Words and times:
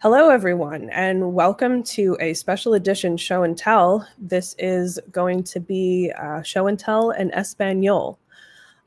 Hello, 0.00 0.28
everyone, 0.28 0.90
and 0.90 1.34
welcome 1.34 1.82
to 1.82 2.16
a 2.20 2.32
special 2.32 2.74
edition 2.74 3.16
show 3.16 3.42
and 3.42 3.58
tell. 3.58 4.06
This 4.16 4.54
is 4.56 5.00
going 5.10 5.42
to 5.42 5.58
be 5.58 6.12
uh, 6.16 6.40
show 6.42 6.68
and 6.68 6.78
tell 6.78 7.10
in 7.10 7.32
Espanol. 7.34 8.16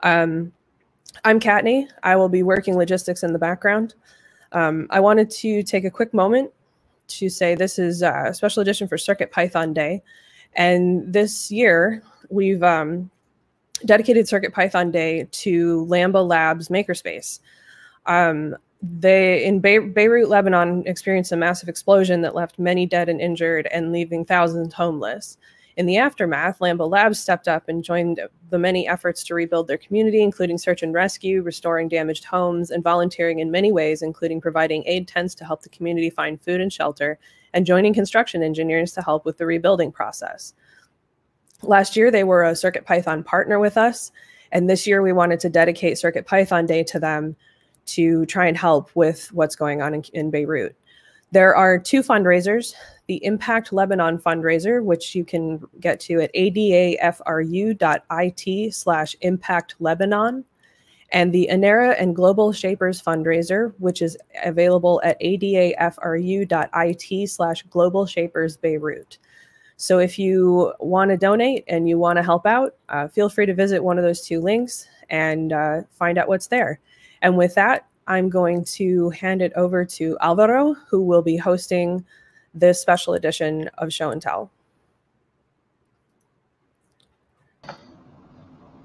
Um, 0.02 0.54
I'm 1.26 1.38
Katney. 1.38 1.86
I 2.02 2.16
will 2.16 2.30
be 2.30 2.42
working 2.42 2.78
logistics 2.78 3.22
in 3.22 3.34
the 3.34 3.38
background. 3.38 3.94
Um, 4.52 4.86
I 4.88 5.00
wanted 5.00 5.28
to 5.32 5.62
take 5.62 5.84
a 5.84 5.90
quick 5.90 6.14
moment 6.14 6.50
to 7.08 7.28
say 7.28 7.54
this 7.54 7.78
is 7.78 8.00
a 8.00 8.32
special 8.32 8.62
edition 8.62 8.88
for 8.88 8.96
Circuit 8.96 9.30
Python 9.30 9.74
Day. 9.74 10.02
And 10.54 11.12
this 11.12 11.50
year, 11.50 12.02
we've 12.30 12.62
um, 12.62 13.10
dedicated 13.84 14.28
Circuit 14.28 14.54
Python 14.54 14.90
Day 14.90 15.28
to 15.30 15.84
Lambda 15.84 16.22
Labs 16.22 16.70
Makerspace. 16.70 17.40
Um, 18.06 18.56
they 18.82 19.44
in 19.44 19.60
Be- 19.60 19.78
Beirut, 19.78 20.28
Lebanon, 20.28 20.82
experienced 20.86 21.32
a 21.32 21.36
massive 21.36 21.68
explosion 21.68 22.20
that 22.22 22.34
left 22.34 22.58
many 22.58 22.84
dead 22.84 23.08
and 23.08 23.20
injured 23.20 23.68
and 23.70 23.92
leaving 23.92 24.24
thousands 24.24 24.74
homeless. 24.74 25.38
In 25.76 25.86
the 25.86 25.96
aftermath, 25.96 26.60
Lambda 26.60 26.84
Labs 26.84 27.18
stepped 27.18 27.48
up 27.48 27.68
and 27.68 27.82
joined 27.82 28.20
the 28.50 28.58
many 28.58 28.86
efforts 28.86 29.24
to 29.24 29.34
rebuild 29.34 29.68
their 29.68 29.78
community, 29.78 30.22
including 30.22 30.58
search 30.58 30.82
and 30.82 30.92
rescue, 30.92 31.40
restoring 31.42 31.88
damaged 31.88 32.24
homes, 32.24 32.70
and 32.70 32.84
volunteering 32.84 33.38
in 33.38 33.50
many 33.50 33.72
ways, 33.72 34.02
including 34.02 34.40
providing 34.40 34.82
aid 34.86 35.08
tents 35.08 35.34
to 35.36 35.44
help 35.44 35.62
the 35.62 35.70
community 35.70 36.10
find 36.10 36.42
food 36.42 36.60
and 36.60 36.72
shelter, 36.72 37.18
and 37.54 37.64
joining 37.64 37.94
construction 37.94 38.42
engineers 38.42 38.92
to 38.92 39.02
help 39.02 39.24
with 39.24 39.38
the 39.38 39.46
rebuilding 39.46 39.92
process. 39.92 40.52
Last 41.62 41.96
year, 41.96 42.10
they 42.10 42.24
were 42.24 42.42
a 42.42 42.56
Circuit 42.56 42.84
Python 42.84 43.22
partner 43.22 43.58
with 43.58 43.78
us, 43.78 44.10
and 44.50 44.68
this 44.68 44.86
year 44.86 45.00
we 45.00 45.12
wanted 45.12 45.40
to 45.40 45.48
dedicate 45.48 45.96
Circuit 45.96 46.26
Python 46.26 46.66
Day 46.66 46.82
to 46.82 46.98
them 46.98 47.36
to 47.86 48.24
try 48.26 48.46
and 48.46 48.56
help 48.56 48.90
with 48.94 49.32
what's 49.32 49.56
going 49.56 49.82
on 49.82 49.94
in, 49.94 50.04
in 50.12 50.30
Beirut. 50.30 50.76
There 51.32 51.56
are 51.56 51.78
two 51.78 52.02
fundraisers 52.02 52.74
the 53.08 53.24
Impact 53.24 53.72
Lebanon 53.72 54.18
fundraiser, 54.18 54.82
which 54.82 55.14
you 55.14 55.24
can 55.24 55.60
get 55.80 56.00
to 56.00 56.20
at 56.20 56.32
adafru.it 56.34 57.14
slash 58.74 59.16
impact 59.20 59.74
Lebanon, 59.80 60.44
and 61.10 61.32
the 61.32 61.48
Anera 61.50 61.94
and 61.98 62.16
Global 62.16 62.52
Shapers 62.52 63.02
fundraiser, 63.02 63.74
which 63.78 64.02
is 64.02 64.16
available 64.44 65.00
at 65.04 65.20
adafru.it 65.20 67.28
slash 67.28 67.62
global 67.64 68.06
shapers 68.06 68.56
Beirut. 68.56 69.18
So 69.76 69.98
if 69.98 70.18
you 70.18 70.72
want 70.78 71.10
to 71.10 71.16
donate 71.16 71.64
and 71.66 71.88
you 71.88 71.98
want 71.98 72.16
to 72.16 72.22
help 72.22 72.46
out, 72.46 72.76
uh, 72.88 73.08
feel 73.08 73.28
free 73.28 73.46
to 73.46 73.54
visit 73.54 73.82
one 73.82 73.98
of 73.98 74.04
those 74.04 74.22
two 74.22 74.40
links 74.40 74.86
and 75.10 75.52
uh, 75.52 75.82
find 75.90 76.18
out 76.18 76.28
what's 76.28 76.46
there. 76.46 76.78
And 77.22 77.38
with 77.38 77.54
that, 77.54 77.86
I'm 78.08 78.28
going 78.28 78.64
to 78.78 79.10
hand 79.10 79.42
it 79.42 79.52
over 79.54 79.84
to 79.84 80.18
Alvaro, 80.20 80.74
who 80.90 81.04
will 81.04 81.22
be 81.22 81.36
hosting 81.36 82.04
this 82.52 82.80
special 82.80 83.14
edition 83.14 83.70
of 83.78 83.92
Show 83.92 84.10
and 84.10 84.20
Tell. 84.20 84.50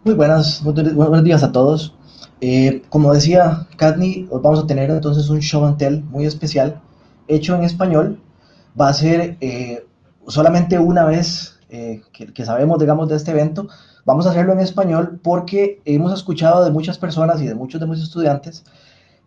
Muy 0.05 0.13
buenas, 0.13 0.63
buenos 0.63 1.23
días 1.23 1.43
a 1.43 1.51
todos. 1.51 1.93
Eh, 2.39 2.83
como 2.89 3.11
decía 3.11 3.67
Katni, 3.75 4.27
hoy 4.29 4.39
vamos 4.41 4.63
a 4.63 4.67
tener 4.67 4.91
entonces 4.91 5.27
un 5.29 5.41
show 5.41 5.65
and 5.65 5.77
tell 5.77 6.03
muy 6.03 6.25
especial, 6.25 6.79
hecho 7.27 7.55
en 7.55 7.63
español. 7.63 8.21
Va 8.79 8.89
a 8.89 8.93
ser 8.93 9.37
eh, 9.41 9.85
solamente 10.27 10.77
una 10.77 11.03
vez 11.03 11.59
eh, 11.69 12.03
que, 12.13 12.31
que, 12.31 12.45
sabemos, 12.45 12.79
digamos, 12.79 13.09
de 13.09 13.15
este 13.15 13.31
evento. 13.31 13.67
Vamos 14.07 14.25
a 14.25 14.29
hacerlo 14.29 14.53
en 14.53 14.61
español 14.61 15.19
porque 15.21 15.81
hemos 15.83 16.13
escuchado 16.13 16.63
de 16.63 16.71
muchas 16.71 16.97
personas 16.97 17.41
y 17.41 17.45
de 17.45 17.53
muchos 17.53 17.81
de 17.81 17.87
mis 17.87 18.01
estudiantes 18.01 18.63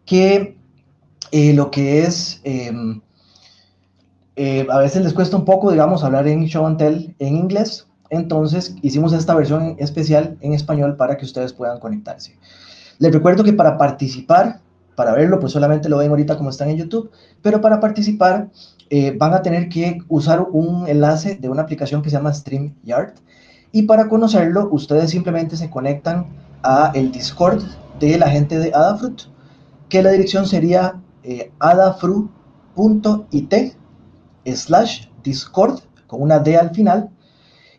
que 0.06 0.56
eh, 1.32 1.52
lo 1.52 1.70
que 1.70 2.00
es, 2.00 2.40
em, 2.44 3.02
eh, 4.36 4.66
a 4.70 4.78
veces 4.78 5.04
les 5.04 5.12
cuesta 5.12 5.36
un 5.36 5.44
poco, 5.44 5.70
digamos, 5.70 6.02
hablar 6.02 6.26
en 6.26 6.46
show 6.46 6.64
and 6.66 6.78
tell 6.78 7.14
en 7.18 7.36
inglés. 7.36 7.86
Entonces 8.08 8.74
hicimos 8.80 9.12
esta 9.12 9.34
versión 9.34 9.76
especial 9.78 10.38
en 10.40 10.54
español 10.54 10.96
para 10.96 11.18
que 11.18 11.26
ustedes 11.26 11.52
puedan 11.52 11.78
conectarse. 11.78 12.38
Les 12.98 13.12
recuerdo 13.12 13.44
que 13.44 13.52
para 13.52 13.76
participar, 13.76 14.60
para 14.96 15.12
verlo, 15.12 15.40
pues 15.40 15.52
solamente 15.52 15.90
lo 15.90 15.98
ven 15.98 16.08
ahorita 16.08 16.38
como 16.38 16.48
están 16.48 16.70
en 16.70 16.78
YouTube, 16.78 17.10
pero 17.42 17.60
para 17.60 17.80
participar 17.80 18.48
eh, 18.88 19.14
van 19.14 19.34
a 19.34 19.42
tener 19.42 19.68
que 19.68 19.98
usar 20.08 20.40
un 20.40 20.88
enlace 20.88 21.34
de 21.34 21.50
una 21.50 21.60
aplicación 21.60 22.00
que 22.00 22.08
se 22.08 22.16
llama 22.16 22.32
StreamYard. 22.32 23.12
Y 23.72 23.82
para 23.82 24.08
conocerlo, 24.08 24.68
ustedes 24.72 25.10
simplemente 25.10 25.56
se 25.56 25.70
conectan 25.70 26.26
a 26.62 26.92
el 26.94 27.12
Discord 27.12 27.62
de 27.98 28.18
la 28.18 28.28
gente 28.28 28.58
de 28.58 28.72
Adafruit 28.74 29.22
que 29.90 30.02
la 30.02 30.10
dirección 30.12 30.46
sería 30.46 31.02
eh, 31.22 31.52
adafru.it 31.58 33.54
slash 34.46 35.06
discord 35.22 35.80
con 36.06 36.22
una 36.22 36.38
D 36.38 36.56
al 36.56 36.70
final 36.70 37.10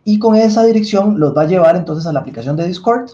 y 0.04 0.20
con 0.20 0.36
esa 0.36 0.64
dirección 0.64 1.20
los 1.20 1.36
va 1.36 1.42
a 1.44 1.48
llevar 1.48 1.76
entonces 1.76 2.06
a 2.06 2.14
la 2.14 2.20
aplicación 2.20 2.56
de 2.56 2.68
Discord. 2.68 3.12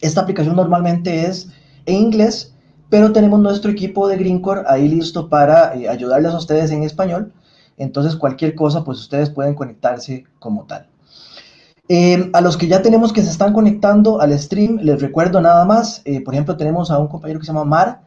Esta 0.00 0.22
aplicación 0.22 0.56
normalmente 0.56 1.26
es 1.26 1.48
en 1.86 1.96
inglés, 1.96 2.54
pero 2.88 3.12
tenemos 3.12 3.38
nuestro 3.40 3.70
equipo 3.70 4.08
de 4.08 4.16
Greencore 4.16 4.62
ahí 4.66 4.88
listo 4.88 5.28
para 5.28 5.74
eh, 5.74 5.88
ayudarles 5.88 6.32
a 6.32 6.38
ustedes 6.38 6.70
en 6.70 6.82
español. 6.82 7.32
Entonces 7.76 8.16
cualquier 8.16 8.54
cosa, 8.54 8.84
pues 8.84 8.98
ustedes 8.98 9.30
pueden 9.30 9.54
conectarse 9.54 10.24
como 10.38 10.64
tal. 10.64 10.88
Eh, 11.92 12.30
a 12.32 12.40
los 12.40 12.56
que 12.56 12.68
ya 12.68 12.82
tenemos 12.82 13.12
que 13.12 13.20
se 13.20 13.30
están 13.30 13.52
conectando 13.52 14.20
al 14.20 14.38
stream, 14.38 14.78
les 14.80 15.02
recuerdo 15.02 15.40
nada 15.40 15.64
más, 15.64 16.04
por 16.24 16.34
ejemplo, 16.34 16.56
tenemos 16.56 16.90
a 16.90 16.98
un 16.98 17.08
compañero 17.08 17.40
que 17.40 17.46
se 17.46 17.52
llama 17.52 17.64
Mar, 17.64 18.02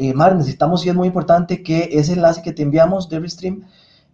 eh, 0.00 0.14
Mar, 0.14 0.36
necesitamos, 0.36 0.86
y 0.86 0.88
es 0.88 0.94
muy 0.94 1.08
importante, 1.08 1.60
que 1.64 1.90
ese 1.92 2.12
enlace 2.12 2.40
que 2.40 2.52
te 2.52 2.62
enviamos 2.62 3.08
de 3.08 3.18
Restream, 3.18 3.64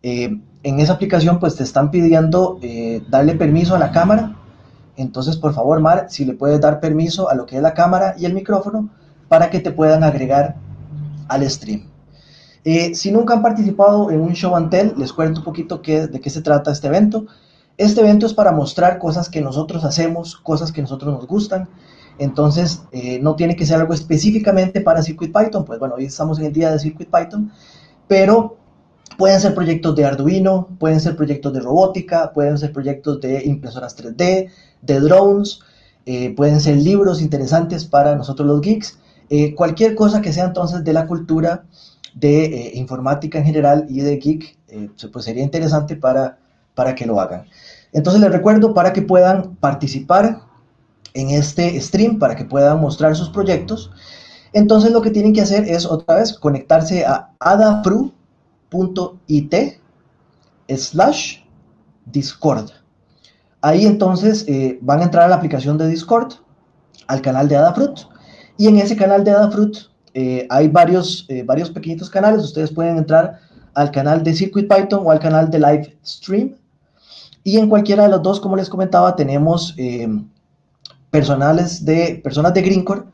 eh, 0.03 0.41
en 0.63 0.81
esa 0.81 0.95
aplicación 0.95 1.39
pues 1.39 1.57
te 1.57 1.63
están 1.63 1.91
pidiendo 1.91 2.59
eh, 2.63 3.03
darle 3.11 3.35
permiso 3.35 3.75
a 3.75 3.79
la 3.79 3.93
cámara. 3.93 4.35
Entonces, 4.97 5.37
por 5.37 5.53
favor, 5.53 5.81
Mar, 5.81 6.07
si 6.09 6.25
le 6.25 6.33
puedes 6.33 6.59
dar 6.59 6.81
permiso 6.81 7.29
a 7.29 7.35
lo 7.35 7.45
que 7.45 7.57
es 7.57 7.63
la 7.63 7.75
cámara 7.75 8.15
y 8.19 8.25
el 8.25 8.33
micrófono 8.33 8.89
para 9.29 9.51
que 9.51 9.61
te 9.61 9.73
puedan 9.73 10.05
agregar 10.05 10.57
al 11.29 11.49
stream. 11.51 11.91
si 12.95 13.13
nunca 13.13 13.35
han 13.35 13.43
participado 13.43 14.11
en 14.11 14.21
un 14.23 14.33
show 14.33 14.57
and 14.57 14.71
tell, 14.71 14.95
les 14.97 15.13
cuento 15.13 15.41
un 15.41 15.45
poquito 15.45 15.79
de 15.79 16.21
qué 16.23 16.31
se 16.31 16.41
trata 16.41 16.73
este 16.73 16.87
evento. 16.87 17.27
Este 17.77 18.01
evento 18.01 18.27
es 18.27 18.35
para 18.35 18.53
mostrar 18.53 18.99
cosas 18.99 19.29
que 19.29 19.41
nosotros 19.41 19.85
hacemos, 19.85 20.37
cosas 20.37 20.71
que 20.71 20.83
nosotros 20.83 21.13
nos 21.13 21.27
gustan, 21.27 21.69
entonces, 22.19 22.83
eh, 22.93 23.19
no 23.21 23.35
tiene 23.35 23.57
que 23.57 23.67
ser 23.67 23.81
algo 23.81 23.93
específicamente 23.93 24.81
para 24.81 25.03
CircuitPython, 25.03 25.65
pues 25.65 25.79
bueno, 25.79 25.97
hoy 25.97 26.05
estamos 26.05 26.39
en 26.39 26.47
el 26.47 26.53
día 26.53 26.71
de 26.71 26.79
CircuitPython, 26.79 27.51
pero 28.07 28.57
pueden 29.19 29.41
ser 29.41 29.55
proyectos 29.55 29.97
de 29.97 30.05
Arduino, 30.05 30.69
pueden 30.79 31.01
ser 31.01 31.17
proyectos 31.17 31.53
de 31.53 31.61
robótica, 31.61 32.33
pueden 32.33 32.59
ser 32.59 32.73
proyectos 32.73 33.21
de 33.21 33.45
impresoras 33.45 33.97
3D, 33.97 34.51
de 34.83 35.01
drones, 35.01 35.61
eh, 36.07 36.35
pueden 36.37 36.61
ser 36.61 36.77
libros 36.77 37.21
interesantes 37.21 37.85
para 37.85 38.15
nosotros 38.15 38.47
los 38.47 38.61
geeks, 38.61 38.99
eh, 39.31 39.55
cualquier 39.55 39.95
cosa 39.95 40.21
que 40.21 40.33
sea 40.33 40.45
entonces 40.45 40.85
de 40.85 40.93
la 40.93 41.07
cultura 41.07 41.65
de 42.15 42.71
informática 42.75 43.39
en 43.39 43.45
general 43.45 43.87
y 43.89 44.01
de 44.01 44.19
geek, 44.19 44.57
pues 45.13 45.25
sería 45.25 45.43
interesante 45.43 45.97
para, 45.97 46.39
para 46.75 46.95
que 46.95 47.07
lo 47.07 47.21
hagan. 47.21 47.47
Entonces 47.95 48.21
les 48.21 48.31
recuerdo 48.31 48.75
para 48.75 48.93
que 48.93 49.01
puedan 49.01 49.57
participar 49.57 50.43
en 51.15 51.31
este 51.31 51.81
stream 51.81 52.19
para 52.19 52.37
que 52.37 52.45
puedan 52.45 52.81
mostrar 52.81 53.17
sus 53.17 53.31
proyectos. 53.31 53.91
Entonces 54.53 54.93
lo 54.93 55.01
que 55.01 55.11
tienen 55.11 55.33
que 55.33 55.41
hacer 55.41 55.65
es 55.65 55.87
otra 55.87 56.17
vez 56.17 56.35
conectarse 56.35 57.07
a 57.07 57.31
adafru.it 57.39 58.15
slash 60.77 61.39
discord. 62.05 62.71
Ahí 63.63 63.87
entonces 63.87 64.45
eh, 64.47 64.79
van 64.83 65.01
a 65.01 65.05
entrar 65.05 65.25
a 65.25 65.29
la 65.29 65.37
aplicación 65.37 65.79
de 65.79 65.89
Discord, 65.89 66.35
al 67.07 67.23
canal 67.23 67.49
de 67.49 67.57
Adafruit, 67.57 68.01
y 68.59 68.69
en 68.69 68.77
ese 68.77 68.95
canal 68.95 69.25
de 69.25 69.31
Adafruit 69.31 69.77
eh, 70.13 70.47
hay 70.51 70.69
varios, 70.69 71.25
eh, 71.29 71.43
varios 71.43 71.71
pequeñitos 71.71 72.11
canales. 72.11 72.45
Ustedes 72.45 72.71
pueden 72.71 72.99
entrar 72.99 73.41
al 73.73 73.91
canal 73.91 74.23
de 74.23 74.35
CircuitPython 74.35 75.07
o 75.07 75.11
al 75.11 75.19
canal 75.19 75.51
de 75.51 75.59
Live 75.59 75.99
Stream. 76.05 76.55
Y 77.45 77.59
en 77.59 77.69
cualquiera 77.69 78.05
de 78.05 78.09
los 78.09 78.23
dos, 78.23 78.41
como 78.41 78.57
les 78.57 78.69
comentaba, 78.69 79.15
tenemos 79.15 79.77
personales 81.15 81.85
de 81.85 82.21
personas 82.25 82.53
de 82.55 82.63
Greencore 82.63 83.05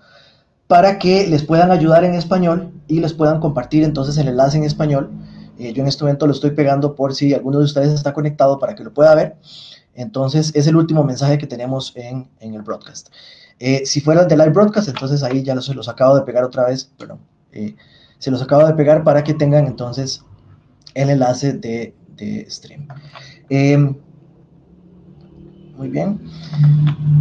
para 0.70 0.98
que 0.98 1.26
les 1.26 1.42
puedan 1.42 1.70
ayudar 1.70 2.04
en 2.04 2.14
español 2.14 2.72
y 2.86 3.00
les 3.00 3.12
puedan 3.12 3.40
compartir 3.40 3.84
entonces 3.84 4.16
el 4.16 4.28
enlace 4.28 4.56
en 4.56 4.64
español. 4.64 5.10
Eh, 5.58 5.74
yo 5.74 5.82
en 5.82 5.88
este 5.88 6.04
momento 6.04 6.26
lo 6.26 6.32
estoy 6.32 6.52
pegando 6.52 6.94
por 6.94 7.14
si 7.14 7.34
alguno 7.34 7.58
de 7.58 7.64
ustedes 7.64 7.90
está 7.92 8.14
conectado 8.14 8.58
para 8.58 8.74
que 8.74 8.84
lo 8.84 8.94
pueda 8.94 9.14
ver. 9.14 9.36
Entonces 9.94 10.50
es 10.54 10.66
el 10.66 10.76
último 10.76 11.04
mensaje 11.04 11.36
que 11.36 11.46
tenemos 11.46 11.92
en, 11.94 12.30
en 12.38 12.54
el 12.54 12.62
broadcast. 12.62 13.08
Eh, 13.58 13.82
si 13.84 14.00
fuera 14.00 14.24
de 14.24 14.34
live 14.34 14.50
broadcast, 14.50 14.88
entonces 14.88 15.22
ahí 15.22 15.42
ya 15.42 15.60
se 15.60 15.74
los 15.74 15.86
acabo 15.86 16.16
de 16.16 16.22
pegar 16.22 16.44
otra 16.44 16.66
vez, 16.68 16.90
perdón. 16.96 17.18
Eh, 17.52 17.74
se 18.18 18.30
los 18.30 18.40
acabo 18.40 18.66
de 18.66 18.72
pegar 18.72 19.04
para 19.04 19.24
que 19.24 19.34
tengan 19.34 19.66
entonces 19.66 20.24
el 20.94 21.10
enlace 21.10 21.52
de, 21.52 21.94
de 22.16 22.46
stream. 22.48 22.86
Muy 25.80 25.88
bien. 25.88 26.20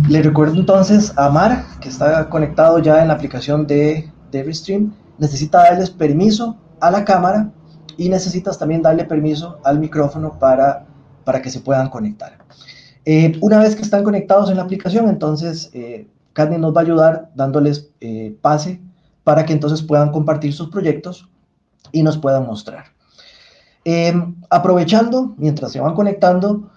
Le 0.09 0.21
recuerdo 0.21 0.56
entonces 0.56 1.13
a 1.17 1.29
Mar, 1.29 1.63
que 1.79 1.88
está 1.88 2.27
conectado 2.27 2.79
ya 2.79 3.01
en 3.01 3.07
la 3.07 3.13
aplicación 3.13 3.65
de, 3.65 4.11
de 4.31 4.44
Restream, 4.44 4.91
necesita 5.17 5.59
darles 5.59 5.89
permiso 5.89 6.57
a 6.81 6.91
la 6.91 7.06
cámara 7.06 7.53
y 7.95 8.09
necesitas 8.09 8.59
también 8.59 8.81
darle 8.81 9.06
permiso 9.06 9.59
al 9.63 9.79
micrófono 9.79 10.38
para, 10.38 10.85
para 11.23 11.41
que 11.41 11.50
se 11.50 11.61
puedan 11.61 11.88
conectar. 11.89 12.38
Eh, 13.06 13.39
una 13.39 13.59
vez 13.59 13.77
que 13.77 13.81
están 13.81 14.03
conectados 14.03 14.50
en 14.50 14.57
la 14.57 14.63
aplicación, 14.63 15.07
entonces 15.07 15.69
eh, 15.71 16.09
nos 16.35 16.75
va 16.75 16.81
a 16.81 16.83
ayudar 16.83 17.31
dándoles 17.35 17.91
eh, 18.01 18.35
pase 18.41 18.81
para 19.23 19.45
que 19.45 19.53
entonces 19.53 19.81
puedan 19.81 20.12
compartir 20.12 20.51
sus 20.51 20.67
proyectos 20.67 21.29
y 21.94 22.03
nos 22.03 22.17
puedan 22.17 22.45
mostrar. 22.45 22.88
Em, 23.85 24.35
aprovechando, 24.50 25.33
mientras 25.38 25.71
se 25.71 25.79
van 25.79 25.95
conectando, 25.95 26.71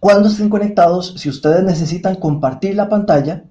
cuando 0.00 0.28
estén 0.28 0.48
conectados, 0.48 1.14
si 1.16 1.28
ustedes 1.28 1.64
necesitan 1.64 2.16
compartir 2.16 2.76
la 2.76 2.88
pantalla, 2.88 3.44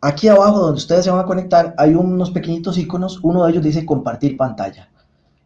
aquí 0.00 0.28
abajo 0.28 0.60
donde 0.60 0.78
ustedes 0.78 1.04
se 1.04 1.10
van 1.10 1.20
a 1.20 1.26
conectar 1.26 1.74
hay 1.76 1.94
unos 1.94 2.30
pequeñitos 2.30 2.78
iconos, 2.78 3.20
uno 3.22 3.44
de 3.44 3.52
ellos 3.52 3.64
dice 3.64 3.84
compartir 3.84 4.36
pantalla. 4.36 4.88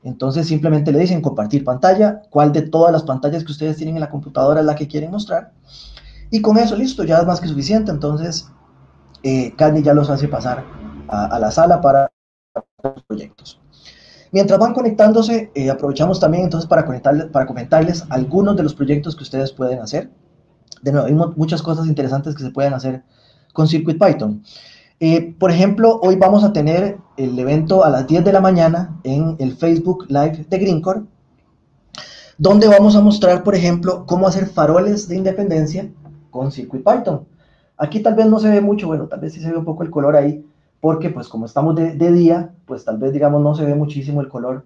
Entonces 0.05 0.47
simplemente 0.47 0.93
le 0.93 1.01
dicen 1.01 1.21
compartir 1.21 1.65
pantalla, 1.65 2.23
cuál 2.31 2.53
de 2.53 2.63
todas 2.63 2.93
las 2.93 3.03
pantallas 3.03 3.45
que 3.45 3.53
ustedes 3.53 3.77
tienen 3.77 3.97
en 3.97 4.01
la 4.01 4.11
computadora 4.11 4.61
es 4.61 4.67
la 4.67 4.77
que 4.77 4.87
quieren 4.87 5.11
mostrar. 5.11 5.53
Y 6.31 6.41
con 6.41 6.57
eso, 6.57 6.77
listo, 6.77 7.05
ya 7.05 7.19
es 7.19 7.27
más 7.27 7.41
que 7.41 7.49
suficiente. 7.49 7.91
Entonces, 7.91 8.49
eh, 9.23 9.55
Candy 9.57 9.83
ya 9.83 9.95
los 9.95 10.11
hace 10.11 10.29
pasar 10.29 10.65
a, 11.09 11.39
la 11.39 11.51
sala 11.51 11.81
para 11.81 12.11
los 12.85 13.03
proyectos. 13.07 13.61
Mientras 14.31 14.59
van 14.59 14.75
conectándose, 14.75 15.51
eh, 15.55 15.71
aprovechamos 15.71 16.21
también 16.21 16.45
entonces 16.45 16.69
para, 16.69 16.85
conectarles, 16.85 17.27
para 17.27 17.47
comentarles 17.47 18.05
algunos 18.11 18.57
de 18.57 18.63
los 18.63 18.75
proyectos 18.75 19.17
que 19.17 19.23
ustedes 19.23 19.53
pueden 19.53 19.81
hacer. 19.81 20.11
De 20.83 20.93
nuevo, 20.93 21.07
hay 21.07 21.15
muchas 21.37 21.63
cosas 21.63 21.87
interesantes 21.87 22.35
que 22.35 22.43
se 22.43 22.51
pueden 22.51 22.75
hacer 22.75 23.03
con 23.53 23.67
CircuitPython. 23.67 24.43
Eh, 25.01 25.35
por 25.39 25.51
ejemplo, 25.51 26.01
hoy 26.03 26.17
vamos 26.17 26.43
a 26.43 26.53
tener 26.53 26.99
el 27.17 27.39
evento 27.39 27.85
a 27.85 27.91
las 27.91 28.07
10 28.07 28.25
de 28.25 28.33
la 28.33 28.41
mañana 28.41 28.99
en 29.05 29.37
el 29.39 29.57
Facebook 29.57 30.07
Live 30.09 30.47
de 30.49 30.59
Greencore, 30.59 31.03
donde 32.37 32.67
vamos 32.67 32.97
a 32.97 33.01
mostrar, 33.01 33.45
por 33.45 33.55
ejemplo, 33.55 34.05
cómo 34.07 34.27
hacer 34.27 34.47
faroles 34.47 35.09
de 35.09 35.17
independencia 35.17 35.89
con 36.31 36.51
CircuitPython. 36.51 37.27
Aquí 37.77 38.01
tal 38.01 38.15
vez 38.15 38.27
no 38.27 38.41
se 38.41 38.51
ve 38.51 38.61
mucho, 38.61 38.89
bueno, 38.89 39.07
tal 39.07 39.21
vez 39.21 39.33
sí 39.33 39.41
se 39.41 39.51
ve 39.51 39.57
un 39.57 39.65
poco 39.65 39.85
el 39.85 39.91
color 39.91 40.17
ahí, 40.17 40.45
porque 40.81 41.11
pues 41.11 41.29
como 41.29 41.47
estamos 41.47 41.77
de, 41.77 42.13
día, 42.13 42.53
pues 42.67 42.85
tal 42.85 42.99
vez 42.99 43.13
digamos 43.13 43.41
no 43.41 43.55
se 43.55 43.65
ve 43.65 43.75
muchísimo 43.77 44.21
el 44.21 44.29
color 44.29 44.65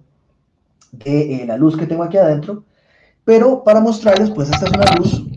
de 0.93 1.43
eh, 1.43 1.47
la 1.47 1.59
luz 1.59 1.77
que 1.77 1.87
tengo 1.87 2.03
aquí 2.03 2.17
adentro, 2.17 2.65
pero 3.25 3.63
para 3.65 3.81
mostrarles, 3.81 4.31
pues 4.31 4.51
esta 4.51 4.67
es 4.67 4.73
una 4.73 4.97
luz 4.97 5.32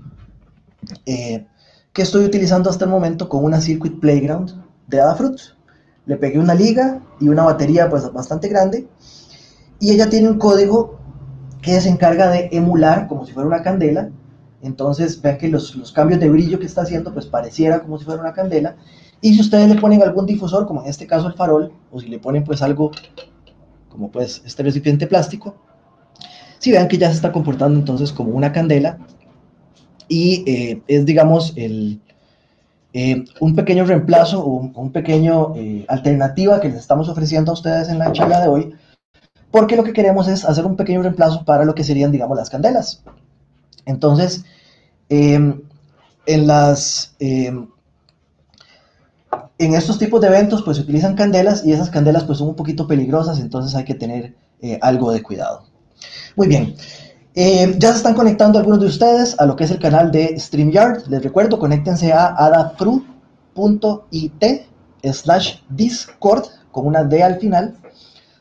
eh, 1.06 1.46
que 1.94 2.02
estoy 2.02 2.26
utilizando 2.26 2.70
hasta 2.70 2.86
el 2.86 2.92
momento 2.92 3.30
con 3.30 3.44
una 3.44 3.62
Circuit 3.62 4.00
Playground 4.00 4.64
de 4.88 5.02
Adafruit. 5.02 5.40
Le 6.06 6.18
pegué 6.18 6.40
una 6.40 6.54
liga 6.54 7.02
y 7.20 7.30
una 7.30 7.44
batería 7.44 7.90
pues 7.90 8.12
bastante 8.12 8.48
grande 8.48 8.88
y 9.80 9.92
ella 9.92 10.10
tiene 10.10 10.30
un 10.30 10.38
código 10.38 11.00
que 11.62 11.80
se 11.82 11.90
encarga 11.90 12.30
de 12.30 12.50
emular 12.52 13.08
como 13.08 13.26
si 13.26 13.34
fuera 13.34 13.48
una 13.48 13.64
candela. 13.64 14.10
Entonces 14.62 15.22
vean 15.22 15.38
que 15.38 15.48
los, 15.48 15.76
los 15.76 15.92
cambios 15.92 16.20
de 16.20 16.30
brillo 16.30 16.60
que 16.60 16.66
está 16.66 16.82
haciendo 16.82 17.14
pues 17.14 17.26
pareciera 17.26 17.82
como 17.82 17.98
si 17.98 18.06
fuera 18.06 18.22
una 18.22 18.34
candela. 18.34 18.76
Y 19.22 19.34
si 19.34 19.42
ustedes 19.42 19.68
le 19.70 19.80
ponen 19.80 20.04
algún 20.04 20.26
difusor, 20.26 20.68
como 20.68 20.84
en 20.84 20.90
este 20.90 21.08
caso 21.08 21.28
el 21.28 21.34
farol, 21.34 21.72
o 21.92 22.00
si 22.00 22.08
le 22.08 22.20
ponen 22.20 22.44
pues 22.44 22.62
algo 22.62 22.92
como 23.90 24.12
pues 24.12 24.42
este 24.46 24.64
recipiente 24.64 25.08
plástico, 25.08 25.56
si 26.60 26.72
vean 26.72 26.88
que 26.88 26.98
ya 26.98 27.10
se 27.10 27.16
está 27.16 27.32
comportando 27.32 27.80
entonces 27.80 28.12
como 28.12 28.32
una 28.32 28.52
candela 28.52 28.98
y 30.08 30.44
eh, 30.50 30.82
es 30.88 31.06
digamos 31.06 31.54
el, 31.56 32.00
eh, 32.94 33.26
un 33.40 33.56
pequeño 33.56 33.86
reemplazo 33.86 34.44
o 34.44 34.72
un, 34.74 34.92
pequeño 34.92 35.54
eh, 35.56 35.86
alternativa 35.88 36.60
que 36.62 36.70
les 36.70 36.78
estamos 36.78 37.10
ofreciendo 37.10 37.52
a 37.52 37.54
ustedes 37.54 37.90
en 37.90 38.00
la 38.00 38.12
charla 38.12 38.42
de 38.42 38.48
hoy, 38.48 38.76
porque 39.52 39.76
lo 39.76 39.84
que 39.84 39.94
queremos 39.94 40.28
es 40.28 40.46
hacer 40.46 40.66
un 40.66 40.76
pequeño 40.76 41.02
reemplazo 41.02 41.46
para 41.46 41.66
lo 41.66 41.76
que 41.76 41.84
serían, 41.84 42.12
digamos, 42.12 42.38
las 42.38 42.50
candelas. 42.50 43.04
Entonces, 43.86 44.44
em, 45.10 45.62
en 46.26 46.48
las... 46.48 47.16
Em, 47.20 47.68
en 49.58 49.74
estos 49.74 49.98
tipos 49.98 50.20
de 50.20 50.28
eventos 50.28 50.64
pues 50.64 50.76
se 50.76 50.84
utilizan 50.84 51.16
candelas 51.16 51.66
y 51.66 51.72
esas 51.72 51.90
candelas 51.90 52.26
pues 52.26 52.40
son 52.40 52.50
un 52.50 52.56
poquito 52.56 52.88
peligrosas, 52.88 53.40
entonces 53.40 53.74
hay 53.76 53.86
que 53.86 53.94
tener 53.94 54.36
algo 54.82 55.12
de 55.14 55.24
cuidado. 55.24 55.64
Muy 56.36 56.48
bien, 56.48 56.76
eh, 57.38 57.76
ya 57.78 57.92
se 57.92 57.98
están 57.98 58.14
conectando 58.14 58.58
algunos 58.58 58.80
de 58.80 58.86
ustedes 58.86 59.38
a 59.38 59.46
lo 59.46 59.58
que 59.58 59.66
es 59.66 59.72
el 59.72 59.80
canal 59.80 60.10
de 60.10 60.40
StreamYard. 60.40 61.08
Les 61.08 61.22
recuerdo, 61.22 61.60
conéctense 61.60 62.14
a 62.14 62.28
adafru.it 62.28 62.94
slash 65.04 65.58
Discord 65.68 66.46
con 66.72 66.88
una 66.88 67.04
D 67.04 67.22
al 67.22 67.38
final 67.38 67.76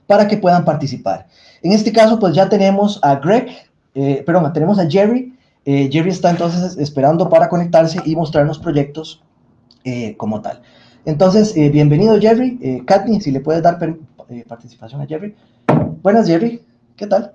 para 0.06 0.28
que 0.28 0.36
puedan 0.36 0.64
participar. 0.64 1.26
En 1.62 1.72
este 1.72 1.90
caso, 1.92 2.20
pues 2.20 2.36
ya 2.36 2.48
tenemos 2.48 3.00
a 3.02 3.16
Greg, 3.16 3.48
eh, 3.96 4.22
perdón, 4.24 4.52
tenemos 4.52 4.78
a 4.78 4.88
Jerry. 4.88 5.34
Eh, 5.64 5.88
Jerry 5.90 6.10
está 6.10 6.30
entonces 6.30 6.76
esperando 6.76 7.28
para 7.28 7.48
conectarse 7.48 8.00
y 8.04 8.14
mostrarnos 8.14 8.60
proyectos 8.60 9.22
como 10.16 10.40
tal. 10.40 10.62
Entonces, 11.04 11.52
bienvenido 11.52 12.18
Jerry. 12.18 12.82
Katni, 12.86 13.20
si 13.20 13.30
le 13.30 13.40
puedes 13.40 13.62
dar 13.62 13.78
participación 14.48 15.02
a 15.02 15.06
Jerry. 15.06 15.34
Buenas 16.02 16.26
Jerry, 16.26 16.62
¿qué 16.96 17.06
tal? 17.06 17.32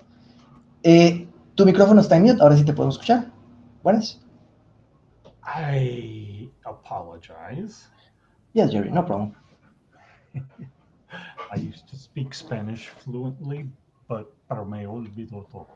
Tu 1.60 1.66
micrófono 1.66 2.00
está 2.00 2.16
en 2.16 2.22
mute, 2.22 2.40
ahora 2.40 2.56
sí 2.56 2.64
te 2.64 2.72
podemos 2.72 2.94
escuchar. 2.94 3.26
Buenas. 3.82 4.18
I 5.44 6.50
apologize. 6.64 7.86
Yes, 8.54 8.70
Jerry, 8.70 8.90
no 8.90 9.04
problem. 9.04 9.34
I 11.52 11.56
used 11.56 11.86
to 11.90 11.98
speak 11.98 12.32
Spanish 12.32 12.88
fluently, 13.04 13.68
but 14.08 14.32
pero 14.48 14.64
me 14.64 14.86
olvidó 14.86 15.44
todo. 15.52 15.66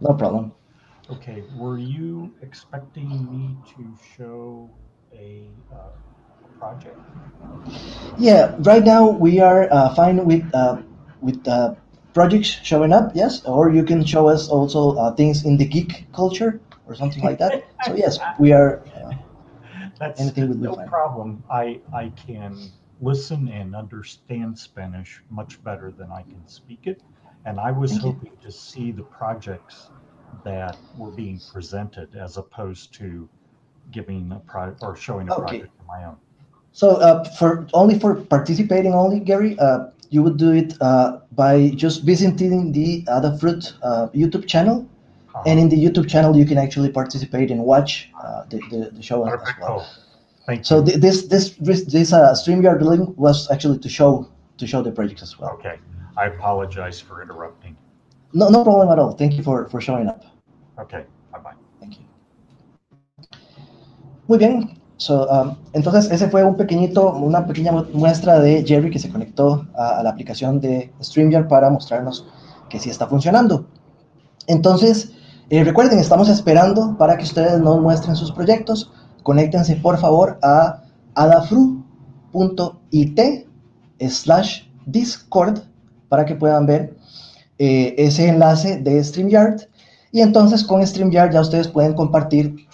no 0.00 0.16
problem. 0.16 0.52
Okay, 1.10 1.44
were 1.58 1.76
you 1.76 2.32
expecting 2.40 3.10
me 3.30 3.54
to 3.76 3.94
show 4.16 4.70
a 5.12 5.50
uh, 5.70 5.92
project? 6.58 6.98
Yeah, 8.16 8.56
right 8.60 8.82
now 8.82 9.10
we 9.10 9.38
are 9.38 9.68
uh, 9.70 9.94
fine 9.94 10.24
with 10.24 10.48
uh, 10.54 10.80
with 11.20 11.46
uh, 11.46 11.74
projects 12.14 12.48
showing 12.48 12.92
up, 12.92 13.12
yes, 13.14 13.44
or 13.44 13.70
you 13.70 13.84
can 13.84 14.04
show 14.04 14.28
us 14.28 14.48
also 14.48 14.96
uh, 14.96 15.14
things 15.14 15.44
in 15.44 15.56
the 15.56 15.64
geek 15.64 16.06
culture 16.12 16.60
or 16.86 16.94
something 16.94 17.22
like 17.22 17.38
that. 17.38 17.64
so 17.84 17.94
yes, 17.94 18.18
we 18.38 18.52
are. 18.52 18.82
Uh, 18.94 19.12
That's 19.98 20.20
anything 20.20 20.48
would 20.48 20.60
no 20.60 20.76
problem. 20.86 21.42
I 21.50 21.80
I 21.92 22.12
can 22.26 22.70
listen 23.00 23.48
and 23.48 23.74
understand 23.74 24.58
Spanish 24.58 25.22
much 25.30 25.62
better 25.64 25.90
than 25.90 26.10
I 26.10 26.22
can 26.22 26.46
speak 26.46 26.86
it, 26.86 27.02
and 27.44 27.58
I 27.58 27.70
was 27.70 27.92
Thank 27.92 28.02
hoping 28.02 28.32
you. 28.32 28.50
to 28.50 28.52
see 28.52 28.92
the 28.92 29.04
projects 29.04 29.90
that 30.44 30.76
were 30.96 31.10
being 31.10 31.40
presented 31.52 32.14
as 32.16 32.36
opposed 32.36 32.94
to 32.94 33.28
giving 33.90 34.32
a 34.32 34.40
project 34.40 34.82
or 34.82 34.96
showing 34.96 35.28
a 35.28 35.34
okay. 35.34 35.42
project 35.42 35.80
of 35.80 35.86
my 35.86 36.04
own. 36.04 36.16
So 36.72 36.96
uh, 36.96 37.24
for 37.24 37.66
only 37.74 37.98
for 37.98 38.14
participating 38.14 38.94
only, 38.94 39.20
Gary, 39.20 39.58
uh, 39.58 39.90
you 40.08 40.22
would 40.22 40.38
do 40.38 40.52
it 40.52 40.74
uh, 40.80 41.18
by 41.34 41.70
just 41.70 42.04
visiting 42.04 42.72
the 42.72 43.04
Adafruit 43.04 43.72
uh, 43.82 44.08
YouTube 44.08 44.46
channel. 44.46 44.88
Uh-huh. 45.34 45.42
And 45.46 45.58
in 45.58 45.68
the 45.68 45.76
YouTube 45.76 46.08
channel, 46.08 46.36
you 46.36 46.44
can 46.44 46.58
actually 46.58 46.90
participate 46.90 47.50
and 47.50 47.64
watch 47.64 48.10
uh, 48.22 48.44
the, 48.50 48.58
the, 48.70 48.90
the, 48.92 49.02
show 49.02 49.24
as 49.26 49.40
well. 49.60 49.88
Thank 50.46 50.66
so 50.66 50.84
th- 50.84 50.98
this 50.98 51.26
this 51.28 51.50
this 51.60 52.12
uh, 52.12 52.34
StreamYard 52.34 52.82
link 52.82 53.16
was 53.16 53.50
actually 53.50 53.78
to 53.78 53.88
show 53.88 54.28
to 54.58 54.66
show 54.66 54.82
the 54.82 54.90
projects 54.90 55.22
as 55.22 55.38
well. 55.38 55.50
Okay, 55.52 55.78
I 56.18 56.26
apologize 56.26 57.00
for 57.00 57.22
interrupting. 57.22 57.76
No, 58.34 58.48
no 58.48 58.62
problem 58.64 58.90
at 58.90 58.98
all. 58.98 59.12
Thank 59.12 59.34
you 59.34 59.42
for 59.42 59.68
for 59.68 59.80
showing 59.80 60.08
up. 60.08 60.24
Okay, 60.78 61.06
bye 61.32 61.38
bye. 61.38 61.54
Thank 61.80 61.98
you. 61.98 62.04
Muy 64.28 64.38
bien, 64.38 64.81
Um, 65.10 65.56
entonces, 65.72 66.10
ese 66.10 66.28
fue 66.28 66.44
un 66.44 66.56
pequeñito, 66.56 67.14
una 67.14 67.46
pequeña 67.46 67.72
muestra 67.92 68.40
de 68.40 68.64
Jerry 68.64 68.90
que 68.90 68.98
se 68.98 69.10
conectó 69.10 69.66
a, 69.74 70.02
la 70.02 70.10
aplicación 70.10 70.60
de 70.60 70.92
StreamYard 71.02 71.48
para 71.48 71.70
mostrarnos 71.70 72.26
que 72.68 72.78
sí 72.78 72.90
está 72.90 73.06
funcionando. 73.06 73.66
Entonces, 74.46 75.12
eh, 75.50 75.64
recuerden, 75.64 75.98
estamos 75.98 76.28
esperando 76.28 76.96
para 76.98 77.16
que 77.16 77.24
ustedes 77.24 77.58
nos 77.60 77.80
muestren 77.80 78.16
sus 78.16 78.32
proyectos. 78.32 78.90
Conéctense, 79.22 79.76
por 79.76 79.98
favor, 79.98 80.38
a 80.42 80.82
adafru.it 81.14 83.20
slash 84.08 84.62
discord 84.86 85.60
para 86.08 86.24
que 86.24 86.34
puedan 86.34 86.66
ver 86.66 86.96
eh, 87.58 87.94
ese 87.98 88.28
enlace 88.28 88.78
de 88.78 89.02
StreamYard. 89.02 89.62
Y 90.10 90.20
entonces 90.20 90.64
con 90.64 90.86
StreamYard 90.86 91.32
ya 91.32 91.40
ustedes 91.40 91.68
pueden 91.68 91.94
compartir 91.94 92.66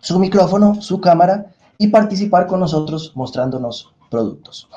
su 0.00 0.18
micrófono, 0.18 0.80
su 0.80 1.00
cámara 1.00 1.52
y 1.78 1.88
participar 1.88 2.46
con 2.46 2.60
nosotros 2.60 3.12
mostrándonos 3.14 3.92
productos. 4.10 4.68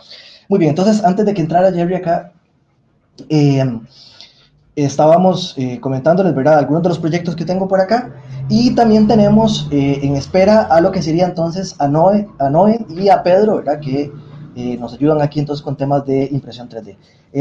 Muy 0.48 0.60
bien, 0.60 0.72
entonces 0.72 1.04
antes 1.04 1.26
de 1.26 1.34
que 1.34 1.42
entrara 1.42 1.72
Jerry 1.72 1.96
acá, 1.96 2.34
eh, 3.30 3.64
estábamos 4.76 5.54
eh, 5.58 5.80
comentándoles, 5.80 6.34
¿verdad?, 6.34 6.60
algunos 6.60 6.84
de 6.84 6.90
los 6.90 7.00
proyectos 7.00 7.36
que 7.36 7.46
tengo 7.46 7.68
por 7.68 7.82
acá 7.82 8.14
y 8.48 8.74
también 8.76 9.08
tenemos 9.08 9.68
eh, 9.72 10.00
en 10.02 10.16
espera 10.16 10.64
a 10.64 10.82
lo 10.82 10.92
que 10.92 11.02
sería 11.02 11.26
entonces 11.26 11.76
a 11.80 11.88
Noé, 11.88 12.28
a 12.40 12.50
Noé 12.50 12.86
y 12.90 13.10
a 13.10 13.22
Pedro, 13.22 13.58
¿verdad?, 13.58 13.80
que 13.80 14.12
nos 14.78 14.94
ayudan 14.94 15.22
aquí 15.22 15.40
entonces 15.40 15.64
con 15.64 15.78
temas 15.78 16.06
de 16.06 16.28
impresión 16.34 16.68
3D. 16.68 16.98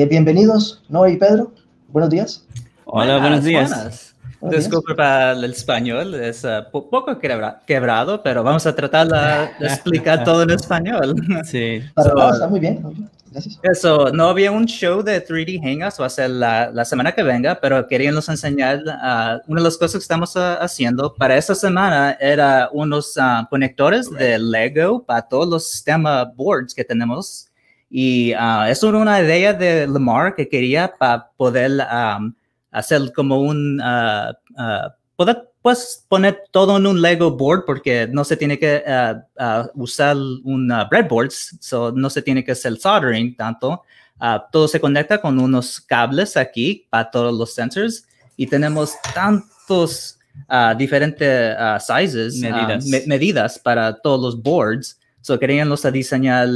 bienvenidos, 0.08 0.84
Noé 0.88 1.14
y 1.14 1.16
Pedro. 1.16 1.50
buenos 1.88 2.10
días. 2.10 2.44
Hola, 2.84 3.18
buenos 3.18 3.42
días. 3.42 4.14
Disculpe 4.40 4.94
para 4.94 5.32
el 5.32 5.44
español, 5.44 6.14
es 6.14 6.44
uh, 6.44 6.62
poco 6.70 7.18
quebrado, 7.18 8.22
pero 8.22 8.44
vamos 8.44 8.66
a 8.66 8.74
tratar 8.74 9.08
de 9.58 9.66
explicar 9.66 10.22
todo 10.22 10.42
en 10.42 10.50
español. 10.50 11.14
Sí. 11.44 11.82
Para 11.94 12.10
so, 12.10 12.32
está 12.32 12.48
muy 12.48 12.60
bien. 12.60 13.08
Gracias. 13.30 13.58
Eso, 13.62 14.10
no 14.12 14.28
había 14.28 14.50
un 14.50 14.66
show 14.66 15.02
de 15.02 15.24
3D 15.24 15.60
Hangouts, 15.60 16.00
va 16.00 16.06
a 16.06 16.10
ser 16.10 16.30
la, 16.30 16.70
la 16.70 16.84
semana 16.84 17.12
que 17.12 17.22
venga, 17.22 17.58
pero 17.60 17.86
queríamos 17.86 18.28
enseñar 18.28 18.78
uh, 18.78 19.50
una 19.50 19.60
de 19.60 19.64
las 19.64 19.76
cosas 19.76 19.94
que 19.94 19.98
estamos 19.98 20.34
uh, 20.36 20.56
haciendo 20.60 21.14
para 21.14 21.36
esta 21.36 21.54
semana 21.54 22.16
era 22.20 22.68
unos 22.72 23.14
conectores 23.50 24.08
de 24.10 24.38
Lego 24.38 25.02
para 25.02 25.22
todos 25.22 25.48
los 25.48 25.68
sistemas 25.68 26.28
boards 26.36 26.74
que 26.74 26.84
tenemos. 26.84 27.48
Y 27.90 28.34
es 28.68 28.82
una 28.82 29.20
idea 29.20 29.52
de 29.52 29.86
Lamar 29.86 30.34
que 30.34 30.46
quería 30.46 30.92
para 30.98 31.30
poder 31.36 31.70
um, 31.90 32.34
hacer 32.78 33.12
como 33.12 33.40
un, 33.40 33.80
uh, 33.80 34.30
uh, 34.52 34.90
poder 35.16 35.50
pues, 35.60 36.04
poner 36.08 36.44
todo 36.50 36.76
en 36.76 36.86
un 36.86 37.02
Lego 37.02 37.32
board 37.32 37.64
porque 37.66 38.08
no 38.10 38.24
se 38.24 38.36
tiene 38.36 38.58
que 38.58 38.82
uh, 38.86 39.68
usar 39.74 40.16
un 40.16 40.72
breadboard, 40.88 41.30
so 41.32 41.92
no 41.92 42.08
se 42.08 42.22
tiene 42.22 42.44
que 42.44 42.52
hacer 42.52 42.78
soldering 42.78 43.36
tanto. 43.36 43.82
todo 44.52 44.68
se 44.68 44.80
conecta 44.80 45.20
con 45.20 45.38
unos 45.38 45.80
cables 45.80 46.36
aquí 46.36 46.86
para 46.88 47.10
todos 47.10 47.36
los 47.36 47.52
sensors 47.52 48.06
y 48.36 48.46
tenemos 48.46 48.94
tantos 49.12 50.18
diferentes 50.76 51.56
sizes, 51.80 52.38
medidas. 52.38 52.86
Me 52.86 53.02
medidas 53.06 53.58
para 53.58 54.00
todos 54.00 54.20
los 54.20 54.42
boards. 54.42 54.98
So 55.20 55.38
querían 55.38 55.68
los 55.68 55.84
a 55.84 55.90
diseñar 55.90 56.48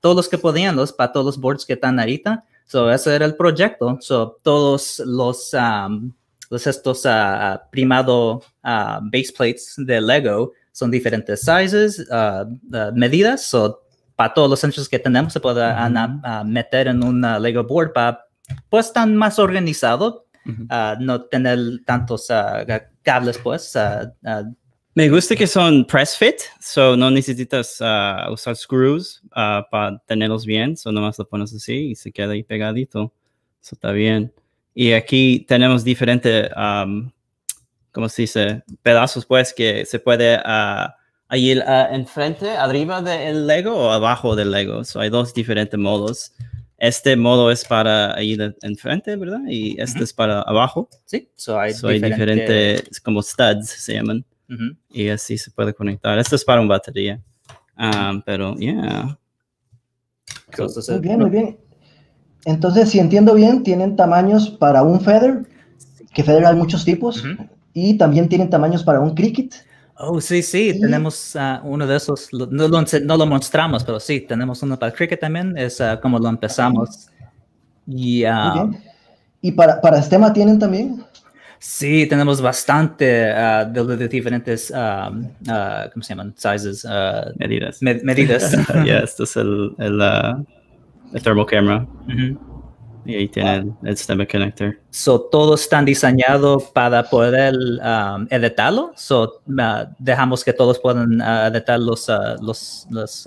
todos 0.00 0.14
los 0.14 0.28
que 0.28 0.38
podían 0.38 0.76
los 0.76 0.92
para 0.92 1.10
todos 1.10 1.26
los 1.26 1.38
boards 1.38 1.64
que 1.64 1.72
están 1.72 1.98
ahorita 1.98 2.44
So, 2.66 2.90
ese 2.90 3.14
era 3.14 3.26
el 3.26 3.36
proyecto. 3.36 3.98
So, 4.00 4.38
todos 4.42 5.00
los, 5.04 5.54
um, 5.54 6.12
los 6.50 6.66
estos 6.66 7.04
uh, 7.04 7.58
primado 7.70 8.42
uh, 8.64 9.00
base 9.02 9.32
plates 9.36 9.74
de 9.76 10.00
Lego 10.00 10.52
son 10.72 10.90
diferentes 10.90 11.40
sizes, 11.42 12.00
uh, 12.10 12.44
medidas. 12.94 13.46
So, 13.46 13.82
para 14.16 14.32
todos 14.32 14.50
los 14.50 14.60
centros 14.60 14.88
que 14.88 14.98
tenemos 14.98 15.32
se 15.32 15.40
puede 15.40 15.64
meter 16.44 16.86
en 16.86 17.02
un 17.02 17.20
Lego 17.42 17.64
board 17.64 17.92
para 17.92 18.24
pues 18.68 18.86
estar 18.86 19.08
más 19.08 19.40
organizado, 19.40 20.26
no 21.00 21.22
tener 21.24 21.58
tantos 21.84 22.28
cables 23.02 23.38
pues 23.38 23.76
me 24.94 25.08
gusta 25.08 25.34
que 25.34 25.46
son 25.46 25.84
press 25.84 26.16
fit, 26.16 26.36
so 26.60 26.96
no 26.96 27.10
necesitas 27.10 27.80
uh, 27.80 28.32
usar 28.32 28.54
screws 28.54 29.20
uh, 29.32 29.62
para 29.70 29.98
tenerlos 30.06 30.46
bien, 30.46 30.76
so 30.76 30.92
nomás 30.92 31.18
lo 31.18 31.24
pones 31.24 31.52
así 31.52 31.90
y 31.90 31.94
se 31.96 32.12
queda 32.12 32.32
ahí 32.32 32.44
pegadito. 32.44 33.12
Eso 33.60 33.74
está 33.74 33.90
bien. 33.90 34.32
Y 34.72 34.92
aquí 34.92 35.44
tenemos 35.48 35.82
diferentes, 35.82 36.48
um, 36.56 37.10
¿cómo 37.90 38.08
se 38.08 38.22
dice? 38.22 38.62
Pedazos, 38.82 39.26
pues, 39.26 39.52
que 39.52 39.84
se 39.84 39.98
puede 39.98 40.36
uh, 40.36 41.34
ir 41.34 41.58
uh, 41.58 41.92
enfrente, 41.92 42.50
arriba 42.50 43.02
del 43.02 43.46
Lego 43.46 43.74
o 43.74 43.90
abajo 43.90 44.36
del 44.36 44.52
Lego. 44.52 44.84
So 44.84 45.00
hay 45.00 45.10
dos 45.10 45.34
diferentes 45.34 45.78
modos. 45.78 46.32
Este 46.78 47.16
modo 47.16 47.50
es 47.50 47.64
para 47.64 48.20
ir 48.22 48.54
enfrente, 48.62 49.16
¿verdad? 49.16 49.40
Y 49.48 49.80
este 49.80 50.04
es 50.04 50.12
para 50.12 50.42
abajo. 50.42 50.88
Sí, 51.04 51.30
so 51.34 51.58
hay, 51.58 51.72
so 51.72 51.88
hay 51.88 52.00
diferentes, 52.00 53.00
como 53.00 53.22
studs 53.22 53.68
se 53.68 53.94
llaman. 53.94 54.24
Y 54.90 55.08
así 55.08 55.38
se 55.38 55.50
puede 55.50 55.74
conectar. 55.74 56.18
Esto 56.18 56.36
es 56.36 56.44
para 56.44 56.60
una 56.60 56.70
batería. 56.70 57.20
Um, 57.76 58.22
pero, 58.22 58.54
yeah. 58.56 59.18
Muy 60.58 60.98
bien, 61.00 61.18
muy 61.18 61.30
bien. 61.30 61.58
Entonces, 62.44 62.90
si 62.90 62.98
entiendo 62.98 63.34
bien, 63.34 63.62
tienen 63.62 63.96
tamaños 63.96 64.50
para 64.50 64.82
un 64.82 65.00
feather, 65.00 65.46
que 66.12 66.22
feather 66.22 66.46
hay 66.46 66.56
muchos 66.56 66.84
tipos, 66.84 67.24
y 67.72 67.96
también 67.96 68.28
tienen 68.28 68.50
tamaños 68.50 68.84
para 68.84 69.00
un 69.00 69.14
cricket. 69.14 69.54
Oh, 69.96 70.20
sí, 70.20 70.42
sí, 70.42 70.78
tenemos 70.80 71.34
uh, 71.36 71.66
uno 71.66 71.86
de 71.86 71.96
esos, 71.96 72.28
no 72.32 72.46
lo, 72.68 72.82
no 72.82 73.16
lo, 73.16 73.26
mostramos, 73.26 73.84
pero 73.84 74.00
sí, 74.00 74.20
tenemos 74.20 74.62
uno 74.62 74.78
para 74.78 74.92
cricket 74.92 75.20
también, 75.20 75.56
es 75.56 75.80
uh, 75.80 75.98
como 76.02 76.18
lo 76.18 76.28
empezamos. 76.28 77.08
Y, 77.86 78.24
uh, 78.24 78.72
¿Y 79.40 79.52
para, 79.52 79.80
para 79.80 80.02
STEMA 80.02 80.32
tienen 80.32 80.58
también? 80.58 81.04
Sí, 81.66 82.06
tenemos 82.06 82.42
bastante 82.42 83.32
uh, 83.32 83.64
de, 83.72 83.96
de, 83.96 84.06
diferentes, 84.06 84.70
um, 84.70 85.24
uh, 85.48 85.88
¿cómo 85.90 86.02
se 86.02 86.10
llaman? 86.10 86.34
Sizes. 86.36 86.84
Uh, 86.84 87.32
medidas. 87.36 87.80
Me 87.80 87.94
medidas. 88.04 88.52
yeah, 88.84 88.98
esto 88.98 89.24
es 89.24 89.34
el, 89.34 89.74
el, 89.78 89.98
el 91.14 91.22
thermal 91.22 91.46
camera. 91.46 91.86
-huh. 92.06 92.38
Y 93.06 93.14
ahí 93.14 93.28
tiene 93.28 93.54
el, 93.54 93.72
el 93.82 93.96
sistema 93.96 94.26
connector. 94.26 94.78
So, 94.90 95.18
todos 95.18 95.62
están 95.62 95.86
diseñados 95.86 96.64
para 96.64 97.02
poder 97.02 97.54
um, 97.54 98.26
editarlo. 98.28 98.92
So, 98.94 99.40
dejamos 99.98 100.44
que 100.44 100.52
todos 100.52 100.78
puedan 100.78 101.18
editar 101.22 101.80
los, 101.80 102.10
los, 102.42 102.86
los, 102.90 103.26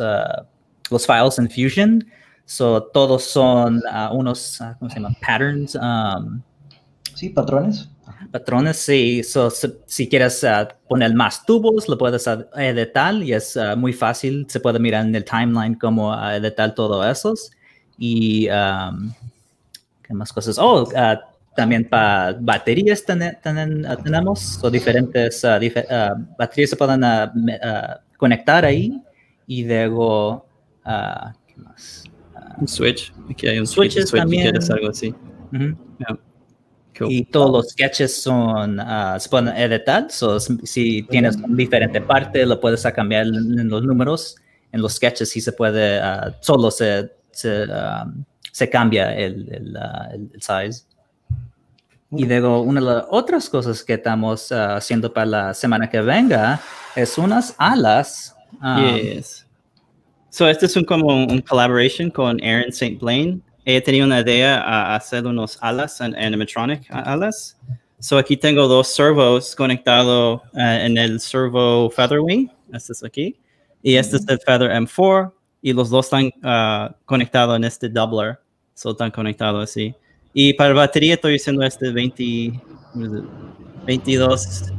los 0.91 1.07
files 1.07 1.39
en 1.39 1.49
Fusion. 1.49 2.05
So, 2.45 2.83
todos 2.93 3.23
son 3.23 3.81
unos, 4.11 4.59
¿cómo 4.77 4.91
se 4.91 4.97
llaman? 4.97 5.15
Patterns. 5.21 5.73
Um, 5.73 6.43
sí, 7.15 7.29
patrones 7.29 7.89
patrones, 8.31 8.77
sí. 8.77 9.23
So, 9.23 9.49
si, 9.49 10.07
quieres 10.07 10.43
uh, 10.43 10.67
poner 10.87 11.13
más 11.13 11.45
tubos, 11.45 11.87
lo 11.87 11.97
puedes 11.97 12.27
editar 12.55 13.15
y 13.15 13.33
es 13.33 13.55
uh, 13.55 13.77
muy 13.77 13.93
fácil. 13.93 14.45
Se 14.49 14.59
puede 14.59 14.79
mirar 14.79 15.05
en 15.05 15.15
el 15.15 15.23
timeline 15.23 15.75
cómo 15.75 16.11
uh, 16.11 16.29
editar 16.31 16.73
todo 16.75 17.07
eso. 17.09 17.33
Y, 17.97 18.47
um, 18.49 19.11
¿qué 20.03 20.13
más 20.13 20.31
cosas? 20.31 20.57
Oh, 20.59 20.87
también 21.55 21.89
para 21.89 22.37
baterías 22.39 23.03
tenemos, 23.03 24.59
o 24.63 24.69
diferentes 24.69 25.41
baterías 26.37 26.69
se 26.69 26.75
pueden 26.75 27.01
conectar 28.15 28.63
ahí 28.63 29.01
y 29.47 29.65
luego, 29.65 30.45
¿qué 30.83 31.55
más? 31.55 32.03
un 32.59 32.67
switch. 32.67 33.13
Aquí 33.29 33.47
hay 33.47 33.59
un 33.59 33.67
switch, 33.67 34.11
también. 34.11 34.55
algo 34.71 34.89
así. 34.89 35.13
Y 37.01 37.25
todos 37.25 37.51
los 37.51 37.69
sketches 37.69 38.21
son, 38.21 38.79
uh, 38.79 39.19
se 39.19 39.29
pueden 39.29 39.49
editar. 39.49 40.07
So, 40.09 40.39
si 40.39 41.03
tienes 41.03 41.35
una 41.35 41.55
diferente 41.55 42.01
parte, 42.01 42.45
lo 42.45 42.59
puedes 42.59 42.83
cambiar 42.93 43.27
en 43.27 43.69
los 43.69 43.83
números. 43.83 44.35
En 44.71 44.81
los 44.81 44.93
sketches 44.93 45.29
sí 45.29 45.41
se 45.41 45.51
puede, 45.51 45.99
uh, 45.99 46.33
solo 46.39 46.71
se, 46.71 47.11
se, 47.31 47.63
um, 47.63 48.23
se 48.51 48.69
cambia 48.69 49.15
el, 49.15 49.47
el, 49.51 49.77
uh, 49.77 50.13
el, 50.13 50.41
size. 50.41 50.85
Y 52.11 52.25
luego, 52.25 52.61
una 52.61 52.79
de 52.79 52.85
las 52.85 53.05
otras 53.09 53.49
cosas 53.49 53.83
que 53.83 53.95
estamos 53.95 54.51
haciendo 54.51 55.11
para 55.11 55.25
la 55.25 55.53
semana 55.53 55.89
que 55.89 55.99
venga 56.01 56.59
es 56.95 57.17
unas 57.17 57.53
alas. 57.57 58.35
Um, 58.61 58.95
yes. 58.95 59.45
So, 60.29 60.47
este 60.47 60.67
es 60.67 60.75
un, 60.75 60.85
como 60.85 61.25
un 61.25 61.41
collaboration 61.41 62.09
con 62.09 62.41
Aaron 62.43 62.69
St. 62.69 62.97
Blaine 63.01 63.41
he 63.69 63.81
tenido 63.81 64.05
una 64.05 64.21
idea 64.21 64.61
a 64.61 64.95
hacer 64.95 65.27
unos 65.27 65.57
alas, 65.59 65.99
en 65.99 66.15
animatronic 66.15 66.85
alas. 66.89 67.57
So 67.99 68.17
aquí 68.17 68.37
tengo 68.37 68.65
dos 68.65 68.87
servos 68.87 69.53
conectados 69.55 70.41
uh, 70.53 70.59
en 70.59 70.97
el 70.97 71.19
servo 71.19 71.89
Feather 71.89 72.21
Wing, 72.21 72.47
este 72.71 72.93
es 72.93 73.03
aquí, 73.03 73.35
y 73.83 73.95
este 73.95 74.15
es 74.15 74.27
el 74.29 74.39
Feather 74.39 74.71
M4, 74.71 75.33
y 75.61 75.73
los 75.73 75.89
dos 75.89 76.05
están 76.05 76.27
uh, 76.43 76.93
conectados 77.03 77.57
en 77.57 77.65
este 77.65 77.89
doubler, 77.89 78.39
so 78.73 78.91
están 78.91 79.11
conectados 79.11 79.69
así. 79.69 79.93
Y 80.33 80.53
para 80.53 80.73
batería 80.73 81.15
estoy 81.15 81.35
usando 81.35 81.63
este 81.63 81.91
20, 81.91 82.61
2200 82.93 84.71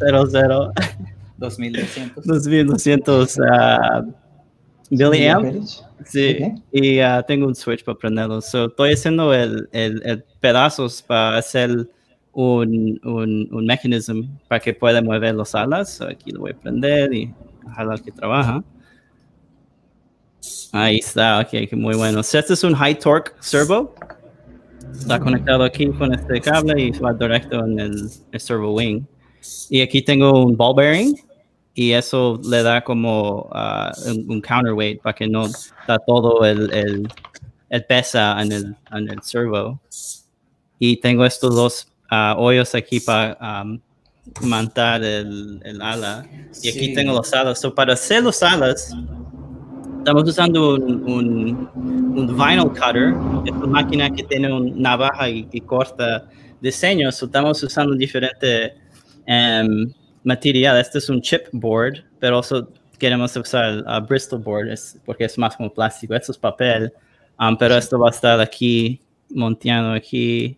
2200 0.00 0.72
2200 2.16 3.38
uh, 3.38 3.42
Billy 4.92 5.26
Amp. 5.26 5.64
Sí, 6.04 6.38
y 6.70 7.00
uh, 7.00 7.22
tengo 7.26 7.46
un 7.46 7.54
switch 7.54 7.82
para 7.82 7.96
prenderlo. 7.96 8.40
So, 8.40 8.66
estoy 8.66 8.92
haciendo 8.92 9.32
el, 9.32 9.68
el, 9.72 10.02
el 10.04 10.24
pedazos 10.40 11.00
para 11.00 11.38
hacer 11.38 11.88
un, 12.32 13.00
un, 13.02 13.48
un 13.50 13.66
mechanism 13.66 14.22
para 14.48 14.60
que 14.60 14.74
pueda 14.74 15.00
mover 15.00 15.34
las 15.34 15.54
alas. 15.54 15.94
So, 15.94 16.08
aquí 16.08 16.30
lo 16.30 16.40
voy 16.40 16.50
a 16.50 16.54
prender 16.54 17.12
y 17.14 17.32
ojalá 17.66 17.96
que 17.98 18.12
trabaja. 18.12 18.62
Ahí 20.72 20.98
está, 20.98 21.40
ok, 21.40 21.72
muy 21.72 21.94
bueno. 21.94 22.22
So, 22.22 22.38
este 22.38 22.52
es 22.52 22.64
un 22.64 22.74
high 22.74 22.98
torque 22.98 23.30
servo. 23.40 23.94
Está 24.92 25.18
conectado 25.18 25.64
aquí 25.64 25.86
con 25.86 26.12
este 26.12 26.40
cable 26.40 26.82
y 26.82 26.90
va 26.98 27.14
directo 27.14 27.64
en 27.64 27.80
el, 27.80 28.10
el 28.30 28.40
servo 28.40 28.74
wing. 28.74 29.04
Y 29.70 29.80
aquí 29.80 30.02
tengo 30.02 30.44
un 30.44 30.56
ball 30.56 30.74
bearing 30.74 31.16
y 31.74 31.92
eso 31.92 32.40
le 32.44 32.62
da 32.62 32.82
como 32.82 33.50
uh, 33.50 34.10
un, 34.28 34.40
counterweight 34.40 35.00
para 35.00 35.14
que 35.14 35.26
no 35.26 35.46
está 35.46 35.98
todo 36.06 36.44
el, 36.44 36.72
el, 36.72 37.08
el 37.70 37.84
pesa 37.84 38.40
en 38.42 38.52
el, 38.52 38.76
en 38.92 39.08
el 39.08 39.22
servo. 39.22 39.80
Y 40.78 40.98
tengo 40.98 41.24
estos 41.24 41.54
dos 41.54 41.88
uh, 42.10 42.38
hoyos 42.38 42.74
aquí 42.74 43.00
para 43.00 43.62
um, 43.62 43.80
mantar 44.42 45.02
el, 45.02 45.60
el, 45.64 45.80
ala. 45.80 46.26
Y 46.62 46.68
aquí 46.68 46.92
tengo 46.94 47.12
los 47.12 47.32
alas. 47.32 47.60
So 47.60 47.74
para 47.74 47.94
hacer 47.94 48.22
los 48.22 48.42
alas, 48.42 48.94
Estamos 50.02 50.24
usando 50.24 50.74
un, 50.74 51.08
un, 51.08 51.70
un 52.18 52.26
vinyl 52.36 52.70
cutter, 52.70 53.14
es 53.46 53.52
una 53.52 53.66
máquina 53.68 54.10
que 54.10 54.24
tiene 54.24 54.52
una 54.52 54.74
navaja 54.74 55.30
y, 55.30 55.46
y 55.52 55.60
corta 55.60 56.28
diseños. 56.60 57.22
Estamos 57.22 57.62
usando 57.62 57.94
diferente 57.94 58.74
um, 59.28 59.92
material. 60.24 60.78
Este 60.78 60.98
es 60.98 61.08
un 61.08 61.20
chipboard, 61.20 62.04
pero 62.18 62.36
also 62.36 62.68
queremos 62.98 63.36
usar 63.36 63.84
uh, 63.86 64.06
Bristol 64.06 64.40
board 64.40 64.68
es, 64.68 64.96
porque 65.04 65.24
es 65.24 65.36
más 65.36 65.56
como 65.56 65.72
plástico. 65.72 66.14
Esto 66.14 66.32
es 66.32 66.38
papel, 66.38 66.92
um, 67.40 67.56
pero 67.56 67.76
esto 67.76 67.98
va 67.98 68.08
a 68.08 68.10
estar 68.10 68.40
aquí 68.40 69.00
monteado 69.30 69.92
aquí 69.92 70.56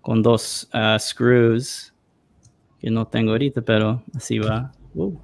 con 0.00 0.22
dos 0.22 0.68
uh, 0.72 0.98
screws 0.98 1.92
que 2.78 2.90
no 2.90 3.06
tengo 3.06 3.32
ahorita, 3.32 3.60
pero 3.62 4.02
así 4.14 4.38
va. 4.38 4.72
Uh. 4.94 5.14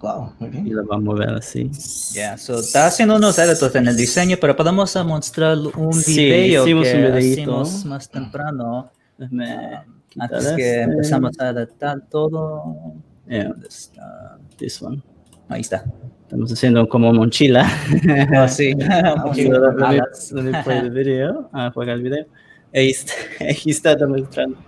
Wow, 0.00 0.32
muy 0.38 0.50
bien. 0.50 0.66
Y 0.66 0.70
lo 0.70 0.84
vamos 0.86 1.02
a 1.02 1.04
mover 1.04 1.30
así. 1.30 1.70
Yeah, 2.12 2.38
so 2.38 2.60
está 2.60 2.86
haciendo 2.86 3.16
unos 3.16 3.36
editos 3.38 3.74
en 3.74 3.88
el 3.88 3.96
diseño, 3.96 4.36
pero 4.40 4.54
podemos 4.54 4.94
mostrar 5.04 5.58
un 5.58 5.92
Sí, 5.92 6.24
video 6.24 6.62
hicimos 6.62 6.86
que 6.86 7.10
un 7.10 7.18
hicimos 7.18 7.84
más 7.84 8.08
temprano. 8.08 8.92
Déjame 9.16 9.80
quitar 10.08 10.34
Antes 10.34 10.52
que 10.52 10.70
este. 10.70 10.82
empezamos 10.82 11.40
a 11.40 11.48
editar 11.50 12.00
todo. 12.08 12.94
Yeah, 13.28 13.48
¿Dónde 13.48 13.68
está? 13.68 14.38
this 14.56 14.80
one. 14.80 15.02
Ahí 15.48 15.60
está. 15.60 15.84
Estamos 16.22 16.52
haciendo 16.52 16.88
como 16.88 17.12
mochila. 17.12 17.66
Oh, 18.36 18.48
sí. 18.48 18.74
Let 18.74 20.42
me 20.42 20.62
play 20.62 20.82
the 20.82 20.90
video. 20.90 21.48
Ah, 21.52 21.70
juega 21.72 21.94
el 21.94 22.02
video. 22.02 22.26
Ahí 22.74 22.90
está, 22.90 23.12
ahí 23.40 23.62
está 23.66 23.94
demostrando. 23.96 24.58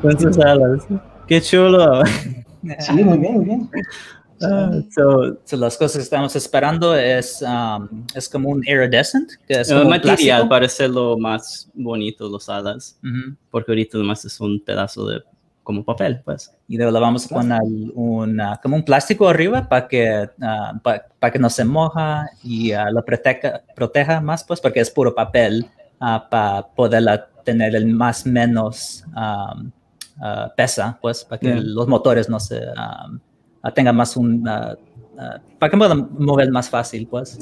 Con 0.00 0.18
sus 0.18 0.38
alas. 0.38 0.86
Qué 1.26 1.40
chulo. 1.40 2.02
Sí, 2.80 2.92
muy 2.92 3.18
bien, 3.18 3.34
muy 3.34 3.44
bien. 3.44 3.70
Ah, 4.42 4.70
so, 4.90 5.38
So, 5.44 5.56
las 5.56 5.76
cosas 5.76 5.96
que 5.96 6.02
estamos 6.02 6.34
esperando 6.36 6.96
es, 6.96 7.42
um, 7.42 8.04
es 8.14 8.28
como 8.28 8.50
un 8.50 8.62
iridescent, 8.66 9.30
que 9.46 9.60
es 9.60 9.70
el 9.70 9.78
como 9.78 9.90
material 9.90 10.48
para 10.48 10.66
hacerlo 10.66 11.16
más 11.18 11.70
bonito, 11.74 12.28
los 12.28 12.48
alas. 12.48 12.98
Ujú. 13.02 13.36
Porque 13.50 13.72
ahorita 13.72 13.98
nomás 13.98 14.24
es 14.24 14.40
un 14.40 14.60
pedazo 14.60 15.06
de 15.06 15.22
como 15.64 15.84
papel, 15.84 16.20
pues. 16.24 16.54
Y 16.68 16.76
vamos 16.76 17.26
a 17.26 17.34
poner 17.34 17.60
un, 17.94 18.40
ah, 18.40 18.60
como 18.62 18.76
un 18.76 18.84
plástico 18.84 19.28
arriba 19.28 19.68
para 19.68 19.88
que, 19.88 20.28
para 21.18 21.32
que 21.32 21.38
no 21.40 21.50
se 21.50 21.64
moja 21.64 22.28
y 22.44 22.70
ah, 22.72 22.90
lo 22.90 23.04
proteja, 23.04 23.62
proteja 23.74 24.20
más, 24.20 24.44
pues, 24.44 24.60
porque 24.60 24.80
es 24.80 24.90
puro 24.90 25.14
papel 25.14 25.66
para 25.98 26.66
poderla 26.76 27.26
tener 27.44 27.74
el 27.74 27.86
más 27.86 28.26
menos 28.26 29.04
um, 29.08 29.70
ah, 30.20 30.52
pesa, 30.56 30.98
pues, 31.00 31.24
para 31.24 31.38
que 31.38 31.48
Yeah. 31.48 31.60
los 31.60 31.88
motores 31.88 32.28
no 32.28 32.40
se 32.40 32.58
um, 32.58 33.18
ah, 33.62 33.70
tengan 33.72 33.96
más 33.96 34.16
un, 34.16 34.46
ah, 34.48 34.76
ah, 35.18 35.38
para 35.58 35.70
que 35.70 35.76
puedan 35.76 36.08
mover 36.18 36.50
más 36.50 36.68
fácil, 36.68 37.06
pues. 37.06 37.38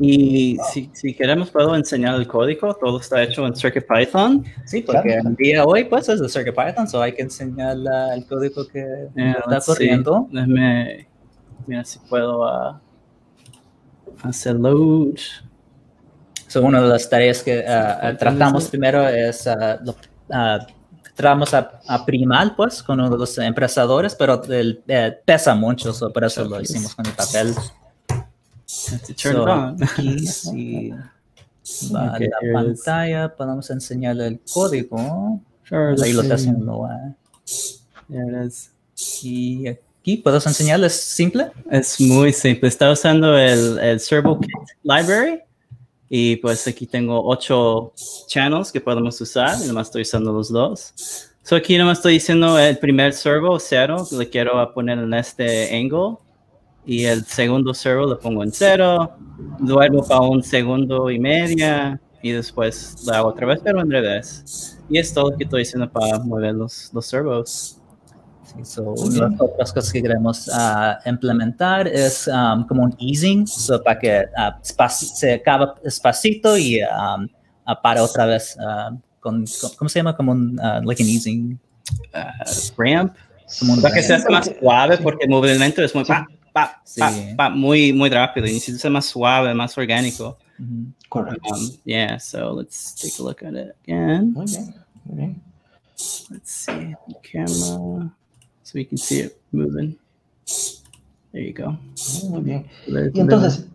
Y 0.00 0.56
si, 0.72 0.90
si 0.92 1.14
queremos, 1.14 1.50
puedo 1.50 1.74
enseñar 1.74 2.14
el 2.14 2.26
código. 2.26 2.74
Todo 2.74 3.00
está 3.00 3.22
hecho 3.22 3.46
en 3.46 3.54
CircuitPython. 3.56 4.44
Sí, 4.64 4.82
porque 4.82 5.02
Claro. 5.14 5.28
el 5.30 5.34
día 5.36 5.64
hoy, 5.64 5.84
pues, 5.84 6.08
es 6.08 6.20
de 6.20 6.28
CircuitPython, 6.28 6.86
so 6.88 7.02
hay 7.02 7.12
que 7.14 7.22
enseñar 7.22 7.76
la- 7.76 8.14
el 8.14 8.24
código 8.26 8.66
que 8.68 8.84
Yeah, 9.16 9.32
está 9.48 9.60
corriendo. 9.60 10.28
Déjame, 10.30 11.08
mira 11.66 11.84
si 11.84 11.98
puedo 12.00 12.46
ah, 12.46 12.80
hacer 14.22 14.54
load. 14.54 15.16
So, 16.46 16.62
una 16.62 16.80
de 16.80 16.88
las 16.88 17.08
tareas 17.10 17.42
que 17.42 17.64
ah, 17.66 18.14
tratamos 18.18 18.68
primero 18.68 19.06
es 19.08 19.46
ah, 19.46 19.78
lo- 19.84 19.96
tratamos 21.14 21.52
a, 21.52 21.80
a 21.88 22.06
primar 22.06 22.54
pues 22.54 22.82
con 22.82 23.00
uno 23.00 23.10
de 23.10 23.18
los 23.18 23.36
empresadores, 23.38 24.14
pero 24.14 24.40
el, 24.44 24.82
eh, 24.86 25.18
pesa 25.24 25.54
mucho, 25.54 25.92
so, 25.92 26.12
por 26.12 26.24
eso 26.24 26.44
lo 26.44 26.60
hicimos 26.60 26.94
con 26.94 27.04
el 27.06 27.12
papel. 27.12 27.54
Have 28.90 29.02
to 29.06 29.14
turn 29.14 29.34
So, 29.34 29.42
it 29.42 29.48
on. 29.48 29.76
aquí 29.82 30.18
si 30.26 30.90
va 31.92 32.14
Okay, 32.16 32.26
a 32.26 32.30
la 32.46 32.48
is. 32.48 32.80
pantalla, 32.84 33.36
podemos 33.36 33.70
enseñarle 33.70 34.26
el 34.26 34.40
código. 34.52 35.40
Sure, 35.68 35.94
Ahí 36.02 36.12
lo 36.12 36.22
está 36.22 36.34
haciendo. 36.34 36.88
Y 39.22 39.66
aquí 39.68 40.16
puedes 40.18 40.46
enseñarles 40.46 40.94
simple. 40.94 41.50
Es 41.70 42.00
muy 42.00 42.32
simple. 42.32 42.68
Está 42.68 42.90
usando 42.90 43.36
el, 43.36 43.78
el 43.78 44.00
Servo 44.00 44.40
Kit 44.40 44.50
Library. 44.82 45.40
Y 46.10 46.36
pues 46.36 46.66
aquí 46.66 46.86
tengo 46.86 47.22
ocho 47.22 47.92
channels 48.28 48.72
que 48.72 48.80
podemos 48.80 49.20
usar. 49.20 49.56
Y 49.62 49.66
nomás 49.68 49.88
estoy 49.88 50.02
usando 50.02 50.32
los 50.32 50.48
dos. 50.50 50.94
So 51.42 51.56
aquí 51.56 51.76
nomás 51.76 51.98
estoy 51.98 52.14
diciendo 52.14 52.58
el 52.58 52.78
primer 52.78 53.12
servo, 53.12 53.58
cero. 53.58 54.06
Le 54.10 54.28
quiero 54.30 54.72
poner 54.72 54.98
en 54.98 55.12
este 55.12 55.76
angle. 55.76 56.16
Y 56.88 57.04
el 57.04 57.24
segundo 57.26 57.74
servo 57.74 58.06
le 58.08 58.16
pongo 58.16 58.42
en 58.42 58.50
cero. 58.50 59.12
Luego 59.60 60.02
para 60.04 60.22
un 60.22 60.42
segundo 60.42 61.10
y 61.10 61.18
media. 61.18 62.00
Y 62.22 62.32
después 62.32 62.96
lo 63.06 63.12
hago 63.14 63.28
otra 63.28 63.46
vez, 63.46 63.60
pero 63.62 63.80
en 63.80 63.90
revés. 63.90 64.78
Y 64.88 64.98
es 64.98 65.12
todo 65.12 65.30
lo 65.30 65.36
que 65.36 65.44
estoy 65.44 65.62
haciendo 65.62 65.88
para 65.88 66.18
mover 66.18 66.54
los, 66.54 66.90
los 66.94 67.04
servos. 67.06 67.78
Sí, 68.42 68.64
so, 68.64 68.82
una 68.94 69.26
de 69.26 69.30
las 69.32 69.40
otras 69.40 69.72
cosas 69.74 69.92
que 69.92 70.00
queremos 70.00 70.50
ah, 70.54 70.98
implementar 71.04 71.86
es 71.86 72.26
um, 72.26 72.66
como 72.66 72.84
un 72.84 72.96
easing, 72.98 73.46
so, 73.46 73.82
para 73.82 73.98
que 73.98 74.24
espaci- 74.64 75.12
se 75.14 75.34
acaba 75.34 75.74
despacito 75.84 76.56
y 76.56 76.80
um, 76.82 77.28
ah, 77.66 77.80
para 77.82 78.02
otra 78.02 78.24
vez 78.24 78.56
con, 79.20 79.44
con- 79.60 79.70
¿cómo 79.76 79.88
se 79.90 79.98
llama? 79.98 80.16
Como 80.16 80.32
un, 80.32 80.56
like 80.84 81.02
an 81.02 81.08
easing. 81.10 81.60
Uh, 82.14 82.82
ramp. 82.82 83.14
Como 83.58 83.74
un 83.74 83.82
Para 83.82 83.94
que 83.94 84.02
se 84.02 84.14
haga 84.14 84.30
más 84.30 84.50
suave, 84.58 84.96
porque 84.98 85.24
el 85.24 85.30
movimiento 85.30 85.82
es 85.82 85.94
muy, 85.94 86.04
pa, 86.04 86.26
pa, 86.64 86.82
Sí. 86.84 87.00
muy, 87.54 87.92
muy 87.92 88.10
rápido. 88.10 88.46
Y 88.46 88.52
necesita 88.52 88.78
ser 88.78 88.90
más 88.90 89.06
suave, 89.06 89.54
más 89.54 89.76
orgánico. 89.76 90.38
Ujú. 90.58 90.92
Correcto. 91.08 91.54
Um, 91.54 91.70
yeah, 91.84 92.18
so 92.18 92.52
let's 92.54 92.94
take 92.94 93.14
a 93.18 93.22
look 93.22 93.42
at 93.44 93.54
it 93.54 93.74
again. 93.84 94.32
Muy 94.32 94.46
bien, 94.46 94.74
muy 95.04 95.16
bien. 95.16 95.42
Let's 96.30 96.50
see 96.50 96.94
the 97.08 97.14
camera 97.32 98.12
so 98.62 98.72
we 98.74 98.84
can 98.84 98.98
see 98.98 99.20
it 99.20 99.36
moving. 99.50 99.96
There 101.32 101.44
you 101.44 101.54
go. 101.54 101.78
Muy 102.28 102.42
bien. 102.42 102.66
Y 102.86 103.20
entonces, 103.20 103.66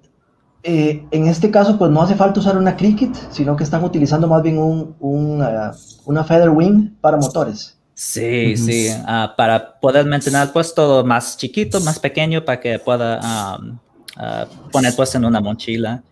eh, 0.64 1.06
en 1.12 1.28
este 1.28 1.52
caso, 1.52 1.78
pues 1.78 1.92
no 1.92 2.02
hace 2.02 2.16
falta 2.16 2.40
usar 2.40 2.58
una 2.58 2.76
Cricut, 2.76 3.16
sino 3.32 3.56
que 3.56 3.64
están 3.64 3.84
utilizando 3.84 4.28
más 4.28 4.42
bien 4.44 4.58
un, 4.58 4.96
un, 5.00 5.42
ah, 5.42 5.72
una 6.06 6.24
Feather 6.24 6.50
Wing 6.50 6.96
para 7.02 7.18
motores. 7.18 7.78
Sí, 7.96 8.58
sí, 8.58 8.90
ah, 9.06 9.34
para 9.38 9.80
poder 9.80 10.06
mantener 10.06 10.52
pues 10.52 10.74
todo 10.74 11.04
más 11.04 11.38
chiquito, 11.38 11.80
más 11.82 12.00
pequeño, 12.00 12.44
para 12.44 12.60
que 12.60 12.80
pueda 12.80 13.58
um, 13.60 13.78
ah, 14.18 14.48
poner 14.72 14.96
pues 14.96 15.14
en 15.16 15.26
una 15.26 15.40
mochila. 15.40 16.04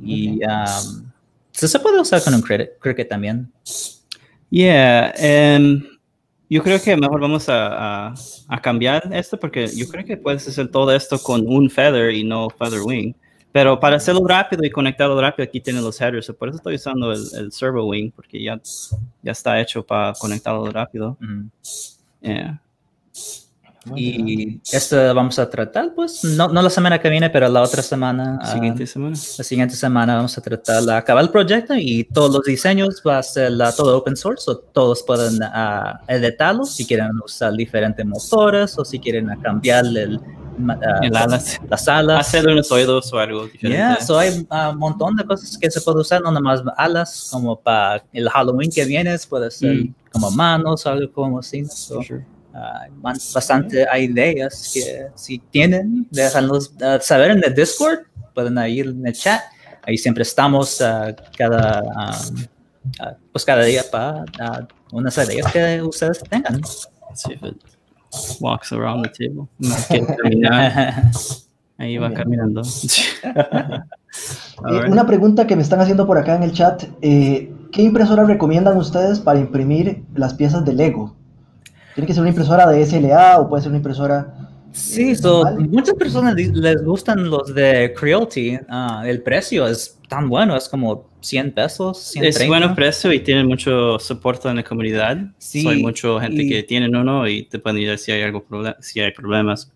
Y 0.00 0.40
um, 0.44 1.10
se 1.50 1.80
puede 1.80 2.00
usar 2.00 2.22
con 2.22 2.34
un 2.34 2.42
Cricut, 2.42 3.08
también. 3.08 3.52
Yeah, 4.48 5.12
em, 5.16 5.84
yo 6.48 6.62
creo 6.62 6.80
que 6.80 6.96
mejor 6.96 7.20
vamos 7.20 7.48
a, 7.48 8.08
a, 8.08 8.14
a 8.46 8.62
cambiar 8.62 9.10
esto 9.12 9.40
porque 9.40 9.66
yo 9.74 9.88
creo 9.88 10.04
que 10.04 10.16
puedes 10.16 10.46
hacer 10.46 10.68
todo 10.68 10.94
esto 10.94 11.18
con 11.18 11.44
un 11.48 11.68
feather 11.68 12.12
y 12.12 12.22
no 12.22 12.48
feather 12.50 12.80
wing. 12.82 13.12
Pero 13.56 13.80
para 13.80 13.96
hacerlo 13.96 14.20
rápido 14.28 14.62
y 14.64 14.70
conectarlo 14.70 15.18
rápido, 15.18 15.44
aquí 15.48 15.62
tienen 15.62 15.82
los 15.82 15.98
headers. 15.98 16.26
so 16.26 16.34
Por 16.36 16.50
eso 16.50 16.58
estoy 16.58 16.74
usando 16.74 17.10
el, 17.10 17.22
el 17.38 17.50
servo 17.52 17.86
wing 17.86 18.10
porque 18.14 18.42
ya, 18.42 18.60
ya 19.22 19.32
está 19.32 19.58
hecho 19.58 19.82
para 19.82 20.12
conectarlo 20.12 20.70
rápido. 20.70 21.16
Ujú. 21.22 21.48
Yeah. 22.20 22.60
Y 23.94 24.60
esto 24.72 24.96
vamos 25.14 25.38
a 25.38 25.48
tratar, 25.48 25.94
pues, 25.94 26.22
no, 26.22 26.48
no 26.48 26.60
la 26.60 26.68
semana 26.68 26.98
que 27.00 27.08
viene, 27.08 27.30
pero 27.30 27.48
la 27.48 27.62
otra 27.62 27.80
semana. 27.82 28.38
ah, 28.42 28.52
Siguiente 28.52 28.86
semana. 28.86 29.16
la 29.38 29.44
siguiente 29.44 29.74
semana 29.74 30.16
vamos 30.16 30.36
a 30.36 30.40
tratar 30.42 30.82
de 30.82 30.92
acabar 30.92 31.24
el 31.24 31.30
proyecto 31.30 31.72
y 31.76 32.04
todos 32.04 32.30
los 32.34 32.42
diseños 32.42 33.00
va 33.06 33.18
a 33.18 33.22
ser 33.22 33.52
la- 33.52 33.72
todo 33.74 33.96
open 33.96 34.16
source, 34.16 34.50
o 34.50 34.58
todos 34.58 35.02
pueden 35.02 35.38
ah, 35.42 36.00
editarlos 36.08 36.74
si 36.74 36.84
quieren 36.84 37.12
usar 37.24 37.54
diferentes 37.54 38.04
motores 38.04 38.76
o 38.78 38.84
si 38.84 38.98
quieren 38.98 39.28
cambiarle 39.40 40.02
el, 40.02 40.20
ah, 40.68 41.00
El 41.02 41.16
alas. 41.16 41.60
las 41.68 41.88
alas. 41.88 42.20
Hacer 42.28 42.46
unos 42.48 42.70
oídos 42.72 43.12
o 43.12 43.18
algo 43.18 43.46
diferente. 43.46 43.76
Yeah, 43.78 44.00
so 44.00 44.18
hay 44.18 44.30
un 44.48 44.78
montón 44.78 45.16
de 45.16 45.24
cosas 45.24 45.56
que 45.58 45.70
se 45.70 45.80
puede 45.80 46.00
usar, 46.00 46.22
no 46.22 46.30
nada 46.30 46.40
más 46.40 46.62
alas, 46.76 47.28
como 47.30 47.58
para 47.60 48.02
el 48.12 48.28
Halloween 48.28 48.70
que 48.70 48.84
viene, 48.84 49.16
puede 49.28 49.50
ser 49.50 49.74
Mm. 49.74 49.94
como 50.12 50.30
manos 50.30 50.84
o 50.86 50.90
algo 50.90 51.12
como 51.12 51.38
así. 51.38 51.64
So, 51.66 52.02
sure. 52.02 52.24
Ah, 52.54 52.86
ban- 53.02 53.18
bastante 53.34 53.86
hay 53.90 54.04
ideas 54.04 54.70
que 54.72 55.08
si 55.14 55.38
tienen, 55.38 56.06
déjanos 56.10 56.72
ah, 56.82 56.98
saber 57.02 57.32
en 57.32 57.44
el 57.44 57.54
Discord, 57.54 58.00
pueden 58.34 58.56
ir 58.68 58.86
en 58.86 59.06
el 59.06 59.12
chat. 59.12 59.42
Ahí 59.82 59.98
siempre 59.98 60.22
estamos 60.22 60.80
ah, 60.80 61.14
cada, 61.36 61.82
ah, 61.94 62.18
ah, 63.00 63.14
pues 63.30 63.44
cada 63.44 63.62
día 63.62 63.84
para 63.90 64.24
unas 64.90 65.16
ideas 65.18 65.52
que 65.52 65.82
ustedes 65.82 66.22
tengan. 66.30 66.54
Let's 66.56 66.88
see 67.14 67.34
if 67.34 67.42
it 67.42 67.56
walks 68.40 68.72
around 68.72 69.04
the 69.04 69.10
table. 69.10 69.48
Caminar. 69.88 71.10
Ahí 71.78 71.98
va 71.98 72.12
caminando. 72.12 72.62
Eh, 74.70 74.90
una 74.90 75.06
pregunta 75.06 75.46
que 75.46 75.54
me 75.56 75.60
están 75.60 75.78
haciendo 75.80 76.06
por 76.06 76.16
acá 76.16 76.36
en 76.36 76.42
el 76.42 76.52
chat, 76.52 76.84
eh, 77.02 77.52
¿qué 77.70 77.82
impresora 77.82 78.24
recomiendan 78.24 78.78
ustedes 78.78 79.20
para 79.20 79.38
imprimir 79.38 80.04
las 80.14 80.32
piezas 80.32 80.64
de 80.64 80.72
Lego? 80.72 81.14
¿Tiene 81.94 82.06
que 82.06 82.14
ser 82.14 82.22
una 82.22 82.30
impresora 82.30 82.66
de 82.66 82.86
SLA 82.86 83.38
o 83.38 83.50
puede 83.50 83.62
ser 83.62 83.72
una 83.72 83.76
impresora 83.76 84.46
Sí, 84.76 85.14
so, 85.14 85.44
muchas 85.58 85.94
personas 85.94 86.34
les 86.34 86.84
gustan 86.84 87.30
los 87.30 87.54
de 87.54 87.94
Creality. 87.98 88.56
Uh, 88.56 89.04
el 89.06 89.22
precio 89.22 89.66
es 89.66 89.95
tan 90.08 90.28
bueno, 90.28 90.56
es 90.56 90.68
como 90.68 91.08
100 91.20 91.52
pesos. 91.52 91.98
130. 91.98 92.42
Es 92.42 92.48
bueno 92.48 92.74
precio 92.74 93.12
y 93.12 93.20
tienen 93.20 93.46
mucho 93.46 93.98
soporte 93.98 94.48
en 94.48 94.56
la 94.56 94.62
comunidad. 94.62 95.18
Sí, 95.38 95.66
hay 95.66 95.82
mucha 95.82 96.20
gente 96.20 96.42
y, 96.42 96.48
que 96.48 96.62
tienen 96.62 96.94
uno 96.94 97.26
y 97.26 97.44
te 97.44 97.58
pueden 97.58 97.80
decir 97.80 97.98
si 97.98 98.12
hay 98.12 98.22
algo 98.22 98.44
si 98.80 99.00
hay 99.00 99.12
problemas. 99.12 99.72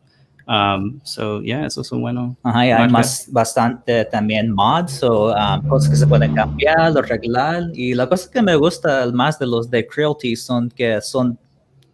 Um, 0.46 0.98
so, 1.04 1.40
yeah, 1.42 1.66
eso 1.66 1.82
es 1.82 1.92
un 1.92 2.00
bueno. 2.00 2.36
Ajá, 2.42 2.66
y 2.66 2.70
hay 2.72 2.88
más, 2.88 3.28
bastante 3.30 4.04
también 4.06 4.50
mods 4.50 5.02
o 5.04 5.32
um, 5.32 5.68
cosas 5.68 5.90
que 5.90 5.96
se 5.96 6.06
pueden 6.06 6.34
cambiar, 6.34 6.96
arreglar. 6.98 7.64
Y 7.72 7.94
la 7.94 8.08
cosa 8.08 8.28
que 8.30 8.42
me 8.42 8.56
gusta 8.56 9.08
más 9.12 9.38
de 9.38 9.46
los 9.46 9.70
de 9.70 9.86
Creality 9.86 10.34
son 10.34 10.68
que 10.70 11.00
son 11.00 11.38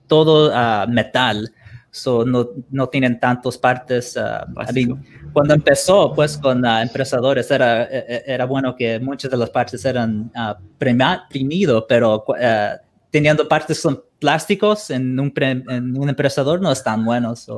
todo 0.07 0.51
uh, 0.51 0.89
metal 0.89 1.53
so 1.97 2.25
no, 2.25 2.51
no 2.71 2.89
tienen 2.89 3.19
tantas 3.19 3.57
partes. 3.57 4.17
Uh, 4.17 4.45
cuando 5.33 5.55
empezó 5.55 6.13
pues 6.15 6.37
con 6.37 6.65
uh, 6.65 6.81
empresadores 6.81 7.51
era, 7.51 7.85
e, 7.85 8.05
e, 8.09 8.23
era 8.27 8.45
bueno 8.45 8.77
que 8.77 9.01
muchas 9.01 9.31
de 9.31 9.37
las 9.37 9.51
partes 9.51 9.85
eran 9.85 10.31
uh, 10.37 10.55
primido, 11.29 11.87
pero 11.87 12.25
uh, 12.29 12.35
teniendo 13.11 13.49
partes 13.49 13.81
son 13.81 14.03
plásticos 14.19 14.91
en 14.91 15.19
un, 15.19 15.33
en 15.37 15.97
un 15.97 16.09
empresador 16.09 16.61
no 16.61 16.71
están 16.71 17.05
buenos. 17.05 17.49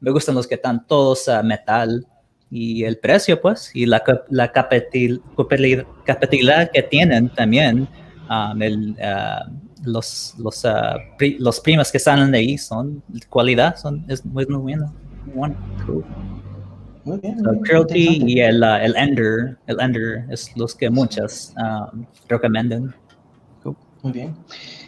me 0.00 0.10
gustan 0.10 0.34
los 0.34 0.46
que 0.46 0.56
están 0.56 0.86
todos 0.86 1.30
metal 1.44 2.06
y 2.50 2.84
el 2.84 2.98
precio 2.98 3.40
pues 3.40 3.70
y 3.74 3.86
la, 3.86 4.02
la 4.30 4.52
capitalidad 4.52 6.70
que 6.72 6.82
tienen 6.82 7.30
también. 7.30 7.88
Um, 8.28 8.62
el, 8.62 8.96
los, 9.84 10.34
los, 10.38 10.64
uh, 10.64 10.98
pri 11.18 11.38
los 11.38 11.60
primas 11.60 11.90
que 11.92 11.98
salen 11.98 12.32
de 12.32 12.38
ahí 12.38 12.58
son 12.58 13.02
cualidad, 13.28 13.76
son, 13.76 14.04
es 14.08 14.24
muy, 14.24 14.46
muy 14.46 14.58
bueno. 14.58 14.92
Muy 15.34 15.54
Cool. 15.86 16.04
Muy 17.04 17.18
bien. 17.18 17.38
So, 17.38 17.86
y 17.94 18.40
el, 18.40 18.62
uh, 18.62 18.76
el 18.76 18.96
Ender, 18.96 19.58
el 19.66 19.80
Ender 19.80 20.24
es 20.30 20.56
los 20.56 20.74
que 20.74 20.88
muchas 20.88 21.54
um, 21.56 22.04
recomiendan. 22.28 22.94
Cool. 23.62 23.76
Muy 24.02 24.12
bien. 24.12 24.34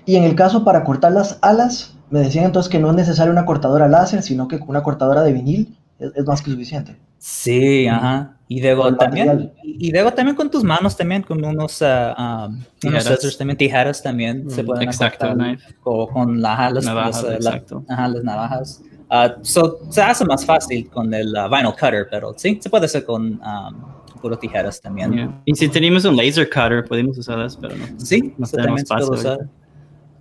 Y 0.07 0.17
en 0.17 0.25
el 0.25 0.35
caso 0.35 0.65
para 0.65 0.83
cortar 0.83 1.13
las 1.13 1.39
alas, 1.43 1.95
me 2.11 2.21
decían 2.21 2.47
entonces 2.47 2.71
que 2.71 2.79
no 2.79 2.91
es 2.91 2.97
necesario 2.97 3.33
una 3.33 3.45
cortadora 3.45 3.89
láser, 3.89 4.23
sino 4.23 4.49
que 4.49 4.57
una 4.67 4.83
cortadora 4.83 5.23
de 5.23 5.33
vinil 5.33 5.77
es, 5.99 6.13
es 6.15 6.25
más 6.25 6.41
que 6.41 6.51
suficiente. 6.51 6.97
Sí, 7.19 7.87
ajá. 7.87 8.36
Y 8.49 8.61
luego 8.63 8.95
también, 8.95 9.53
y 9.65 9.91
luego 9.91 10.13
también 10.13 10.37
con 10.37 10.49
tus 10.49 10.63
manos 10.63 10.97
también, 10.97 11.23
con 11.23 11.45
unos, 11.45 11.83
uh, 11.83 11.87
um, 12.17 12.63
tijeras. 12.79 13.37
también, 13.37 13.57
tijeras 13.57 14.03
también 14.03 14.47
mm, 14.47 14.51
se 14.51 14.63
pueden 14.63 14.85
exacto, 14.85 15.35
o 15.83 16.09
con 16.09 16.41
las, 16.41 16.73
las, 16.73 16.85
navajas, 16.85 17.23
las, 17.25 17.35
exacto. 17.35 17.85
ajá, 17.89 18.09
las 18.09 18.23
navajas. 18.23 18.83
Uh, 19.11 19.45
so, 19.45 19.79
se 19.91 20.01
hace 20.01 20.25
más 20.25 20.45
fácil 20.45 20.89
con 20.91 21.13
el 21.13 21.29
uh, 21.37 21.49
vinyl 21.49 21.73
cutter, 21.73 22.07
pero 22.09 22.35
sí, 22.37 22.59
se 22.61 22.71
puede 22.71 22.87
hacer 22.87 23.05
con 23.05 23.41
um, 23.43 24.39
tijeras 24.41 24.81
también. 24.81 25.13
Yeah. 25.13 25.43
Y 25.45 25.55
si 25.55 25.69
tenemos 25.69 26.05
un 26.05 26.17
laser 26.17 26.49
cutter, 26.49 26.85
podemos 26.85 27.19
usarlas, 27.19 27.57
pero 27.57 27.77
no. 27.77 27.87
Sí, 27.99 28.35
no 28.39 28.47
también 28.47 28.87
se 28.87 28.95
puede 28.95 29.11
usar. 29.11 29.39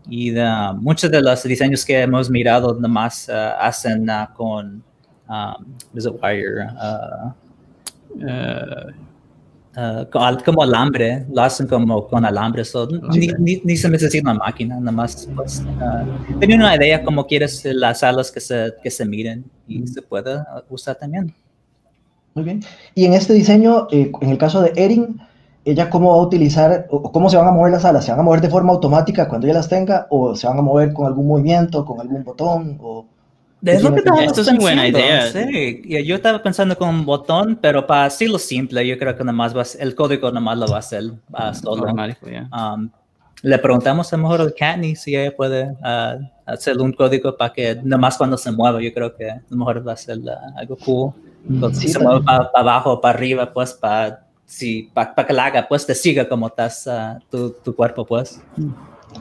Y 0.07 0.31
de, 0.31 0.47
muchos 0.79 1.09
de 1.09 1.21
los 1.21 1.43
diseños 1.43 1.83
que 1.85 2.01
hemos 2.01 2.29
mirado 2.29 2.73
nomás 2.75 3.29
hacen 3.29 4.07
con 4.35 4.83
um, 5.27 5.75
is 5.95 6.05
it 6.05 6.13
wire? 6.21 6.67
Uh, 9.75 10.05
como 10.45 10.63
alambre, 10.63 11.25
lo 11.33 11.41
hacen 11.41 11.67
como 11.67 12.07
con 12.07 12.23
alambre, 12.23 12.63
so, 12.63 12.87
ni, 12.87 13.27
ni, 13.39 13.61
ni, 13.61 13.75
se 13.75 13.89
necesita 13.89 14.31
una 14.31 14.39
máquina, 14.39 14.79
nada 14.79 14.91
más. 14.93 15.27
Pues, 15.35 15.61
uh, 15.61 16.39
tenía 16.39 16.55
una 16.55 16.77
idea 16.77 17.03
como 17.03 17.27
quieres 17.27 17.65
las 17.65 18.01
alas 18.01 18.31
que 18.31 18.39
se, 18.39 18.73
que 18.81 18.89
se 18.89 19.05
miren 19.05 19.43
y 19.67 19.85
se 19.85 20.01
puede 20.01 20.37
usar 20.69 20.95
también. 20.95 21.33
Muy 22.35 22.45
bien. 22.45 22.61
Y 22.93 23.03
en 23.03 23.13
este 23.13 23.33
diseño, 23.33 23.87
eh, 23.91 24.11
en 24.21 24.29
el 24.29 24.37
caso 24.37 24.61
de 24.61 24.71
Erin, 24.77 25.19
ella 25.65 25.89
cómo 25.89 26.11
va 26.11 26.17
a 26.17 26.25
utilizar, 26.25 26.87
o 26.89 27.11
cómo 27.11 27.29
se 27.29 27.35
van 27.35 27.47
a 27.47 27.51
mover 27.51 27.73
las 27.73 27.83
alas, 27.83 28.05
¿se 28.05 28.11
van 28.11 28.19
a 28.21 28.23
mover 28.23 28.39
de 28.39 28.49
forma 28.49 28.71
automática 28.71 29.27
cuando 29.27 29.47
ella 29.47 29.55
las 29.55 29.67
tenga 29.67 30.07
o 30.09 30.35
se 30.35 30.47
van 30.47 30.57
a 30.57 30.61
mover 30.61 30.93
con 30.93 31.05
algún 31.05 31.27
movimiento, 31.27 31.83
con 31.83 31.99
algún 31.99 32.23
botón? 32.23 32.77
O... 32.81 33.05
Es 33.65 33.83
lo 33.83 33.93
que 33.93 34.03
Esto 34.23 34.41
es 34.41 34.47
una 34.47 34.59
buena 34.59 34.87
idea. 34.87 35.31
Sí, 35.31 35.81
yo 36.05 36.15
estaba 36.15 36.41
pensando 36.41 36.77
con 36.77 36.89
un 36.89 37.05
botón, 37.05 37.57
pero 37.59 37.85
para 37.85 38.09
lo 38.27 38.37
simple, 38.37 38.87
yo 38.87 38.97
creo 38.97 39.15
que 39.15 39.23
nada 39.23 39.33
más 39.33 39.55
va 39.55 39.63
a, 39.63 39.65
el 39.79 39.95
código 39.95 40.29
nada 40.29 40.39
más 40.39 40.57
lo 40.57 40.67
va 40.67 40.77
a 40.77 40.79
hacer 40.79 41.03
uh, 41.05 41.53
solo. 41.53 41.85
Um, 41.91 42.89
le 43.41 43.57
preguntamos 43.59 44.11
a 44.11 44.17
lo 44.17 44.23
mejor 44.23 44.41
a 44.41 44.51
Katney 44.51 44.95
si 44.95 45.15
ella 45.15 45.35
puede 45.35 45.71
uh, 45.71 46.23
hacer 46.45 46.77
un 46.79 46.93
código 46.93 47.35
para 47.35 47.53
que 47.53 47.75
nada 47.83 47.97
más 47.97 48.17
cuando 48.17 48.37
se 48.37 48.51
mueva, 48.51 48.81
yo 48.81 48.93
creo 48.93 49.15
que 49.15 49.29
a 49.29 49.41
lo 49.49 49.57
mejor 49.57 49.87
va 49.87 49.93
a 49.93 49.97
ser 49.97 50.19
uh, 50.19 50.57
algo 50.57 50.77
cool. 50.77 51.13
Entonces, 51.49 51.83
si 51.83 51.89
se 51.89 51.99
mueve 51.99 52.21
para, 52.21 52.49
abajo 52.55 52.93
o 52.93 53.01
para 53.01 53.17
arriba, 53.17 53.51
pues 53.51 53.73
para 53.73 54.25
si, 54.45 54.89
para 54.93 55.13
que 55.15 55.33
la 55.33 55.45
haga, 55.45 55.67
pues 55.67 55.85
te 55.85 55.95
siga 55.95 56.27
como 56.27 56.47
estás 56.47 56.87
uh, 56.87 57.19
tu, 57.29 57.51
tu 57.63 57.75
cuerpo, 57.75 58.05
pues. 58.05 58.41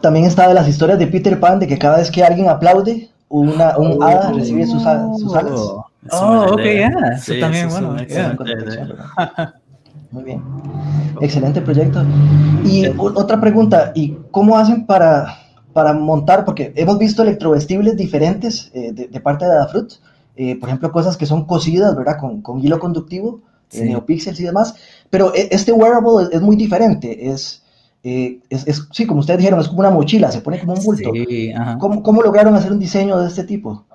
También 0.01 0.27
está 0.27 0.49
de 0.49 0.55
las 0.55 0.69
historias 0.69 0.99
de 0.99 1.07
Peter 1.07 1.39
Pan 1.39 1.59
de 1.59 1.67
que 1.67 1.79
cada 1.79 1.99
vez 1.99 2.11
que 2.11 2.23
alguien 2.23 2.49
aplaude, 2.49 3.11
una, 3.29 3.77
un 3.79 4.03
hada 4.03 4.33
recibe 4.33 4.67
sus, 4.67 4.83
sus 5.19 5.35
alas. 5.35 5.61
Oh, 5.61 5.87
oh 6.13 6.55
ok, 6.55 6.63
yeah. 6.63 7.19
Sí, 7.19 7.41
también, 7.41 7.69
bueno. 7.69 7.97
Muy 10.11 10.23
bien. 10.23 10.43
Excelente 11.21 11.61
proyecto. 11.61 12.05
Y 12.65 12.87
otra 12.97 13.41
pregunta, 13.41 13.91
¿y 13.97 14.17
cómo 14.31 14.57
hacen 14.57 14.87
para, 14.87 15.39
para 15.73 15.93
montar? 15.93 16.45
Porque 16.45 16.73
hemos 16.77 16.99
visto 16.99 17.23
electrovestibles 17.23 17.97
diferentes 17.97 18.71
eh, 18.75 18.93
de, 18.93 19.21
parte 19.21 19.45
de 19.45 19.51
Adafruit. 19.51 19.95
Eh, 20.37 20.57
por 20.61 20.69
ejemplo, 20.69 20.93
cosas 20.93 21.17
que 21.17 21.27
son 21.27 21.47
cosidas, 21.47 21.97
¿verdad? 21.97 22.19
Con, 22.21 22.43
con 22.43 22.61
hilo 22.61 22.79
conductivo, 22.79 23.41
eh, 23.73 23.85
neopixels 23.85 24.39
y 24.39 24.45
demás. 24.45 24.77
Pero 25.11 25.35
e, 25.35 25.49
este 25.51 25.73
wearable 25.73 26.23
es, 26.23 26.29
es 26.35 26.41
muy 26.41 26.55
diferente. 26.55 27.29
Es, 27.29 27.64
eh, 28.05 28.39
es, 28.51 28.67
es, 28.67 28.87
sí, 28.93 29.07
como 29.07 29.21
ustedes 29.21 29.39
dijeron, 29.39 29.61
es 29.61 29.69
como 29.69 29.81
una 29.81 29.91
mochila, 29.91 30.31
se 30.31 30.43
pone 30.43 30.61
como 30.61 30.75
un 30.75 30.85
bulto. 30.85 31.11
Sí, 31.13 31.53
¿Cómo, 31.79 32.03
¿Cómo, 32.03 32.23
lograron 32.23 32.55
hacer 32.55 32.71
un 32.71 32.79
diseño 32.79 33.19
de 33.19 33.29
este 33.29 33.45
tipo? 33.45 33.87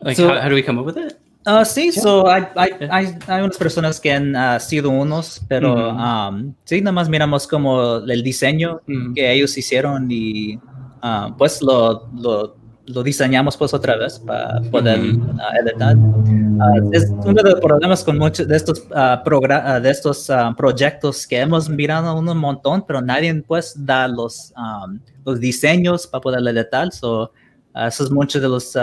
Like, 0.00 0.20
so, 0.20 0.28
how, 0.28 0.42
how, 0.42 0.48
do 0.48 0.56
we 0.56 0.64
come 0.64 0.80
up 0.80 0.86
with 0.86 0.96
it? 0.96 1.16
Uh, 1.46 1.64
sí, 1.64 1.92
yeah. 1.92 2.02
so 2.02 2.28
hay, 2.28 2.42
hay, 2.56 2.70
hay, 2.90 3.18
hay, 3.28 3.42
unas 3.42 3.56
personas 3.56 4.00
que 4.00 4.12
han 4.12 4.34
uh, 4.34 4.58
sido 4.58 4.90
unos, 4.90 5.40
pero 5.48 5.76
mm 5.76 5.96
-hmm. 5.96 6.28
um, 6.28 6.54
sí, 6.64 6.80
nada 6.80 6.92
más 6.92 7.08
miramos 7.08 7.46
como 7.46 7.98
el 7.98 8.22
diseño 8.24 8.80
mm 8.88 8.92
-hmm. 8.92 9.14
que 9.14 9.32
ellos 9.32 9.56
hicieron 9.56 10.08
y 10.10 10.56
uh, 10.56 11.32
pues 11.38 11.62
lo, 11.62 12.08
lo 12.20 12.56
lo 12.86 13.02
diseñamos 13.02 13.56
pues 13.56 13.74
otra 13.74 13.96
vez 13.96 14.18
para 14.18 14.60
poder 14.70 14.98
uh, 14.98 15.38
editar. 15.62 15.96
Uh, 15.96 16.90
es 16.92 17.10
uno 17.10 17.42
de 17.42 17.50
los 17.50 17.60
problemas 17.60 18.04
con 18.04 18.18
muchos 18.18 18.46
de 18.46 18.56
estos, 18.56 18.84
uh, 18.90 19.80
de 19.80 19.90
estos 19.90 20.30
proyectos 20.56 21.26
que 21.26 21.40
hemos 21.40 21.68
mirado 21.68 22.16
un 22.16 22.36
montón, 22.38 22.84
pero 22.86 23.00
nadie 23.00 23.34
pues 23.46 23.74
da 23.76 24.08
los, 24.08 24.52
um, 24.56 24.98
los 25.24 25.40
diseños 25.40 26.06
para 26.06 26.20
poder 26.20 26.56
editar. 26.56 26.92
So, 26.92 27.32
esos 27.74 28.10
muchos 28.10 28.40
de 28.40 28.48
los 28.48 28.76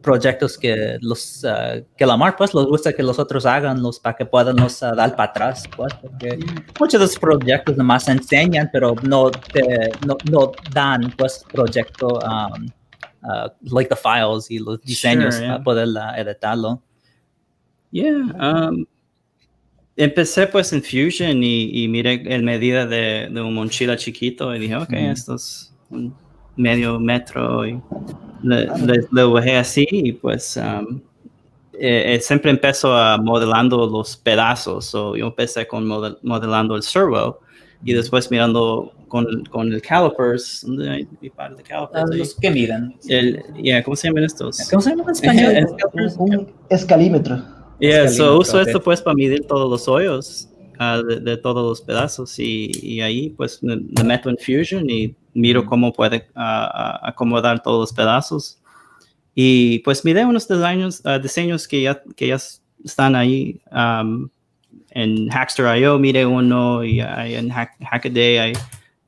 proyectos 0.00 0.56
que 0.58 0.98
los 1.00 1.44
que 1.96 2.06
la 2.06 2.16
mar 2.16 2.36
pues 2.36 2.54
les 2.54 2.66
gusta 2.66 2.92
que 2.92 3.02
los 3.02 3.18
otros 3.18 3.44
hagan 3.46 3.82
los 3.82 3.98
para 3.98 4.14
que 4.14 4.24
puedan 4.24 4.54
los 4.56 4.78
dar 4.78 5.16
para 5.16 5.30
atrás 5.30 5.64
pues 5.76 5.92
porque 5.94 6.38
muchos 6.78 7.00
de 7.00 7.06
los 7.06 7.18
proyectos 7.18 7.76
nomás 7.76 8.06
enseñan 8.06 8.70
pero 8.72 8.94
no 9.02 9.28
te, 9.30 9.90
no, 10.06 10.16
no 10.30 10.52
dan 10.72 11.12
pues 11.16 11.44
proyecto 11.50 12.06
um, 12.20 12.68
uh, 13.26 13.48
like 13.62 13.88
the 13.88 13.96
files 13.96 14.50
y 14.50 14.58
los 14.58 14.80
diseños 14.82 15.34
sure, 15.34 15.46
yeah. 15.46 15.52
para 15.52 15.64
poder 15.64 15.88
editarlo. 16.16 16.80
Yeah. 17.90 18.32
Um, 18.38 18.86
empecé 19.96 20.46
pues 20.46 20.72
en 20.72 20.82
Fusion 20.82 21.42
y, 21.42 21.84
y 21.84 21.88
miré 21.88 22.22
el 22.26 22.42
medida 22.42 22.86
de, 22.86 23.28
de, 23.30 23.40
un 23.40 23.54
mochila 23.54 23.96
chiquito 23.96 24.54
y 24.54 24.58
dije, 24.58 24.76
ok, 24.76 24.90
mm. 24.90 24.94
esto 24.94 25.34
es 25.34 25.72
un 25.90 26.14
medio 26.56 26.98
metro 26.98 27.66
y 27.66 27.80
le, 28.42 28.66
le, 28.66 29.06
le 29.10 29.24
bajé 29.24 29.56
así 29.56 29.86
y 29.90 30.12
pues 30.12 30.56
um, 30.56 31.00
eh, 31.78 32.14
eh, 32.14 32.20
siempre 32.20 32.50
empezó 32.50 32.94
a 32.96 33.18
modelando 33.18 33.86
los 33.86 34.16
pedazos. 34.16 34.86
So 34.86 35.16
yo 35.16 35.26
empecé 35.26 35.66
con 35.66 35.86
model, 35.86 36.18
modelando 36.22 36.76
el 36.76 36.82
servo 36.82 37.40
y 37.84 37.92
después 37.92 38.30
mirando 38.30 38.92
con, 39.08 39.44
con 39.44 39.72
el 39.72 39.80
calipers, 39.82 40.62
¿dónde 40.66 40.90
hay 40.90 41.08
mi 41.20 41.30
par 41.30 41.56
de 41.56 41.62
calipers? 41.62 42.10
Uh, 42.10 42.14
los 42.14 42.34
que 42.34 42.50
miran. 42.50 42.94
El, 43.08 43.42
yeah, 43.62 43.82
¿Cómo 43.82 43.96
se 43.96 44.08
llaman 44.08 44.24
estos? 44.24 44.68
¿Cómo 44.70 44.82
se 44.82 44.90
llaman 44.90 45.06
en 45.08 45.12
español? 45.12 45.76
un 46.18 46.52
escalímetro. 46.70 47.42
Yeah, 47.78 48.08
so 48.08 48.38
uso 48.38 48.58
okay. 48.58 48.66
esto 48.66 48.82
pues 48.82 49.02
para 49.02 49.14
medir 49.14 49.46
todos 49.46 49.68
los 49.70 49.86
hoyos 49.86 50.48
uh, 50.80 51.02
de, 51.06 51.20
de, 51.20 51.36
todos 51.36 51.62
los 51.62 51.82
pedazos 51.82 52.38
y, 52.38 52.70
y 52.82 53.02
ahí 53.02 53.30
pues 53.30 53.62
me, 53.62 53.76
me, 53.76 54.02
meto 54.02 54.30
en 54.30 54.38
Fusion 54.38 54.88
y 54.88 55.14
miro 55.34 55.66
cómo 55.66 55.92
puede 55.92 56.28
uh, 56.34 57.02
acomodar 57.02 57.62
todos 57.62 57.80
los 57.80 57.92
pedazos. 57.92 58.58
Y 59.34 59.80
pues 59.80 60.02
miré 60.04 60.24
unos 60.24 60.48
diseños, 60.48 61.02
diseños 61.22 61.68
que, 61.68 61.82
ya, 61.82 62.02
que 62.16 62.28
ya 62.28 62.38
están 62.82 63.14
ahí 63.14 63.60
um, 63.70 64.30
en 64.90 65.28
Hackster.io, 65.28 65.98
mire 65.98 66.24
uno 66.24 66.82
y 66.84 67.00
hay 67.00 67.34
en 67.34 67.50
Hack, 67.50 67.72
Hackaday 67.90 68.38
hay 68.38 68.52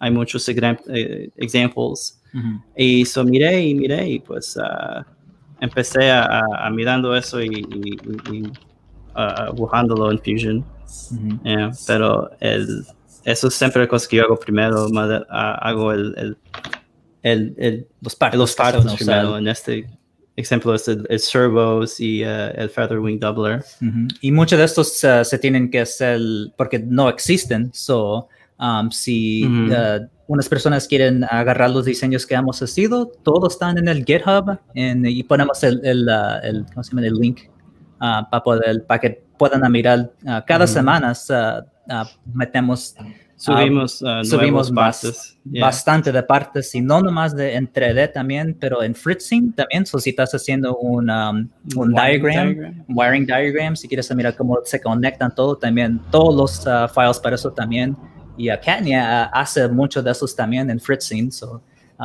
hay 0.00 0.10
muchos 0.10 0.48
eh, 0.48 1.30
ejemplos. 1.36 2.18
Uh 2.32 2.38
-huh. 2.38 2.62
Y 2.76 3.04
so 3.04 3.24
miré 3.24 3.66
y 3.66 3.74
miré 3.74 4.08
y 4.08 4.18
pues 4.20 4.56
uh, 4.56 5.02
empecé 5.60 6.10
a, 6.10 6.44
a, 6.64 6.70
mirando 6.70 7.16
eso 7.16 7.40
y, 7.42 7.46
y, 7.48 7.96
y 8.32 8.42
uh, 9.16 9.54
en 10.10 10.18
Fusion. 10.18 10.64
pero 11.86 12.30
el, 12.40 12.84
eso 13.24 13.48
es 13.48 13.54
siempre 13.54 13.82
la 13.82 13.88
cosa 13.88 14.08
que 14.08 14.16
yo 14.16 14.24
hago 14.24 14.36
primero, 14.36 14.86
hago 15.28 15.92
el, 15.92 16.36
el, 17.22 17.54
el, 17.58 17.86
los 18.00 18.14
partes, 18.14 18.38
los 18.38 18.54
primero. 18.94 19.36
En 19.36 19.48
este 19.48 19.97
ejemplo 20.38 20.74
es 20.74 20.88
el, 20.88 21.06
servos 21.18 22.00
y 22.00 22.22
uh, 22.24 22.50
el 22.54 22.70
featherwing 22.70 23.18
doubler. 23.18 23.64
Y 24.20 24.30
muchos 24.32 24.58
de 24.58 24.64
estos 24.64 25.02
uh, 25.04 25.24
se 25.24 25.38
tienen 25.38 25.70
que 25.70 25.80
hacer 25.80 26.20
porque 26.56 26.78
no 26.78 27.08
existen. 27.08 27.70
So, 27.74 28.28
um, 28.58 28.90
si 28.90 29.44
uh, 29.44 30.06
unas 30.28 30.48
personas 30.48 30.86
quieren 30.86 31.24
agarrar 31.24 31.70
los 31.70 31.84
diseños 31.84 32.24
que 32.24 32.34
hemos 32.34 32.62
hecho, 32.62 33.06
todos 33.22 33.54
están 33.54 33.78
en 33.78 33.88
el 33.88 34.04
GitHub 34.04 34.58
y 34.74 35.22
ponemos 35.24 35.62
el, 35.64 35.80
el, 35.84 36.08
el, 36.42 36.66
¿cómo 36.66 36.84
se 36.84 36.90
llama? 36.90 37.06
el 37.06 37.14
link 37.14 37.40
para, 37.98 38.42
poder, 38.42 38.84
para 38.86 39.00
que 39.00 39.24
puedan 39.38 39.70
mirar 39.72 40.12
cada 40.46 40.66
semana. 40.66 41.14
metemos 42.32 42.94
subimos, 43.38 44.04
subimos 44.24 44.70
bastante 45.44 46.12
de 46.12 46.22
partes 46.22 46.74
y 46.74 46.82
no 46.82 47.00
nomás 47.00 47.34
de 47.34 47.54
en 47.54 47.72
3D 47.72 48.12
también, 48.12 48.56
pero 48.58 48.82
en 48.82 48.94
Fritzing 48.94 49.54
también. 49.54 49.86
So, 49.86 49.98
si 49.98 50.10
estás 50.10 50.34
haciendo 50.34 50.76
un, 50.76 51.08
um, 51.08 51.48
un 51.76 51.92
diagram, 51.94 52.84
wiring 52.88 53.24
diagram, 53.24 53.76
si 53.76 53.88
quieres 53.88 54.14
mirar 54.14 54.36
cómo 54.36 54.58
se 54.64 54.80
conectan 54.80 55.34
todo, 55.34 55.56
también 55.56 56.00
todos 56.10 56.34
los 56.34 56.92
files 56.92 57.18
para 57.18 57.36
eso 57.36 57.50
también 57.50 57.96
y 58.38 58.48
a 58.48 58.60
Katnia 58.60 59.24
hace 59.24 59.68
mucho 59.68 60.00
de 60.00 60.12
esos 60.12 60.34
también 60.34 60.70
en 60.70 60.80
Fritzing. 60.80 61.30
So, 61.32 61.60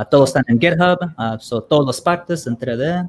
todos 0.10 0.30
están 0.30 0.44
en 0.48 0.60
GitHub, 0.60 0.98
so, 1.40 1.62
todas 1.62 1.86
las 1.86 2.02
partes 2.02 2.48
en 2.48 2.58
3D. 2.58 3.08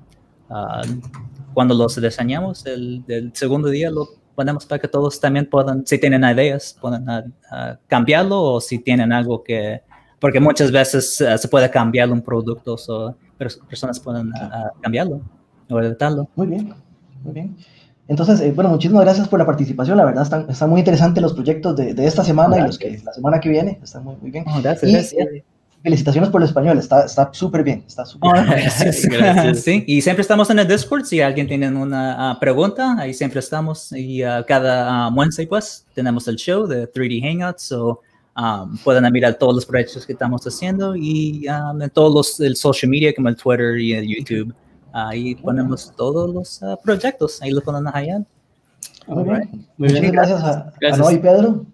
cuando 1.55 1.75
los 1.75 2.01
diseñamos, 2.01 2.67
el, 2.67 3.03
el, 3.09 3.35
segundo 3.35 3.71
día 3.71 3.91
lo 3.91 4.07
ponemos 4.35 4.67
para 4.67 4.81
que 4.81 4.89
todos 4.89 5.21
también 5.21 5.49
puedan, 5.49 5.87
si 5.87 5.99
tienen 5.99 6.25
ideas, 6.25 6.77
puedan 6.81 7.35
cambiarlo 7.87 8.43
o 8.43 8.61
si 8.61 8.79
tienen 8.79 9.13
algo 9.13 9.43
que, 9.43 9.83
porque 10.19 10.41
muchas 10.41 10.71
veces 10.71 11.17
se 11.17 11.49
puede 11.49 11.71
cambiar 11.71 12.11
un 12.11 12.23
producto, 12.23 12.77
so, 12.77 13.17
personas 13.39 14.01
pueden 14.01 14.33
cambiarlo 14.81 15.21
o 15.71 15.81
editarlo. 15.81 16.29
Muy 16.37 16.47
bien, 16.47 16.75
muy 17.23 17.33
bien. 17.33 17.57
Entonces, 18.07 18.41
eh, 18.41 18.53
bueno, 18.53 18.71
muchísimas 18.71 19.03
gracias 19.05 19.29
por 19.29 19.39
la 19.39 19.47
participación. 19.47 19.97
La 19.97 20.05
verdad, 20.05 20.25
están, 20.25 20.47
están 20.51 20.69
muy 20.69 20.81
interesantes 20.81 21.23
los 21.23 21.33
proyectos 21.33 21.75
de, 21.77 21.95
de 21.95 22.07
esta 22.07 22.23
semana 22.23 22.59
y 22.59 22.63
los 22.63 22.79
que 22.79 23.01
la 23.03 23.13
semana 23.13 23.41
que 23.41 23.49
viene. 23.49 23.79
Están 23.83 24.05
muy, 24.05 24.17
muy 24.17 24.31
bien. 24.31 24.45
Oh, 24.47 24.61
gracias, 24.61 25.13
eh, 25.15 25.45
felicitaciones 25.85 26.31
por 26.31 26.41
el 26.41 26.49
español. 26.49 26.79
Está 26.79 27.31
súper 27.33 27.63
bien. 27.63 27.85
Está 27.87 28.07
súper 28.07 28.31
oh, 28.31 28.43
bien. 28.43 29.55
Sí, 29.55 29.85
y 29.87 30.01
siempre 30.01 30.23
estamos 30.23 30.49
en 30.49 30.59
el 30.59 30.67
Discord. 30.67 31.05
Si 31.05 31.21
alguien 31.21 31.47
tiene 31.47 31.69
una 31.69 32.33
uh, 32.33 32.41
pregunta, 32.41 32.97
ahí 32.99 33.13
siempre 33.13 33.41
estamos. 33.41 33.93
Y 33.93 34.25
uh, 34.25 34.43
cada 34.49 35.09
uh, 35.09 35.15
Wednesday, 35.15 35.47
pues, 35.47 35.87
tenemos 35.95 36.27
el 36.27 36.37
show 36.37 36.67
de 36.67 36.91
3D 36.91 37.21
Hangouts. 37.23 37.63
So, 37.65 38.01
um, 38.35 38.79
pueden 38.79 39.13
mirar 39.13 39.35
todos 39.35 39.55
los 39.55 39.67
proyectos 39.67 40.07
que 40.07 40.15
estamos 40.15 40.43
haciendo 40.47 40.97
y 40.97 41.47
um, 41.49 41.81
en 41.81 41.91
todos 41.91 42.15
los 42.15 42.41
el 42.41 42.57
social 42.57 42.91
media 42.91 43.15
como 43.15 43.29
el 43.29 43.37
Twitter 43.37 43.79
y 43.79 43.93
el 43.93 44.09
YouTube. 44.09 44.55
Ahí 44.91 45.35
ponemos 45.35 45.93
todos 45.95 46.33
los 46.33 46.63
uh, 46.63 46.79
proyectos, 46.83 47.43
ahí 47.43 47.51
lo 47.51 47.61
ponen 47.61 47.87
allá. 47.93 48.23
Muy 49.07 49.25
bien. 49.25 49.67
Muchas 49.77 50.13
gracias 50.13 50.43
a, 50.43 50.73
a 50.81 51.13
y 51.13 51.19
Pedro. 51.19 51.67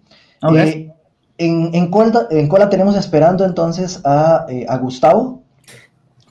Eh, 0.57 0.90
en, 1.37 1.73
en, 1.73 1.89
cola, 1.89 2.27
en 2.29 2.47
cola 2.47 2.69
tenemos 2.69 2.95
esperando 2.95 3.45
entonces 3.45 4.01
a, 4.03 4.45
eh, 4.49 4.65
a 4.67 4.77
Gustavo 4.77 5.41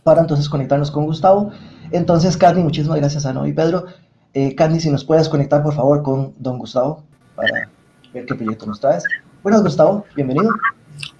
para 0.03 0.21
entonces 0.21 0.49
conectarnos 0.49 0.91
con 0.91 1.07
Gustavo. 1.07 1.51
Entonces, 1.91 2.37
Candy, 2.37 2.63
muchísimas 2.63 2.99
gracias 2.99 3.27
a 3.27 3.33
Noy 3.33 3.51
y 3.51 3.53
Pedro. 3.53 3.87
Eh, 4.33 4.55
Candy, 4.55 4.81
si 4.81 4.91
nos 4.91 5.05
puedes 5.05 5.29
conectar 5.29 5.63
por 5.63 5.75
favor 5.75 6.03
con 6.03 6.35
don 6.39 6.59
Gustavo 6.59 7.03
para 7.35 7.71
ver 8.13 8.27
qué 8.27 8.35
proyecto 8.35 8.67
nos 8.67 8.81
traes. 8.81 9.05
Buenas, 9.43 9.63
Gustavo, 9.63 10.05
bienvenido. 10.15 10.51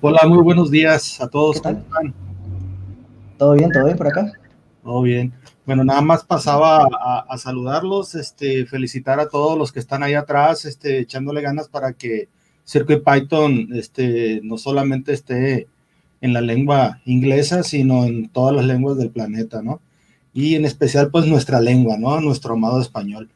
Hola, 0.01 0.21
muy 0.27 0.43
buenos 0.43 0.71
días 0.71 1.21
a 1.21 1.29
todos. 1.29 1.57
¿Qué 1.57 1.61
tal? 1.63 1.85
¿Todo 3.37 3.53
bien? 3.53 3.71
¿Todo 3.73 3.85
bien 3.87 3.97
por 3.97 4.07
acá? 4.07 4.33
Todo 4.83 5.03
bien. 5.03 5.33
Bueno, 5.67 5.85
nada 5.85 6.01
más 6.01 6.25
pasaba 6.25 6.87
a, 7.29 7.39
saludarlos, 7.39 8.15
este, 8.15 8.67
felicitar 8.67 9.21
a 9.21 9.29
todos 9.29 9.57
los 9.57 9.73
que 9.73 9.79
están 9.79 10.03
ahí 10.03 10.15
atrás, 10.15 10.65
este, 10.65 10.99
echándole 10.99 11.43
ganas 11.43 11.69
para 11.69 11.93
que 11.93 12.29
Circuit 12.71 13.03
Python 13.03 13.69
este, 13.73 14.41
no 14.45 14.57
solamente 14.57 15.13
esté 15.13 15.67
en 16.21 16.33
la 16.33 16.41
lengua 16.41 17.01
inglesa, 17.05 17.65
sino 17.65 18.05
en 18.05 18.29
todas 18.29 18.55
las 18.55 18.65
lenguas 18.65 18.97
del 18.97 19.11
planeta, 19.11 19.61
¿no? 19.61 19.81
Y 20.33 20.55
en 20.55 20.65
especial, 20.65 21.11
pues, 21.11 21.27
nuestra 21.27 21.61
lengua, 21.61 21.99
¿no? 21.99 22.21
Nuestro 22.21 22.55
amado 22.55 22.81
español. 22.81 23.29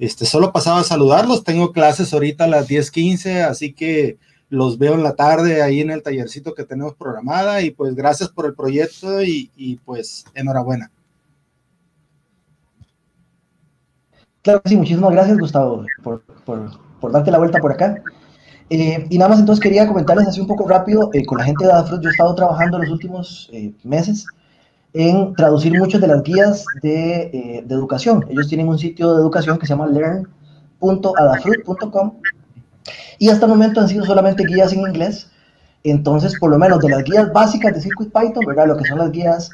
Este, 0.00 0.26
solo 0.26 0.52
pasaba 0.52 0.80
a 0.80 0.84
saludarlos, 0.84 1.44
tengo 1.44 1.70
clases 1.70 2.12
ahorita 2.12 2.44
a 2.44 2.48
las 2.48 2.66
10:15, 2.66 3.42
así 3.42 3.72
que 3.72 4.18
los 4.48 4.76
veo 4.76 4.94
en 4.94 5.04
la 5.04 5.14
tarde 5.14 5.62
ahí 5.62 5.80
en 5.80 5.90
el 5.92 6.02
tallercito 6.02 6.54
que 6.54 6.64
tenemos 6.64 6.94
programada 6.96 7.62
y 7.62 7.70
pues 7.70 7.94
gracias 7.94 8.28
por 8.30 8.46
el 8.46 8.54
proyecto 8.54 9.22
y, 9.22 9.52
y 9.54 9.76
pues 9.76 10.24
enhorabuena. 10.34 10.90
Claro 14.42 14.62
sí, 14.64 14.76
muchísimas 14.76 15.12
gracias 15.12 15.38
Gustavo 15.38 15.86
por, 16.02 16.22
por, 16.44 16.70
por 16.98 17.12
darte 17.12 17.30
la 17.30 17.38
vuelta 17.38 17.60
por 17.60 17.72
acá. 17.72 18.02
Eh, 18.72 19.04
y 19.10 19.18
nada 19.18 19.30
más 19.30 19.40
entonces 19.40 19.60
quería 19.60 19.88
comentarles 19.88 20.28
así 20.28 20.40
un 20.40 20.46
poco 20.46 20.68
rápido, 20.68 21.10
eh, 21.12 21.26
con 21.26 21.38
la 21.38 21.44
gente 21.44 21.64
de 21.64 21.72
Adafruit 21.72 22.02
yo 22.02 22.08
he 22.08 22.12
estado 22.12 22.36
trabajando 22.36 22.78
los 22.78 22.88
últimos 22.88 23.50
eh, 23.52 23.72
meses 23.82 24.24
en 24.92 25.34
traducir 25.34 25.76
muchas 25.76 26.00
de 26.00 26.06
las 26.06 26.22
guías 26.22 26.64
de, 26.80 27.64
de, 27.66 27.74
educación. 27.74 28.24
Ellos 28.30 28.46
tienen 28.46 28.68
un 28.68 28.78
sitio 28.78 29.12
de 29.12 29.22
educación 29.22 29.58
que 29.58 29.66
se 29.66 29.72
llama 29.72 29.88
learn.adafruit.com 29.88 32.12
y 33.18 33.28
hasta 33.28 33.46
el 33.46 33.50
momento 33.50 33.80
han 33.80 33.88
sido 33.88 34.04
solamente 34.04 34.44
guías 34.46 34.72
en 34.72 34.82
inglés. 34.82 35.28
Entonces, 35.82 36.38
por 36.38 36.50
lo 36.50 36.58
menos 36.58 36.78
de 36.78 36.90
las 36.90 37.02
guías 37.02 37.32
básicas 37.32 37.74
de 37.74 37.80
Circuit 37.80 38.12
Python, 38.12 38.44
¿verdad? 38.46 38.68
Lo 38.68 38.76
que 38.76 38.84
son 38.84 38.98
las 38.98 39.10
guías, 39.10 39.50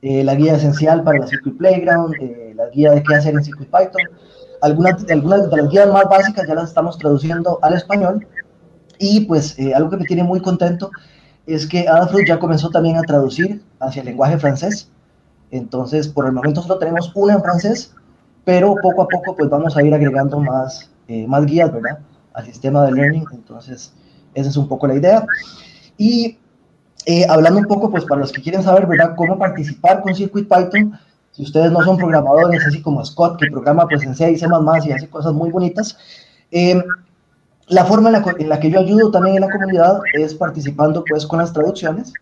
la 0.00 0.34
guía 0.34 0.56
esencial 0.56 1.02
para 1.02 1.18
la 1.18 1.26
Circuit 1.26 1.58
Playground, 1.58 2.14
la 2.54 2.70
guía 2.70 2.92
de 2.92 3.02
qué 3.02 3.14
hacer 3.14 3.34
en 3.34 3.44
Circuit 3.44 3.68
Python, 3.68 4.08
algunas, 4.62 5.04
algunas 5.10 5.50
de 5.50 5.56
las 5.56 5.68
guías 5.70 5.92
más 5.92 6.04
básicas 6.04 6.46
ya 6.46 6.54
las 6.54 6.68
estamos 6.68 6.96
traduciendo 6.98 7.58
al 7.62 7.74
español 7.74 8.24
y 8.98 9.20
pues 9.20 9.58
eh, 9.58 9.74
algo 9.74 9.90
que 9.90 9.96
me 9.96 10.04
tiene 10.04 10.24
muy 10.24 10.40
contento 10.40 10.90
es 11.46 11.66
que 11.66 11.88
Adafruit 11.88 12.26
ya 12.26 12.38
comenzó 12.38 12.70
también 12.70 12.96
a 12.96 13.02
traducir 13.02 13.62
hacia 13.80 14.00
el 14.00 14.06
lenguaje 14.06 14.38
francés. 14.38 14.90
Entonces, 15.50 16.08
por 16.08 16.26
el 16.26 16.32
momento 16.32 16.62
solo 16.62 16.78
tenemos 16.78 17.12
una 17.14 17.34
en 17.34 17.42
francés, 17.42 17.94
pero 18.44 18.74
poco 18.82 19.02
a 19.02 19.08
poco 19.08 19.36
pues 19.36 19.48
vamos 19.50 19.76
a 19.76 19.82
ir 19.82 19.92
agregando 19.94 20.40
más, 20.40 20.90
eh, 21.08 21.26
más 21.26 21.44
guías, 21.46 21.72
¿verdad? 21.72 21.98
Al 22.32 22.44
sistema 22.46 22.84
de 22.84 22.92
learning. 22.92 23.24
Entonces, 23.32 23.92
esa 24.34 24.48
es 24.48 24.56
un 24.56 24.68
poco 24.68 24.86
la 24.86 24.94
idea. 24.94 25.26
Y 25.96 26.38
eh, 27.06 27.26
hablando 27.28 27.60
un 27.60 27.66
poco, 27.66 27.90
pues 27.90 28.04
para 28.04 28.20
los 28.22 28.32
que 28.32 28.42
quieren 28.42 28.62
saber, 28.62 28.86
¿verdad? 28.86 29.14
Cómo 29.16 29.38
participar 29.38 30.02
con 30.02 30.14
Circuit 30.14 30.48
Python, 30.48 30.98
si 31.32 31.42
ustedes 31.42 31.70
no 31.70 31.82
son 31.82 31.96
programadores, 31.96 32.64
así 32.66 32.80
como 32.80 33.04
Scott, 33.04 33.38
que 33.38 33.50
programa 33.50 33.86
pues 33.86 34.02
en 34.04 34.14
C 34.14 34.30
y 34.30 34.38
C++ 34.38 34.46
y 34.84 34.92
hace 34.92 35.08
cosas 35.08 35.32
muy 35.32 35.50
bonitas, 35.50 35.98
eh, 36.50 36.82
la 37.68 37.84
forma 37.84 38.10
en 38.38 38.48
la, 38.48 38.60
que 38.60 38.70
yo 38.70 38.80
ayudo 38.80 39.10
también 39.10 39.36
en 39.36 39.42
la 39.42 39.50
comunidad 39.50 39.98
es 40.14 40.34
participando 40.34 41.04
pues 41.08 41.26
con 41.26 41.38
las 41.38 41.52
traducciones. 41.52 42.12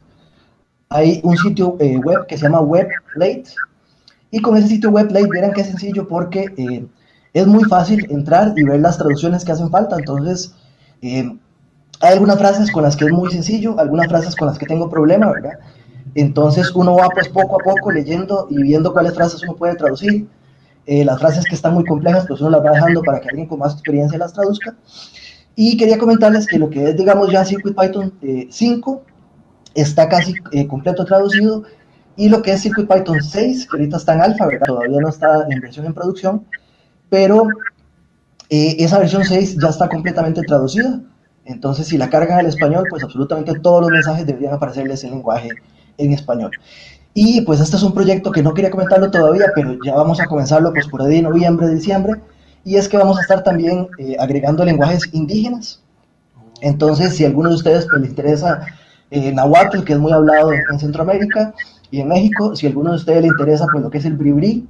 Hay 0.89 1.21
un 1.25 1.37
sitio 1.37 1.77
eh, 1.81 1.99
web 1.99 2.27
que 2.27 2.37
se 2.37 2.45
llama 2.45 2.61
WebLate 2.61 3.45
y 4.31 4.41
con 4.41 4.57
ese 4.57 4.69
sitio 4.69 4.91
WebLate 4.91 5.29
verán 5.29 5.53
es 5.57 5.67
sencillo 5.67 6.07
porque 6.07 6.47
eh, 6.57 6.87
es 7.33 7.47
muy 7.47 7.65
fácil 7.65 8.07
entrar 8.11 8.53
y 8.57 8.65
ver 8.65 8.81
las 8.81 8.99
traducciones 8.99 9.45
que 9.45 9.53
hacen 9.53 9.71
falta. 9.71 9.97
Entonces, 9.97 10.55
hay 11.03 12.13
algunas 12.13 12.39
frases 12.39 12.71
con 12.71 12.83
las 12.83 12.97
que 12.97 13.07
es 13.07 13.11
muy 13.11 13.31
sencillo, 13.31 13.79
algunas 13.79 14.09
frases 14.09 14.37
con 14.37 14.49
las 14.49 14.59
que 14.59 14.67
tengo 14.67 14.91
problema, 14.91 15.31
¿verdad? 15.33 15.59
Entonces 16.15 16.71
uno 16.75 16.97
va 16.97 17.09
pues 17.09 17.29
poco 17.29 17.61
a 17.61 17.65
poco 17.65 17.91
leyendo 17.91 18.47
y 18.51 18.63
viendo 18.63 18.93
cuáles 18.93 19.15
frases 19.15 19.43
uno 19.43 19.57
puede 19.57 19.77
traducir. 19.77 20.27
Eh, 20.87 21.05
las 21.05 21.21
frases 21.21 21.45
que 21.45 21.55
están 21.55 21.75
muy 21.75 21.85
complejas, 21.85 22.25
pues 22.27 22.41
uno 22.41 22.51
las 22.51 22.65
va 22.65 22.73
dejando 22.73 23.03
para 23.03 23.21
que 23.21 23.29
alguien 23.29 23.47
con 23.47 23.59
más 23.59 23.75
experiencia 23.75 24.19
las 24.19 24.33
traduzca. 24.33 24.75
Y 25.55 25.77
quería 25.77 25.99
comentarles 25.99 26.47
que 26.47 26.59
lo 26.59 26.71
que 26.71 26.91
es, 26.91 26.97
digamos, 26.97 27.31
ya 27.31 27.45
Circuit 27.45 27.77
Python 27.79 28.13
5 28.51 29.03
eh, 29.05 29.13
está 29.75 30.09
casi 30.09 30.35
eh, 30.53 30.67
completo 30.67 31.05
traducido. 31.05 31.65
Y 32.17 32.29
lo 32.29 32.43
que 32.43 32.53
es 32.53 32.63
Circuit 32.63 32.89
Python 32.89 33.23
6, 33.23 33.69
que 33.69 33.77
ahorita 33.77 33.97
está 33.97 34.15
en 34.15 34.23
alfa, 34.23 34.47
¿verdad? 34.47 34.67
Todavía 34.67 35.01
no 35.01 35.09
está 35.09 35.47
en 35.49 35.61
versión 35.61 35.87
en 35.87 35.95
producción, 35.95 36.47
pero 37.09 37.47
esa 38.49 38.99
versión 38.99 39.25
6 39.25 39.57
ya 39.59 39.69
está 39.69 39.89
completamente 39.89 40.43
traducida. 40.43 41.01
Entonces, 41.45 41.87
si 41.89 41.97
la 41.97 42.11
cargan 42.11 42.39
al 42.39 42.47
español, 42.47 42.85
pues 42.91 43.03
absolutamente 43.03 43.59
todos 43.61 43.81
los 43.81 43.91
mensajes 43.91 44.27
deberían 44.27 44.55
aparecerles 44.55 45.03
en 45.05 45.11
lenguaje 45.11 45.49
en 45.99 46.13
español. 46.13 46.51
Y 47.15 47.43
pues 47.43 47.61
este 47.61 47.77
es 47.77 47.83
un 47.83 47.93
proyecto 47.93 48.33
que 48.33 48.43
no 48.43 48.55
quería 48.55 48.71
comentarlo 48.71 49.11
todavía, 49.11 49.47
pero 49.55 49.77
ya 49.85 49.95
vamos 49.95 50.21
a 50.21 50.27
comenzarlo 50.27 50.73
pues 50.73 50.87
por 50.87 51.03
ahí 51.03 51.21
noviembre, 51.21 51.69
diciembre, 51.69 52.21
y 52.65 52.77
es 52.77 52.89
que 52.89 52.97
vamos 52.97 53.19
a 53.19 53.23
estar 53.23 53.43
también 53.43 53.89
eh, 53.99 54.17
agregando 54.19 54.65
lenguajes 54.65 55.13
indígenas. 55.13 55.83
Entonces, 56.63 57.17
si 57.17 57.25
a 57.25 57.27
alguno 57.27 57.51
de 57.51 57.57
ustedes 57.57 57.87
pues, 57.91 58.01
les 58.01 58.11
interesa 58.11 58.65
eh, 59.11 59.33
Nahuatl, 59.33 59.85
que 59.85 59.93
es 59.93 59.99
muy 59.99 60.13
hablado 60.13 60.53
en, 60.53 60.79
Centroamérica 60.79 61.53
y 61.91 62.01
en 62.01 62.09
México, 62.09 62.57
si 62.57 62.67
a 62.67 62.71
alguno 62.71 62.91
de 62.91 62.97
ustedes 62.97 63.21
le 63.21 63.29
interesa 63.29 63.67
pues 63.71 63.83
lo 63.83 63.91
que 63.91 63.99
es 63.99 64.05
el 64.07 64.17
bribri, 64.17 64.67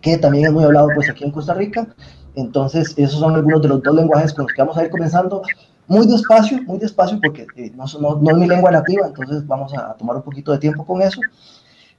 que 0.00 0.18
también 0.18 0.46
es 0.46 0.52
muy 0.52 0.62
hablado 0.62 0.88
pues 0.94 1.10
aquí 1.10 1.24
en 1.24 1.32
Costa 1.32 1.54
Rica. 1.54 1.88
Entonces, 2.36 2.94
esos 2.96 3.18
son 3.18 3.34
algunos 3.34 3.62
de 3.62 3.68
los 3.68 3.82
dos 3.82 3.96
lenguajes 3.96 4.32
con 4.32 4.44
los 4.44 4.52
que 4.52 4.62
vamos 4.62 4.76
a 4.76 4.84
ir 4.84 4.90
comenzando 4.90 5.42
muy 5.88 6.06
despacio, 6.06 6.62
muy 6.64 6.78
despacio, 6.78 7.18
porque 7.22 7.46
eh, 7.56 7.72
no, 7.74 7.84
no, 8.00 8.16
no, 8.20 8.30
es 8.30 8.36
mi 8.36 8.46
lengua 8.46 8.70
nativa, 8.70 9.06
entonces 9.06 9.46
vamos 9.46 9.72
a 9.74 9.94
tomar 9.94 10.16
un 10.16 10.22
poquito 10.22 10.52
de 10.52 10.58
tiempo 10.58 10.84
con 10.84 11.00
eso. 11.00 11.20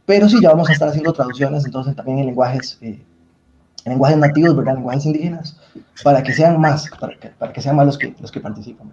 Pero 0.07 0.29
sí, 0.29 0.37
ya 0.41 0.51
vamos 0.51 0.69
a 0.69 0.71
estar 0.71 0.87
haciendo 0.87 1.11
traducciones, 1.11 1.65
entonces 1.65 1.93
también 1.93 2.19
en 2.19 2.27
lenguajes, 2.27 2.77
eh, 2.81 3.03
en 3.83 3.91
lenguajes 3.91 4.17
nativos, 4.17 4.55
¿verdad? 4.55 4.75
En 4.75 4.79
lenguajes 4.79 5.05
indígenas, 5.05 5.59
para 6.01 6.23
que 6.23 6.31
sean 6.31 6.61
más, 6.61 6.89
para 6.97 7.19
que, 7.19 7.27
para 7.27 7.51
que 7.51 7.61
sean 7.61 7.75
más 7.75 7.85
los 7.85 7.97
que, 7.97 8.15
los 8.17 8.31
que 8.31 8.39
participan. 8.39 8.89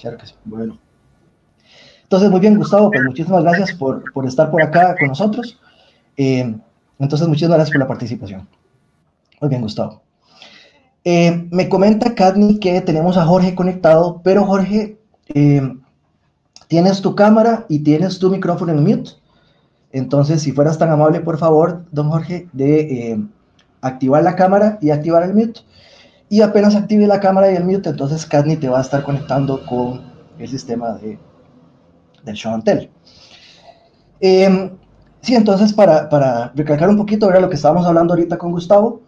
Claro 0.00 0.16
que 0.16 0.26
sí. 0.26 0.34
Bueno. 0.44 0.78
Entonces, 2.04 2.30
muy 2.30 2.38
bien, 2.38 2.56
Gustavo, 2.56 2.88
pues 2.88 3.02
muchísimas 3.02 3.42
gracias 3.42 3.72
por, 3.72 4.12
por 4.12 4.26
estar 4.26 4.48
por 4.52 4.62
acá 4.62 4.94
con 4.96 5.08
nosotros. 5.08 5.58
Eh, 6.16 6.54
entonces, 7.00 7.26
muchísimas 7.26 7.56
gracias 7.56 7.72
por 7.72 7.80
la 7.80 7.88
participación. 7.88 8.48
Muy 9.40 9.50
bien, 9.50 9.62
Gustavo. 9.62 10.02
Eh, 11.04 11.48
me 11.50 11.68
comenta 11.68 12.14
Cadney 12.14 12.60
que 12.60 12.80
tenemos 12.82 13.16
a 13.16 13.24
Jorge 13.24 13.56
conectado, 13.56 14.20
pero 14.22 14.44
Jorge, 14.44 15.00
eh, 15.34 15.76
tienes 16.68 17.02
tu 17.02 17.16
cámara 17.16 17.66
y 17.68 17.80
tienes 17.80 18.20
tu 18.20 18.30
micrófono 18.30 18.70
en 18.70 18.84
mute. 18.84 19.19
Entonces, 19.92 20.42
si 20.42 20.52
fueras 20.52 20.78
tan 20.78 20.90
amable, 20.90 21.20
por 21.20 21.38
favor, 21.38 21.84
don 21.90 22.10
Jorge, 22.10 22.48
de 22.52 22.80
eh, 22.80 23.20
activar 23.80 24.22
la 24.22 24.36
cámara 24.36 24.78
y 24.80 24.90
activar 24.90 25.22
el 25.22 25.34
mute. 25.34 25.60
Y 26.28 26.42
apenas 26.42 26.76
active 26.76 27.06
la 27.06 27.18
cámara 27.18 27.50
y 27.50 27.56
el 27.56 27.64
mute, 27.64 27.90
entonces 27.90 28.24
Cadney 28.24 28.56
te 28.56 28.68
va 28.68 28.78
a 28.78 28.82
estar 28.82 29.02
conectando 29.02 29.66
con 29.66 30.00
el 30.38 30.48
sistema 30.48 30.92
de, 30.94 31.18
del 32.24 32.34
show 32.36 32.54
and 32.54 32.64
tell. 32.64 32.88
sí, 35.22 35.34
entonces, 35.34 35.72
para, 35.72 36.08
para 36.08 36.52
recalcar 36.54 36.88
un 36.88 36.96
poquito, 36.96 37.28
era 37.28 37.40
lo 37.40 37.48
que 37.48 37.56
estábamos 37.56 37.84
hablando 37.86 38.14
ahorita 38.14 38.38
con 38.38 38.52
Gustavo. 38.52 39.00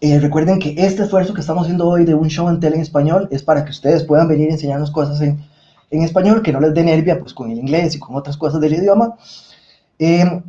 Eh, 0.00 0.20
recuerden 0.20 0.60
que 0.60 0.74
este 0.76 1.02
esfuerzo 1.02 1.34
que 1.34 1.40
estamos 1.40 1.64
haciendo 1.64 1.88
hoy 1.88 2.04
de 2.04 2.14
un 2.14 2.28
show 2.28 2.48
en 2.48 2.60
tele 2.60 2.76
en 2.76 2.82
español 2.82 3.26
es 3.32 3.42
para 3.42 3.64
que 3.64 3.70
ustedes 3.70 4.04
puedan 4.04 4.28
venir 4.28 4.50
a 4.50 4.52
enseñarnos 4.52 4.92
cosas 4.92 5.20
en, 5.22 5.40
en 5.90 6.02
español, 6.02 6.42
que 6.42 6.52
no 6.52 6.60
les 6.60 6.74
dé 6.74 6.84
nervia 6.84 7.18
pues, 7.18 7.34
con 7.34 7.50
el 7.50 7.58
inglés 7.58 7.96
y 7.96 7.98
con 7.98 8.14
otras 8.14 8.36
cosas 8.36 8.60
del 8.60 8.74
idioma. 8.74 9.16
Eh, 9.98 10.42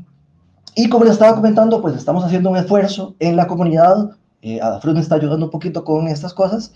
y 0.76 0.90
como 0.90 1.06
les 1.06 1.14
estaba 1.14 1.36
comentando, 1.36 1.82
pues 1.82 1.96
estamos 1.96 2.24
haciendo 2.24 2.50
un 2.50 2.58
esfuerzo 2.58 3.16
en 3.20 3.36
la 3.36 3.48
comunidad. 3.48 4.12
Eh, 4.42 4.62
Adafruz 4.62 4.94
me 4.94 5.02
está 5.02 5.16
ayudando 5.16 5.46
un 5.46 5.52
poquito 5.52 5.84
con 5.84 6.08
estas 6.08 6.34
cosas, 6.34 6.74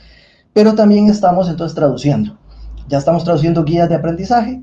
pero 0.54 0.76
también 0.76 1.10
estamos 1.10 1.48
entonces 1.50 1.76
traduciendo. 1.76 2.38
Ya 2.88 2.98
estamos 2.98 3.24
traduciendo 3.24 3.64
guías 3.64 3.90
de 3.90 3.96
aprendizaje. 3.96 4.62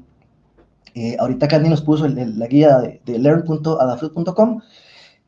Eh, 0.94 1.16
ahorita 1.18 1.49
Candy 1.49 1.68
nos 1.68 1.83
puso 1.83 2.07
la 2.09 2.46
guía 2.46 2.79
de, 2.81 3.01
de 3.07 3.18
learn.adafruz.com 3.18 4.61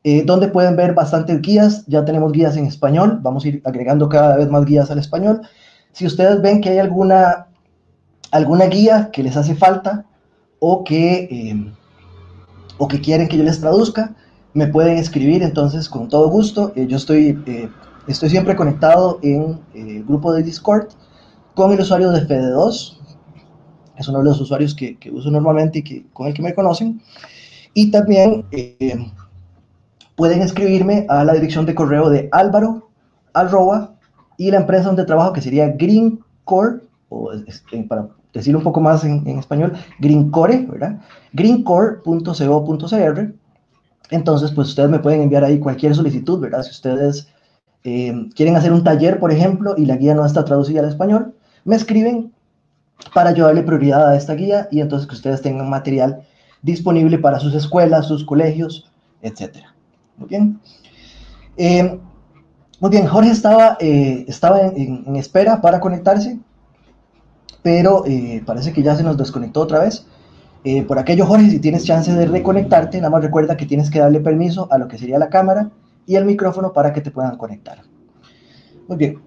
eh, 0.05 0.25
donde 0.25 0.49
pueden 0.49 0.75
ver 0.75 0.95
bastantes 0.95 1.41
guías. 1.41 1.85
Ya 1.87 2.05
tenemos 2.05 2.33
guías 2.33 2.57
en 2.57 2.67
español, 2.67 3.21
vamos 3.23 3.45
a 3.45 3.49
ir 3.49 3.63
agregando 3.65 4.09
cada 4.09 4.37
vez 4.37 4.49
más 4.49 4.65
guías 4.65 4.91
al 4.91 4.99
español. 4.99 5.43
Si 5.93 6.07
ustedes 6.07 6.43
ven 6.43 6.61
que 6.61 6.71
hay 6.71 6.79
alguna, 6.79 7.47
alguna 8.33 8.67
guía 8.67 9.11
que 9.13 9.23
les 9.23 9.37
hace 9.37 9.55
falta 9.55 10.05
o 10.59 10.83
que, 10.83 11.29
eh, 11.31 11.73
o 12.79 12.89
que 12.89 13.01
quieren 13.01 13.29
que 13.29 13.37
yo 13.37 13.45
les 13.45 13.61
traduzca, 13.61 14.15
me 14.55 14.67
pueden 14.67 14.99
escribir 14.99 15.43
entonces 15.43 15.89
con 15.89 16.09
todo 16.09 16.29
gusto. 16.29 16.73
Eh, 16.77 16.87
yo 16.87 16.97
estoy, 16.97 17.39
estoy 18.07 18.29
siempre 18.29 18.57
conectado 18.57 19.19
en 19.23 19.61
el 19.75 20.05
grupo 20.05 20.33
de 20.33 20.43
Discord 20.43 20.89
con 21.55 21.73
el 21.73 21.81
usuario 21.81 22.11
de 22.11 22.27
Fede2. 22.27 22.99
Es 23.97 24.09
uno 24.09 24.19
de 24.19 24.25
los 24.25 24.41
usuarios 24.41 24.75
que, 24.75 24.99
que 24.99 25.11
uso 25.11 25.31
normalmente 25.31 25.81
y 25.81 25.83
que, 25.83 26.07
con 26.13 26.27
el 26.27 26.35
que 26.35 26.43
me 26.43 26.55
conocen. 26.55 27.01
Y 27.75 27.91
también 27.91 28.45
pueden 30.17 30.43
escribirme 30.43 31.07
a 31.09 31.25
la 31.25 31.33
dirección 31.35 31.67
de 31.67 31.75
correo 31.75 32.11
de 32.11 32.29
Álvaro 32.33 32.91
arroba 33.33 33.95
y 34.37 34.51
la 34.51 34.59
empresa 34.59 34.87
donde 34.87 35.05
trabajo 35.05 35.33
que 35.33 35.41
sería 35.41 35.69
Greencore, 35.69 36.81
o 37.09 37.31
para 37.89 38.09
decirlo 38.33 38.59
un 38.59 38.65
poco 38.65 38.81
más 38.81 39.05
en, 39.05 39.27
español, 39.39 39.73
Greencore, 39.99 40.67
¿verdad? 40.67 41.01
greencore.co.cr. 41.33 43.35
Entonces, 44.11 44.51
pues 44.51 44.69
ustedes 44.69 44.91
me 44.91 44.99
pueden 44.99 45.23
enviar 45.23 45.45
ahí 45.45 45.59
cualquier 45.59 45.95
solicitud, 45.95 46.41
¿verdad? 46.41 46.63
Si 46.63 46.71
ustedes 46.71 47.29
eh, 47.85 48.29
quieren 48.35 48.57
hacer 48.57 48.73
un 48.73 48.85
taller, 48.85 49.19
por 49.19 49.33
ejemplo, 49.33 49.75
y 49.77 49.87
la 49.87 49.97
guía 49.97 50.15
no 50.15 50.25
está 50.25 50.45
traducida 50.45 50.81
al 50.81 50.89
español, 50.89 51.35
me 51.65 51.77
escriben 51.77 52.33
para 53.15 53.33
yo 53.33 53.47
darle 53.47 53.63
prioridad 53.63 54.09
a 54.09 54.17
esta 54.17 54.35
guía 54.35 54.69
y 54.71 54.81
entonces 54.81 55.09
que 55.09 55.15
ustedes 55.15 55.43
tengan 55.43 55.69
material 55.69 56.23
disponible 56.63 57.19
para 57.19 57.41
sus 57.41 57.55
escuelas, 57.55 58.07
sus 58.07 58.25
colegios, 58.25 58.91
etcétera. 59.21 59.75
Muy 60.17 60.29
bien. 60.29 60.61
Eh, 61.57 61.99
muy 62.81 62.91
bien, 62.91 63.07
Jorge 63.07 63.31
estaba, 63.31 63.77
eh, 63.81 64.25
estaba 64.29 64.61
en, 64.61 65.17
espera 65.17 65.61
para 65.61 65.81
conectarse, 65.81 66.39
pero 67.63 68.05
eh, 68.07 68.43
parece 68.45 68.73
que 68.73 68.83
ya 68.83 68.97
se 68.97 69.03
nos 69.03 69.17
desconectó 69.17 69.61
otra 69.61 69.81
vez. 69.81 70.07
por 70.87 70.99
aquello, 70.99 71.27
Jorge, 71.27 71.51
si 71.51 71.59
tienes 71.59 71.85
chance 71.85 72.13
de 72.13 72.27
reconectarte, 72.27 72.99
nada 72.99 73.11
más 73.11 73.23
recuerda 73.23 73.57
que 73.57 73.67
tienes 73.67 73.91
que 73.91 73.99
darle 73.99 74.21
permiso 74.21 74.69
a 74.71 74.79
lo 74.79 74.87
que 74.87 74.97
sería 74.97 75.19
la 75.19 75.29
cámara 75.29 75.71
y 76.07 76.17
el 76.17 76.25
micrófono 76.25 76.73
para 76.73 76.93
que 76.93 77.01
te 77.01 77.11
puedan 77.11 77.37
conectar. 77.37 77.83
Muy 78.89 78.97
bien. 78.97 79.19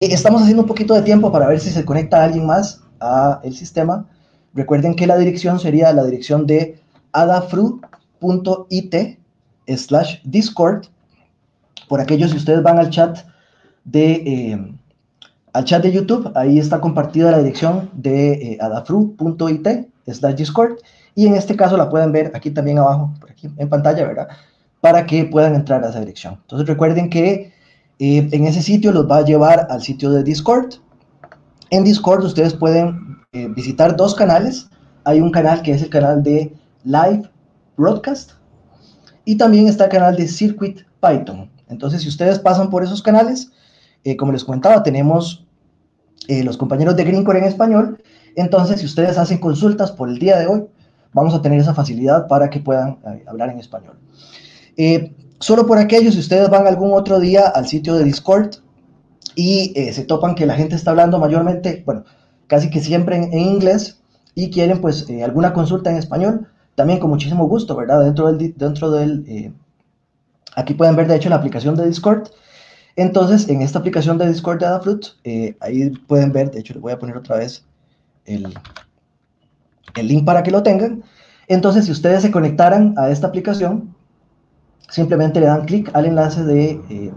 estamos 0.00 0.42
haciendo 0.42 0.62
un 0.62 0.68
poquito 0.68 0.94
de 0.94 1.02
tiempo 1.02 1.32
para 1.32 1.48
ver 1.48 1.60
si 1.60 1.70
se 1.70 1.84
conecta 1.84 2.22
alguien 2.22 2.46
más 2.46 2.82
al 3.00 3.54
sistema. 3.54 4.06
Recuerden 4.54 4.94
que 4.94 5.06
la 5.06 5.18
dirección 5.18 5.58
sería 5.58 5.92
la 5.92 6.04
dirección 6.04 6.46
de 6.46 6.80
adafru.it 7.12 8.94
slash 9.66 10.18
Discord. 10.24 10.86
Por 11.88 12.00
aquellos, 12.00 12.30
si 12.30 12.36
ustedes 12.36 12.62
van 12.62 12.78
al 12.78 12.90
chat 12.90 13.18
de, 13.84 14.12
eh, 14.12 14.74
al 15.54 15.64
chat 15.64 15.82
de 15.82 15.90
YouTube, 15.90 16.30
ahí 16.34 16.58
está 16.58 16.80
compartida 16.80 17.30
la 17.30 17.38
dirección 17.38 17.90
de 17.94 18.32
eh, 18.32 18.58
adafru.it 18.60 19.68
slash 20.06 20.34
Discord. 20.34 20.74
Y 21.14 21.26
en 21.26 21.34
este 21.34 21.56
caso 21.56 21.76
la 21.76 21.88
pueden 21.88 22.12
ver 22.12 22.30
aquí 22.34 22.50
también 22.50 22.78
abajo, 22.78 23.14
por 23.18 23.30
aquí 23.30 23.48
en 23.56 23.68
pantalla, 23.70 24.06
¿verdad? 24.06 24.28
Para 24.82 25.06
que 25.06 25.24
puedan 25.24 25.54
entrar 25.54 25.82
a 25.82 25.88
esa 25.88 26.00
dirección. 26.00 26.38
Entonces 26.42 26.68
recuerden 26.68 27.08
que 27.08 27.52
eh, 27.98 28.28
en 28.30 28.46
ese 28.46 28.60
sitio 28.60 28.92
los 28.92 29.10
va 29.10 29.18
a 29.18 29.24
llevar 29.24 29.68
al 29.70 29.80
sitio 29.80 30.10
de 30.10 30.22
Discord. 30.22 30.74
En 31.70 31.84
Discord 31.84 32.24
ustedes 32.24 32.52
pueden 32.52 33.22
visitar 33.56 33.96
dos 33.96 34.14
canales. 34.14 34.68
Hay 35.04 35.20
un 35.20 35.32
canal 35.32 35.62
que 35.62 35.72
es 35.72 35.82
el 35.82 35.90
canal 35.90 36.22
de 36.22 36.54
Live 36.84 37.28
Broadcast, 37.76 38.32
y 39.24 39.36
también 39.36 39.68
está 39.68 39.84
el 39.84 39.90
canal 39.90 40.16
de 40.16 40.28
Circuit 40.28 40.82
Python. 41.00 41.50
Entonces, 41.68 42.02
si 42.02 42.08
ustedes 42.08 42.38
pasan 42.38 42.70
por 42.70 42.84
esos 42.84 43.02
canales, 43.02 43.50
eh, 44.04 44.16
como 44.16 44.32
les 44.32 44.44
comentaba, 44.44 44.82
tenemos 44.82 45.46
eh, 46.28 46.44
los 46.44 46.56
compañeros 46.56 46.94
de 46.96 47.04
Greencore 47.04 47.38
en 47.38 47.46
español. 47.46 48.02
Entonces, 48.36 48.80
si 48.80 48.86
ustedes 48.86 49.16
hacen 49.16 49.38
consultas 49.38 49.92
por 49.92 50.08
el 50.10 50.18
día 50.18 50.38
de 50.38 50.46
hoy, 50.46 50.64
vamos 51.12 51.34
a 51.34 51.40
tener 51.40 51.58
esa 51.60 51.74
facilidad 51.74 52.28
para 52.28 52.50
que 52.50 52.60
puedan 52.60 52.98
eh, 53.06 53.24
hablar 53.26 53.50
en 53.50 53.58
español. 53.58 53.98
solo 55.38 55.66
por 55.66 55.78
aquello, 55.78 56.12
si 56.12 56.18
ustedes 56.18 56.50
van 56.50 56.66
algún 56.66 56.92
otro 56.92 57.18
día 57.18 57.46
al 57.46 57.66
sitio 57.66 57.94
de 57.94 58.04
Discord 58.04 58.56
y 59.36 59.74
se 59.92 60.04
topan 60.04 60.34
que 60.34 60.46
la 60.46 60.54
gente 60.54 60.74
está 60.76 60.90
hablando 60.90 61.18
mayormente, 61.18 61.82
bueno, 61.84 62.04
casi 62.46 62.70
que 62.70 62.80
siempre 62.80 63.16
en, 63.16 63.24
en 63.32 63.40
inglés 63.40 64.00
y 64.34 64.50
quieren 64.50 64.80
pues 64.80 65.06
alguna 65.24 65.52
consulta 65.52 65.90
en 65.90 65.96
español, 65.96 66.48
también 66.76 66.98
con 66.98 67.10
muchísimo 67.10 67.46
gusto, 67.46 67.74
¿verdad? 67.76 68.04
Dentro 68.04 68.32
del, 68.32 68.54
dentro 68.56 68.90
del 68.90 69.52
aquí 70.56 70.74
pueden 70.74 70.96
ver 70.96 71.08
de 71.08 71.16
hecho 71.16 71.28
la 71.28 71.36
aplicación 71.36 71.74
de 71.76 71.86
Discord. 71.86 72.28
Entonces, 72.96 73.48
en 73.48 73.62
esta 73.62 73.78
aplicación 73.78 74.18
de 74.18 74.28
Discord 74.28 74.60
de 74.60 74.66
Adafruit, 74.66 75.06
eh, 75.24 75.56
ahí 75.60 75.90
pueden 75.90 76.32
ver, 76.32 76.50
de 76.50 76.60
hecho 76.60 76.74
les 76.74 76.82
voy 76.82 76.92
a 76.92 76.98
poner 76.98 77.16
otra 77.16 77.36
vez 77.36 77.64
el, 78.24 78.54
el 79.96 80.08
link 80.08 80.24
para 80.24 80.42
que 80.42 80.50
lo 80.50 80.62
tengan. 80.62 81.02
Entonces, 81.48 81.86
si 81.86 81.92
ustedes 81.92 82.22
se 82.22 82.30
conectaran 82.30 82.94
a 82.96 83.10
esta 83.10 83.26
aplicación, 83.26 83.94
simplemente 84.88 85.40
le 85.40 85.46
dan 85.46 85.64
clic 85.64 85.90
al 85.94 86.06
enlace 86.06 86.44
de, 86.44 86.80
eh, 86.88 87.12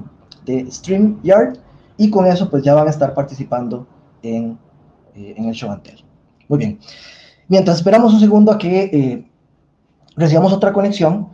de 0.46 0.72
StreamYard 0.72 1.58
y 1.98 2.10
con 2.10 2.26
eso 2.26 2.50
pues 2.50 2.64
ya 2.64 2.74
van 2.74 2.88
a 2.88 2.92
estar 2.92 3.14
participando 3.14 3.88
en, 4.24 4.58
en 5.16 5.46
el 5.46 5.54
show 5.54 5.72
anterior. 5.72 6.06
Muy 6.48 6.60
bien. 6.60 6.80
Mientras 7.48 7.78
esperamos 7.78 8.14
un 8.14 8.20
segundo 8.20 8.52
a 8.52 8.58
que 8.58 9.28
recibamos 10.18 10.52
otra 10.52 10.74
conexión. 10.74 11.30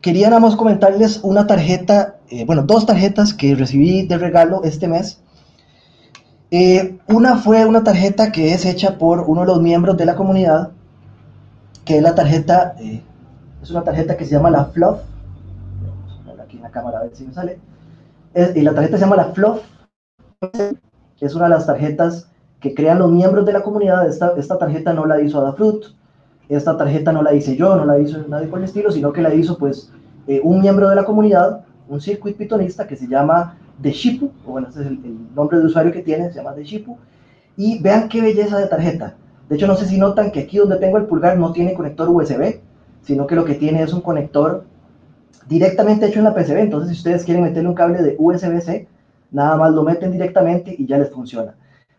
Quería 0.00 0.30
comentarles 0.56 1.20
una 1.22 1.46
tarjeta, 1.46 2.17
eh, 2.30 2.44
bueno, 2.44 2.62
dos 2.62 2.86
tarjetas 2.86 3.32
que 3.32 3.54
recibí 3.54 4.06
de 4.06 4.18
regalo 4.18 4.62
este 4.64 4.88
mes. 4.88 5.22
Eh, 6.50 6.98
una 7.08 7.36
fue 7.36 7.66
una 7.66 7.84
tarjeta 7.84 8.32
que 8.32 8.52
es 8.52 8.64
hecha 8.64 8.98
por 8.98 9.20
uno 9.20 9.42
de 9.42 9.46
los 9.46 9.60
miembros 9.60 9.96
de 9.96 10.06
la 10.06 10.16
comunidad, 10.16 10.70
que 11.84 11.98
es 11.98 12.02
la 12.02 12.14
tarjeta, 12.14 12.74
eh, 12.78 13.02
es 13.62 13.70
una 13.70 13.82
tarjeta 13.82 14.16
que 14.16 14.24
se 14.24 14.32
llama 14.32 14.50
la 14.50 14.66
Fluff. 14.66 14.98
Aquí 16.42 16.56
en 16.56 16.62
la 16.62 16.70
cámara 16.70 16.98
a 16.98 17.02
ver 17.02 17.14
si 17.14 17.24
me 17.24 17.32
sale. 17.32 17.58
y 18.54 18.60
la 18.62 18.74
tarjeta 18.74 18.96
se 18.96 19.04
llama 19.04 19.16
la 19.16 19.32
Fluff, 19.32 19.60
es 21.20 21.34
una 21.34 21.44
de 21.44 21.50
las 21.50 21.66
tarjetas 21.66 22.30
que 22.60 22.74
crean 22.74 22.98
los 22.98 23.10
miembros 23.10 23.44
de 23.44 23.52
la 23.52 23.62
comunidad. 23.62 24.06
Esta, 24.08 24.32
esta 24.36 24.58
tarjeta 24.58 24.92
no 24.92 25.04
la 25.04 25.20
hizo 25.20 25.38
Adafruit, 25.38 25.84
esta 26.48 26.76
tarjeta 26.76 27.12
no 27.12 27.22
la 27.22 27.34
hice 27.34 27.56
yo, 27.56 27.76
no 27.76 27.84
la 27.84 27.98
hizo 27.98 28.18
nadie 28.28 28.46
por 28.48 28.58
el 28.58 28.64
estilo, 28.64 28.90
sino 28.90 29.12
que 29.12 29.20
la 29.20 29.34
hizo 29.34 29.58
pues 29.58 29.92
eh, 30.26 30.40
un 30.42 30.60
miembro 30.60 30.88
de 30.88 30.96
la 30.96 31.04
comunidad, 31.04 31.64
un 31.88 32.00
circuit 32.00 32.36
pitonista 32.36 32.86
que 32.86 32.96
se 32.96 33.06
llama 33.06 33.56
The 33.80 33.90
Shipu, 33.90 34.32
o 34.46 34.52
bueno, 34.52 34.68
ese 34.68 34.82
es 34.82 34.86
el, 34.86 34.98
nombre 35.34 35.58
de 35.58 35.66
usuario 35.66 35.92
que 35.92 36.02
tiene, 36.02 36.30
se 36.30 36.36
llama 36.36 36.54
The 36.54 36.64
Shipu, 36.64 36.98
y 37.56 37.80
vean 37.80 38.08
qué 38.08 38.20
belleza 38.20 38.58
de 38.58 38.66
tarjeta. 38.66 39.16
De 39.48 39.56
hecho, 39.56 39.66
no 39.66 39.76
sé 39.76 39.86
si 39.86 39.98
notan 39.98 40.30
que 40.30 40.40
aquí 40.40 40.58
donde 40.58 40.76
tengo 40.76 40.98
el 40.98 41.06
pulgar 41.06 41.38
no 41.38 41.52
tiene 41.52 41.74
conector 41.74 42.08
USB, 42.08 42.60
sino 43.02 43.26
que 43.26 43.34
lo 43.34 43.44
que 43.44 43.54
tiene 43.54 43.82
es 43.82 43.92
un 43.92 44.00
conector 44.00 44.64
directamente 45.48 46.06
hecho 46.06 46.18
en 46.18 46.26
la 46.26 46.34
PCB. 46.34 46.58
Entonces, 46.58 46.90
si 46.90 46.96
ustedes 46.98 47.24
quieren 47.24 47.42
meterle 47.42 47.68
un 47.68 47.74
cable 47.74 48.02
de 48.02 48.16
USB-C, 48.18 48.86
nada 49.30 49.56
más 49.56 49.72
lo 49.72 49.82
meten 49.82 50.12
directamente 50.12 50.74
y 50.76 50.86
ya 50.86 50.98
les 50.98 51.10
funciona. 51.10 51.54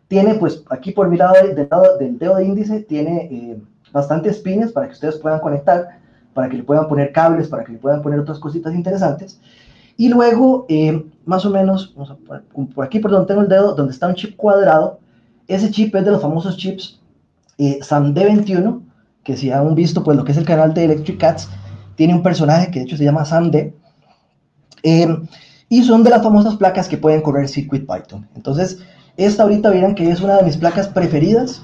Tiene, 0.07 0.35
pues, 0.35 0.63
aquí 0.69 0.91
por 0.91 1.09
mi 1.09 1.17
lado, 1.17 1.33
del, 1.33 1.67
lado, 1.69 1.97
del 1.97 2.17
dedo 2.17 2.35
de 2.35 2.45
índice, 2.45 2.81
tiene 2.81 3.27
eh, 3.31 3.61
bastantes 3.91 4.39
pines 4.39 4.71
para 4.71 4.87
que 4.87 4.93
ustedes 4.93 5.17
puedan 5.17 5.39
conectar, 5.39 5.99
para 6.33 6.49
que 6.49 6.57
le 6.57 6.63
puedan 6.63 6.87
poner 6.87 7.11
cables, 7.11 7.47
para 7.47 7.63
que 7.63 7.73
le 7.73 7.77
puedan 7.77 8.01
poner 8.01 8.19
otras 8.19 8.39
cositas 8.39 8.73
interesantes. 8.73 9.39
Y 10.00 10.08
luego, 10.08 10.66
eh, 10.70 11.06
más 11.26 11.45
o 11.45 11.50
menos, 11.50 11.93
por 12.74 12.86
aquí 12.86 13.00
por 13.00 13.12
donde 13.12 13.28
tengo 13.28 13.41
el 13.41 13.50
dedo, 13.50 13.76
donde 13.76 13.91
está 13.91 14.08
un 14.08 14.16
chip 14.16 14.38
cuadrado, 14.38 15.02
ese 15.45 15.70
chip 15.72 15.93
es 15.93 16.06
de 16.06 16.12
los 16.12 16.22
famosos 16.22 16.56
chips 16.56 17.02
eh, 17.58 17.80
SAMD21, 17.82 18.82
que 19.26 19.36
si 19.36 19.52
han 19.52 19.76
visto, 19.76 20.02
pues 20.02 20.16
lo 20.16 20.24
que 20.24 20.32
es 20.32 20.38
el 20.38 20.45
canal 20.45 20.74
de 20.74 20.86
Electric 20.86 21.20
Cats, 21.20 21.50
tiene 21.97 22.16
un 22.16 22.24
personaje 22.24 22.72
que 22.72 22.80
de 22.80 22.86
hecho 22.86 22.95
se 22.95 23.04
llama 23.04 23.26
SAMD, 23.26 23.74
eh, 24.84 25.18
y 25.68 25.84
son 25.84 26.02
de 26.06 26.12
las 26.12 26.24
famosas 26.24 26.56
placas 26.56 26.88
que 26.88 26.97
pueden 26.97 27.22
correr 27.22 27.50
Circuit 27.50 27.86
Python. 27.86 28.26
Entonces, 28.38 28.80
esta 29.18 29.43
ahorita 29.43 29.70
verán 29.70 29.95
que 29.95 30.10
es 30.10 30.22
una 30.22 30.38
de 30.38 30.43
mis 30.43 30.56
placas 30.56 30.88
preferidas, 30.88 31.62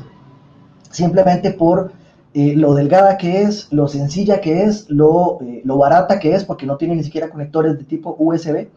simplemente 0.91 1.51
por 1.51 1.93
eh, 2.37 2.53
lo 2.53 2.73
delgada 2.73 3.15
que 3.15 3.43
es, 3.43 3.71
lo 3.71 3.87
sencilla 3.87 4.41
que 4.41 4.63
es, 4.63 4.89
lo, 4.89 5.39
eh, 5.41 5.61
lo, 5.63 5.77
barata 5.77 6.19
que 6.19 6.35
es, 6.35 6.43
porque 6.43 6.65
no 6.65 6.75
tiene 6.75 6.93
ni 6.93 7.03
siquiera 7.05 7.29
conectores 7.29 7.77
de 7.77 7.85
tipo 7.85 8.13
USB. 8.19 8.67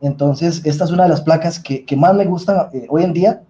Entonces, 0.00 0.62
esta 0.64 0.82
es 0.82 0.90
una 0.90 1.04
de 1.04 1.10
las 1.10 1.20
placas 1.20 1.60
que, 1.60 1.84
que 1.84 1.96
más 1.96 2.12
me 2.16 2.24
gustan 2.24 2.70
eh, 2.72 2.88
hoy 2.90 3.04
en 3.04 3.12
día. 3.12 3.42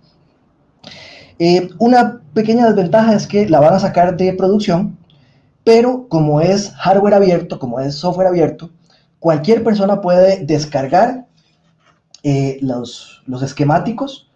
una 1.78 2.20
pequeña 2.34 2.66
desventaja 2.66 3.14
es 3.14 3.26
que 3.26 3.48
la 3.48 3.58
van 3.58 3.72
a 3.72 3.78
sacar 3.78 4.18
de 4.18 4.34
producción, 4.34 4.98
pero 5.64 6.08
como 6.08 6.42
es 6.42 6.70
hardware 6.74 7.14
abierto, 7.14 7.58
como 7.58 7.80
es 7.80 7.94
software 7.94 8.28
abierto, 8.28 8.70
cualquier 9.18 9.64
persona 9.64 10.02
puede 10.02 10.44
descargar 10.44 11.26
los, 12.60 13.22
los 13.24 13.42
esquemáticos 13.42 14.27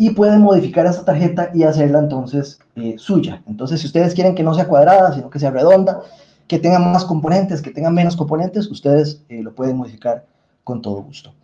y 0.00 0.10
pueden 0.10 0.42
modificar 0.42 0.86
esa 0.86 1.04
tarjeta 1.04 1.50
y 1.52 1.64
hacerla 1.64 1.98
entonces 1.98 2.60
eh, 2.76 2.94
suya. 2.98 3.42
Entonces, 3.48 3.80
si 3.80 3.88
ustedes 3.88 4.14
quieren 4.14 4.36
que 4.36 4.44
no 4.44 4.54
sea 4.54 4.68
cuadrada, 4.68 5.12
sino 5.12 5.28
que 5.28 5.40
sea 5.40 5.50
redonda, 5.50 6.00
que 6.46 6.60
tenga 6.60 6.78
más 6.78 7.04
componentes, 7.04 7.60
que 7.60 7.72
tenga 7.72 7.90
menos 7.90 8.16
componentes, 8.16 8.70
ustedes 8.70 9.22
eh, 9.28 9.42
lo 9.42 9.52
pueden 9.56 9.76
modificar 9.76 10.24
con 10.62 10.80
todo 10.80 11.02
gusto. 11.02 11.34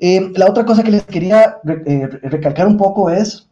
Eh, 0.00 0.32
la 0.34 0.46
otra 0.46 0.66
cosa 0.66 0.82
que 0.82 0.90
les 0.90 1.04
quería 1.04 1.58
recalcar 1.62 2.66
un 2.66 2.76
poco 2.76 3.08
es, 3.08 3.48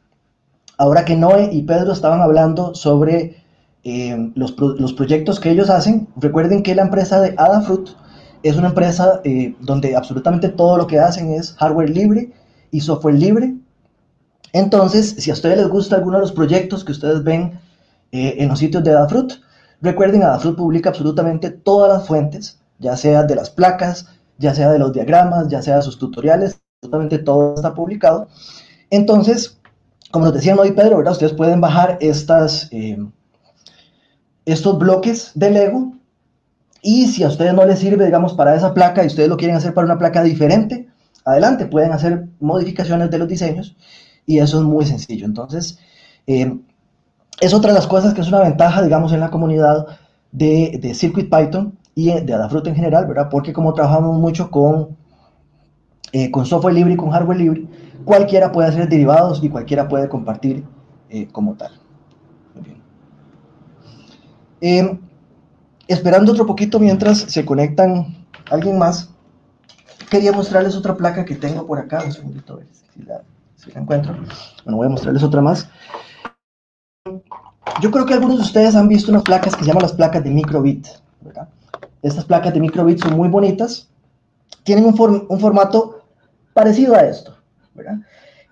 ahora 0.79 1.05
que 1.05 1.17
Noé 1.17 1.51
y 1.53 1.63
Pedro 1.63 1.93
estaban 1.93 2.21
hablando 2.21 2.75
sobre 2.75 3.37
los, 4.35 4.57
los, 4.59 4.95
proyectos 4.95 5.39
que 5.39 5.51
ellos 5.51 5.71
hacen, 5.71 6.09
recuerden 6.17 6.63
que 6.63 6.75
la 6.75 6.83
empresa 6.83 7.21
de 7.21 7.35
Adafruit 7.37 7.91
es 8.43 8.57
una 8.57 8.69
empresa 8.69 9.21
donde 9.61 9.95
absolutamente 9.95 10.49
todo 10.49 10.79
lo 10.79 10.87
que 10.87 10.99
hacen 10.99 11.33
es 11.33 11.53
hardware 11.55 11.91
libre 11.91 12.33
y 12.71 12.81
software 12.81 13.15
libre 13.15 13.55
entonces, 14.55 15.17
si 15.19 15.31
a 15.31 15.35
ustedes 15.35 15.59
les 15.59 15.69
gusta 15.69 15.97
alguno 15.97 16.19
de 16.19 16.23
los 16.23 16.33
proyectos 16.33 16.85
que 16.85 16.93
ustedes 16.93 17.25
ven 17.25 17.59
eh, 18.13 18.37
en 18.39 18.49
los 18.49 18.61
sitios 18.61 18.85
de 18.85 18.93
Adafruit, 18.93 19.33
recuerden, 19.81 20.23
Adafruit 20.23 20.57
publica 20.57 20.91
absolutamente 20.91 21.51
todas 21.51 21.93
las 21.93 22.07
fuentes, 22.07 22.61
ya 22.79 22.97
sea 22.97 23.25
de 23.25 23.35
las 23.35 23.51
placas, 23.51 24.07
ya 24.39 24.55
sea 24.55 24.71
de 24.71 24.79
los 24.79 24.93
diagramas, 24.93 25.49
ya 25.49 25.61
sea 25.61 25.77
de 25.77 25.83
sus 25.83 25.99
tutoriales, 25.99 26.61
absolutamente 26.81 27.19
todo 27.19 27.57
está 27.57 27.75
publicado. 27.75 28.29
Entonces, 28.91 29.59
como 30.13 30.27
nos 30.27 30.35
decían 30.35 30.57
hoy 30.61 30.71
Pedro, 30.71 31.03
ustedes 31.11 31.33
pueden 31.33 31.61
bajar 31.61 31.99
estas, 32.01 32.69
eh, 32.71 33.05
estos 34.45 34.79
bloques 34.79 35.33
de 35.35 35.51
Lego 35.51 35.95
y 36.81 37.09
si 37.09 37.25
a 37.25 37.29
ustedes 37.29 37.55
no 37.55 37.65
les 37.65 37.81
sirve, 37.81 38.05
digamos, 38.05 38.35
para 38.35 38.55
esa 38.55 38.73
placa 38.73 39.03
y 39.03 39.09
ustedes 39.09 39.29
lo 39.29 39.37
quieren 39.37 39.57
hacer 39.57 39.75
para 39.75 39.87
una 39.87 39.99
placa 39.99 40.23
diferente, 40.23 40.89
adelante, 41.25 41.67
pueden 41.67 41.91
hacer 41.91 42.29
modificaciones 42.39 43.11
de 43.11 43.19
los 43.19 43.27
diseños 43.27 43.77
y 44.27 44.39
eso 44.39 44.59
es 44.59 44.65
muy 44.65 44.85
sencillo. 44.87 45.27
Entonces, 45.27 45.79
eh, 46.27 46.59
es 47.41 47.55
otra 47.55 47.73
de 47.73 47.79
las 47.79 47.87
cosas 47.87 48.15
que 48.15 48.21
es 48.21 48.29
una 48.29 48.41
ventaja, 48.41 48.83
digamos, 48.83 49.13
en 49.13 49.21
la 49.21 49.31
comunidad 49.31 49.87
de, 50.33 50.79
de 50.81 50.95
Circuit 50.95 51.31
Python 51.31 51.79
y 51.95 52.11
de 52.21 52.35
Adafruit 52.35 52.67
en 52.67 52.75
general, 52.75 53.07
¿verdad? 53.07 53.29
Porque 53.31 53.53
como 53.53 53.73
trabajamos 53.75 54.19
mucho 54.19 54.51
con, 54.51 54.97
eh, 56.13 56.31
con 56.31 56.47
software 56.47 56.75
libre 56.75 56.95
y 56.95 56.97
con 56.97 57.11
hardware 57.11 57.39
libre, 57.39 57.69
cualquiera 58.05 58.53
puede 58.53 58.69
hacer 58.69 58.89
derivados 58.89 59.43
y 59.43 59.49
cualquiera 59.49 59.89
puede 59.89 60.09
compartir 60.09 60.65
eh, 61.11 61.29
como 61.31 61.55
tal. 61.55 61.73
Muy 62.55 62.65
bien. 64.61 65.01
esperando 65.87 66.33
otro 66.33 66.47
poquito 66.47 66.81
mientras 66.81 67.19
se 67.19 67.45
conectan 67.45 68.27
alguien 68.51 68.79
más, 68.79 69.11
quería 70.11 70.33
mostrarles 70.33 70.77
otra 70.77 70.97
placa 70.97 71.25
que 71.25 71.35
tengo 71.35 71.67
por 71.67 71.79
acá. 71.79 72.03
Un 72.05 72.13
segundito, 72.13 72.55
a 72.55 72.57
ver 72.57 72.67
si 72.73 73.03
la 73.03 73.24
si 73.65 73.73
la 73.73 73.81
encuentro. 73.81 74.15
Bueno, 74.65 74.77
voy 74.77 74.87
a 74.87 74.91
mostrarles 74.91 75.23
otra 75.23 75.41
más. 75.41 75.69
Yo 77.81 77.91
creo 77.91 78.07
que 78.07 78.15
algunos 78.15 78.37
de 78.37 78.43
ustedes 78.43 78.77
han 78.77 78.89
visto 78.89 79.11
unas 79.11 79.23
placas 79.23 79.57
que 79.57 79.63
se 79.63 79.69
llaman 79.69 79.83
las 79.83 79.93
placas 79.93 80.23
de 80.23 80.31
microbit, 80.31 80.87
¿verdad? 81.21 81.49
Estas 82.03 82.25
placas 82.25 82.53
de 82.55 82.61
microbit 82.61 83.03
son 83.03 83.17
muy 83.17 83.29
bonitas, 83.29 83.89
tienen 84.63 84.85
un, 84.85 85.27
un 85.29 85.41
formato 85.41 86.03
parecido 86.53 86.95
a 86.95 87.01
esto, 87.01 87.37
¿verdad? 87.75 87.97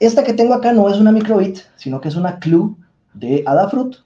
Esta 0.01 0.25
que 0.25 0.33
tengo 0.33 0.55
acá 0.55 0.73
no 0.73 0.89
es 0.89 0.99
una 0.99 1.13
microbit, 1.13 1.61
sino 1.77 2.01
que 2.01 2.09
es 2.09 2.17
una 2.17 2.41
CLU 2.41 2.77
de 3.15 3.45
Adafruit. 3.47 3.97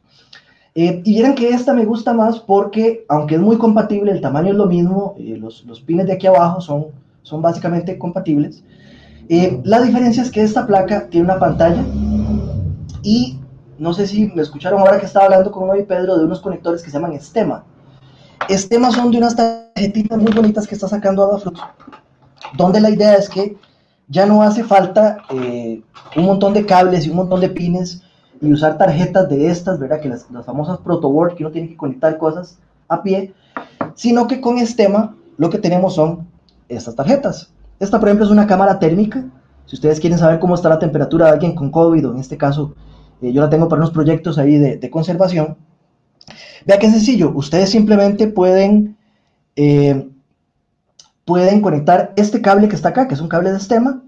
Eh, 0.75 1.01
y 1.07 1.15
vieran 1.15 1.35
que 1.35 1.49
esta 1.49 1.73
me 1.73 1.87
gusta 1.87 2.13
más 2.13 2.39
porque, 2.39 3.07
aunque 3.09 3.37
es 3.37 3.41
muy 3.41 3.57
compatible, 3.57 4.13
el 4.13 4.21
tamaño 4.21 4.51
es 4.51 4.57
lo 4.57 4.67
mismo, 4.67 5.15
eh, 5.19 5.39
los, 5.41 5.65
los, 5.65 5.81
pines 5.81 6.07
de 6.07 6.13
aquí 6.13 6.27
abajo 6.27 6.61
son, 6.61 6.89
son 7.23 7.41
básicamente 7.41 7.97
compatibles. 7.97 8.63
Eh, 9.29 9.61
la 9.65 9.81
diferencia 9.81 10.23
es 10.23 10.31
que 10.31 10.43
esta 10.43 10.67
placa 10.67 11.09
tiene 11.09 11.25
una 11.25 11.39
pantalla 11.39 11.85
y 13.03 13.41
no 13.79 13.93
sé 13.93 14.07
si 14.07 14.29
me 14.29 14.43
escucharon 14.43 14.81
ahora 14.81 15.01
que 15.01 15.07
estaba 15.07 15.27
hablando 15.27 15.51
con 15.51 15.69
hoy 15.69 15.83
Pedro 15.83 16.17
de 16.17 16.25
unos 16.25 16.41
conectores 16.41 16.83
que 16.83 16.91
se 16.91 16.97
llaman 16.97 17.13
Estema. 17.13 17.65
Estema 18.49 18.91
son 18.93 19.11
de 19.11 19.19
unas 19.19 19.35
tarjetitas 19.35 20.19
muy 20.19 20.33
bonitas 20.33 20.67
que 20.67 20.77
está 20.77 20.89
sacando 20.89 21.25
Adafruit, 21.25 21.59
donde 22.57 22.81
la 22.81 22.91
idea 22.91 23.15
es 23.15 23.29
que 23.29 23.57
ya 24.09 24.27
no 24.27 24.43
hace 24.43 24.63
falta 24.63 25.19
eh, 25.31 25.83
un 26.17 26.25
montón 26.25 26.53
de 26.55 26.65
cables 26.65 27.07
y 27.07 27.11
un 27.11 27.17
montón 27.17 27.41
de 27.41 27.49
pines 27.49 28.03
y 28.41 28.53
usar 28.53 28.79
tarjetas 28.79 29.29
de 29.29 29.49
estas, 29.51 29.81
¿verdad? 29.81 30.01
Que 30.01 30.09
las, 30.09 30.31
las 30.31 30.47
famosas 30.47 30.79
protoboard 30.79 31.35
que 31.35 31.43
uno 31.43 31.53
tiene 31.53 31.69
que 31.69 31.77
conectar 31.77 32.17
cosas 32.19 32.59
a 32.89 33.03
pie, 33.03 33.35
sino 33.95 34.29
que 34.29 34.41
con 34.41 34.59
Estema 34.59 35.17
lo 35.37 35.51
que 35.51 35.59
tenemos 35.59 35.97
son 35.97 36.29
estas 36.69 36.95
tarjetas. 36.95 37.51
Esta, 37.79 37.99
por 37.99 38.09
ejemplo, 38.09 38.25
es 38.25 38.33
una 38.33 38.47
cámara 38.47 38.79
térmica. 38.79 39.25
Si 39.67 39.77
ustedes 39.77 40.01
quieren 40.01 40.19
saber 40.19 40.39
cómo 40.39 40.55
está 40.55 40.69
la 40.69 40.79
temperatura 40.79 41.27
de 41.27 41.33
alguien 41.33 41.55
con 41.55 41.71
COVID, 41.71 42.05
en 42.07 42.19
este 42.19 42.39
caso, 42.39 42.75
eh, 43.21 43.33
yo 43.33 43.43
la 43.43 43.51
tengo 43.51 43.69
para 43.69 43.81
unos 43.81 43.93
proyectos 43.93 44.39
ahí 44.39 44.59
de, 44.59 44.91
conservación. 44.91 45.57
Vea 46.65 46.79
qué 46.79 46.91
sencillo. 46.91 47.33
Ustedes 47.35 47.71
simplemente 47.71 48.29
pueden, 48.29 48.97
eh, 49.57 50.09
pueden 51.25 51.61
conectar 51.61 52.13
este 52.17 52.41
cable 52.41 52.69
que 52.69 52.77
está 52.77 52.91
acá, 52.91 53.09
que 53.09 53.15
es 53.15 53.21
un 53.21 53.29
cable 53.29 53.53
de 53.53 53.59
sistema, 53.59 54.03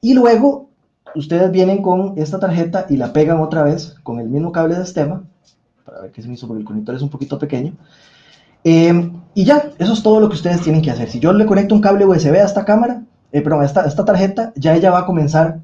y 0.00 0.14
luego 0.14 0.70
ustedes 1.14 1.50
vienen 1.50 1.82
con 1.82 2.14
esta 2.16 2.38
tarjeta 2.38 2.86
y 2.88 2.96
la 2.96 3.12
pegan 3.12 3.40
otra 3.40 3.62
vez 3.62 3.96
con 4.02 4.20
el 4.20 4.28
mismo 4.28 4.52
cable 4.52 4.74
de 4.74 4.84
sistema, 4.84 5.24
para 5.84 6.02
ver 6.02 6.12
qué 6.12 6.22
se 6.22 6.28
me 6.28 6.34
hizo, 6.34 6.46
porque 6.46 6.60
el 6.60 6.66
conector 6.66 6.94
es 6.94 7.02
un 7.02 7.10
poquito 7.10 7.38
pequeño. 7.38 7.74
Eh, 8.68 9.12
y 9.32 9.44
ya, 9.44 9.70
eso 9.78 9.92
es 9.92 10.02
todo 10.02 10.18
lo 10.18 10.28
que 10.28 10.34
ustedes 10.34 10.60
tienen 10.60 10.82
que 10.82 10.90
hacer. 10.90 11.08
Si 11.08 11.20
yo 11.20 11.32
le 11.32 11.46
conecto 11.46 11.72
un 11.72 11.80
cable 11.80 12.04
USB 12.04 12.34
a 12.34 12.44
esta 12.44 12.64
cámara, 12.64 13.04
eh, 13.30 13.40
perdón, 13.40 13.62
a 13.62 13.64
esta, 13.64 14.04
tarjeta, 14.04 14.52
ya 14.56 14.74
ella 14.74 14.90
va 14.90 15.00
a 15.00 15.06
comenzar 15.06 15.60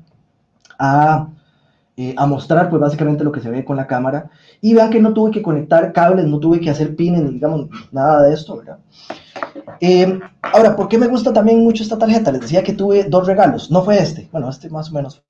a, 0.79 1.27
eh, 1.97 2.15
a, 2.17 2.27
mostrar 2.27 2.71
pues 2.71 2.81
básicamente 2.81 3.25
lo 3.25 3.33
que 3.33 3.41
se 3.41 3.51
ve 3.51 3.65
con 3.65 3.77
la 3.77 3.89
cámara. 3.89 4.31
Y 4.61 4.75
vean 4.75 4.91
que 4.91 5.01
no 5.01 5.13
tuve 5.13 5.33
que 5.33 5.43
conectar 5.43 5.93
cables, 5.93 6.27
no 6.27 6.39
tuve 6.39 6.61
que 6.61 6.71
hacer 6.71 6.95
pines, 6.95 7.29
digamos, 7.29 7.69
nada 7.91 8.23
de 8.23 8.35
esto, 8.35 8.59
¿verdad? 8.59 8.79
Eh, 9.81 10.21
ahora, 10.41 10.77
¿por 10.77 10.87
qué 10.87 10.97
me 10.97 11.09
gusta 11.09 11.33
también 11.33 11.59
mucho 11.59 11.83
esta 11.83 11.99
tarjeta? 11.99 12.31
Les 12.31 12.43
decía 12.43 12.63
que 12.63 12.73
tuve 12.73 13.03
dos 13.05 13.27
regalos, 13.27 13.69
no 13.69 13.83
fue 13.83 13.99
este, 13.99 14.29
bueno, 14.31 14.49
este 14.49 14.71
más 14.71 14.91
o 14.91 14.95
menos. 14.95 15.25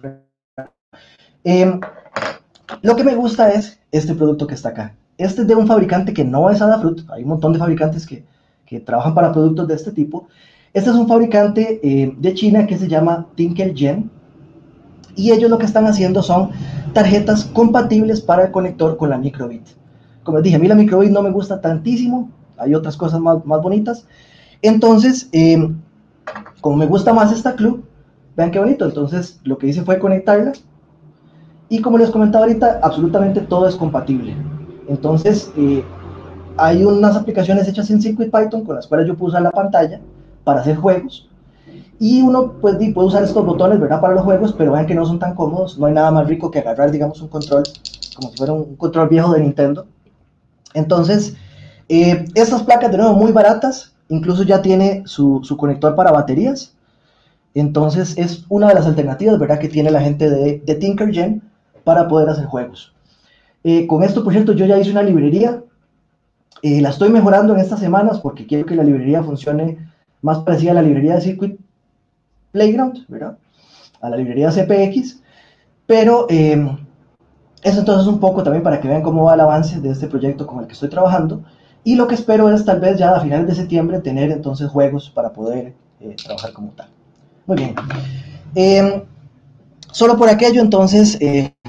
lo 2.83 2.97
que 2.97 3.05
me 3.05 3.14
gusta 3.14 3.51
es 3.51 3.81
este 3.91 4.14
producto 4.14 4.47
que 4.47 4.57
está 4.57 4.68
acá. 4.68 4.95
Este 5.23 5.43
es 5.43 5.47
de 5.47 5.55
un 5.55 5.68
fabricante 5.68 6.12
que 6.12 6.25
no 6.25 6.51
es 6.51 6.61
Adafruit. 6.61 7.09
Hay 7.11 7.23
un 7.23 7.29
montón 7.29 7.53
de 7.53 7.61
fabricantes 7.61 8.07
que, 8.07 8.25
que 8.66 8.81
trabajan 8.81 9.14
para 9.14 9.33
productos 9.33 9.68
de 9.68 9.75
este 9.75 9.93
tipo. 9.93 10.27
Este 10.75 10.91
es 10.91 10.97
un 10.97 11.07
fabricante 11.07 11.81
eh, 11.83 12.12
de 12.18 12.35
China 12.35 12.66
que 12.66 12.77
se 12.77 12.89
llama 12.89 13.29
Tinkergen. 13.37 14.11
Y 15.14 15.31
ellos 15.31 15.49
lo 15.49 15.59
que 15.59 15.66
están 15.66 15.87
haciendo 15.87 16.23
son 16.23 16.51
tarjetas 16.93 17.45
compatibles 17.45 18.20
para 18.20 18.47
el 18.47 18.51
conector 18.51 18.97
con 18.97 19.11
la 19.11 19.18
microbit. 19.18 19.62
Como 20.25 20.39
les 20.39 20.45
dije, 20.45 20.57
a 20.57 20.59
mí 20.59 20.66
la 20.66 20.75
microbit 20.75 21.11
no 21.11 21.23
me 21.23 21.31
gusta 21.31 21.61
tantísimo. 21.61 22.29
Hay 22.59 22.75
otras 22.75 22.97
cosas 22.97 23.20
más, 23.20 23.45
más 23.45 23.62
bonitas. 23.62 24.07
Entonces, 24.61 25.29
eh, 25.33 25.73
como 26.61 26.77
me 26.77 26.87
gusta 26.87 27.12
más 27.12 27.33
esta 27.33 27.55
club, 27.55 27.85
vean 28.37 28.51
qué 28.51 28.59
bonito, 28.59 28.85
entonces 28.87 29.41
lo 29.45 29.59
que 29.59 29.66
hice 29.66 29.83
fue 29.83 29.99
conectarla 29.99 30.53
y 31.68 31.81
como 31.81 31.97
les 31.97 32.11
comentaba 32.11 32.45
ahorita, 32.45 32.81
absolutamente 32.83 33.41
todo 33.41 33.66
es 33.66 33.77
compatible. 33.77 34.35
Entonces, 34.93 35.51
eh, 35.57 35.82
hay 36.59 36.84
unas 36.84 37.16
aplicaciones 37.16 37.66
hechas 37.66 37.90
en 37.90 38.03
CircuitPython 38.03 38.62
con 38.62 38.76
las 38.76 38.86
cuales 38.86 39.07
yo 39.07 39.16
puedo 39.16 39.30
usar 39.30 39.40
la 39.40 39.51
pantalla 39.51 40.01
para 40.45 40.61
hacer 40.61 40.76
juegos. 40.76 41.26
Y 41.99 42.20
uno 42.20 42.53
pues, 42.61 42.76
puede 42.93 43.07
usar 43.07 43.22
estos 43.22 43.47
botones 43.47 43.80
¿verdad? 43.80 44.03
para 44.03 44.14
los 44.14 44.22
juegos, 44.22 44.53
pero 44.53 44.72
vean 44.72 44.84
que 44.84 44.95
no 44.95 45.07
son 45.07 45.18
tan 45.18 45.34
cómodos. 45.34 45.78
No 45.78 45.86
hay 45.86 45.95
nada 45.95 46.11
más 46.11 46.26
rico 46.26 46.51
que 46.51 46.59
agarrar, 46.59 46.90
digamos, 46.90 47.22
un 47.22 47.28
control, 47.28 47.62
como 48.16 48.30
si 48.30 48.36
fuera 48.36 48.53
un 48.53 48.76
control 48.76 49.09
viejo 49.09 49.32
de 49.32 49.40
Nintendo. 49.40 49.86
Entonces, 50.74 51.36
eh, 51.88 52.26
estas 52.34 52.62
placas, 52.62 52.90
de 52.90 52.99
nuevo, 52.99 53.14
muy 53.14 53.32
baratas. 53.32 53.95
Incluso 54.11 54.43
ya 54.43 54.61
tiene 54.61 55.05
su, 55.07 55.40
su, 55.43 55.57
conector 55.57 55.95
para 55.95 56.12
baterías. 56.12 56.74
Entonces, 57.55 58.18
es 58.18 58.45
una 58.51 58.68
de 58.68 58.74
las 58.74 58.86
alternativas, 58.86 59.38
¿verdad?, 59.38 59.59
que 59.59 59.68
tiene 59.68 59.90
la 59.90 60.03
gente 60.03 60.28
de, 60.28 60.62
de 60.66 60.74
TinkerGen 60.74 61.40
para 61.82 62.09
poder 62.09 62.28
hacer 62.28 62.45
juegos. 62.45 62.93
Eh, 63.64 63.86
con 63.86 64.02
esto, 64.02 64.24
por 64.24 64.32
cierto, 64.32 64.52
yo 64.52 64.66
ya 64.66 64.78
hice 64.78 64.90
una 64.90 65.02
librería. 65.02 65.62
Eh, 66.62 66.80
la 66.80 66.90
estoy 66.90 67.10
mejorando 67.10 67.54
en 67.54 67.60
estas 67.60 67.80
semanas 67.80 68.20
porque 68.20 68.46
quiero 68.46 68.66
que 68.66 68.74
la 68.74 68.84
librería 68.84 69.22
funcione 69.22 69.90
más 70.20 70.38
parecida 70.40 70.72
a 70.72 70.74
la 70.74 70.82
librería 70.82 71.14
de 71.14 71.20
Circuit 71.20 71.58
Playground, 72.52 73.06
¿verdad? 73.08 73.38
A 74.00 74.10
la 74.10 74.16
librería 74.16 74.50
CPX. 74.50 75.20
Pero 75.86 76.26
eh, 76.28 76.76
eso 77.62 77.78
entonces 77.80 78.06
un 78.06 78.20
poco 78.20 78.42
también 78.42 78.62
para 78.62 78.80
que 78.80 78.88
vean 78.88 79.02
cómo 79.02 79.24
va 79.24 79.34
el 79.34 79.40
avance 79.40 79.80
de 79.80 79.90
este 79.90 80.06
proyecto 80.06 80.46
con 80.46 80.60
el 80.60 80.66
que 80.66 80.74
estoy 80.74 80.88
trabajando. 80.88 81.42
Y 81.84 81.96
lo 81.96 82.06
que 82.06 82.14
espero 82.14 82.48
es 82.52 82.64
tal 82.64 82.80
vez 82.80 82.98
ya 82.98 83.16
a 83.16 83.20
finales 83.20 83.46
de 83.48 83.54
septiembre 83.54 84.00
tener 84.00 84.30
entonces 84.30 84.70
juegos 84.70 85.10
para 85.10 85.32
poder 85.32 85.74
trabajar 86.24 86.52
como 86.52 86.70
tal. 86.70 86.88
Muy 87.46 87.56
bien. 87.56 89.04
Solo 89.90 90.16
por 90.16 90.28
aquello, 90.28 90.60
entonces, 90.60 91.18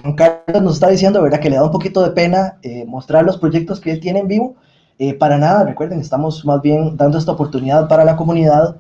eh, 0.04 0.16
Carlos 0.16 0.62
nos 0.62 0.74
está 0.76 0.90
diciendo, 0.90 1.22
¿verdad?, 1.22 1.40
que 1.40 1.50
le 1.50 1.56
da 1.56 1.64
un 1.64 1.72
poquito 1.72 2.04
de 2.04 2.12
pena 2.12 2.58
eh, 2.62 2.86
mostrar 2.86 3.24
los 3.24 3.38
proyectos 3.38 3.80
que 3.80 3.92
él 3.92 4.00
tiene 4.00 4.20
en 4.20 4.28
vivo. 4.28 4.56
Eh, 5.00 5.14
para 5.14 5.38
nada, 5.38 5.64
recuerden, 5.64 6.00
estamos 6.00 6.46
más 6.46 6.62
bien 6.62 6.96
dando 6.98 7.18
esta 7.18 7.32
oportunidad 7.32 7.88
para 7.88 8.06
la 8.06 8.16
comunidad, 8.16 8.78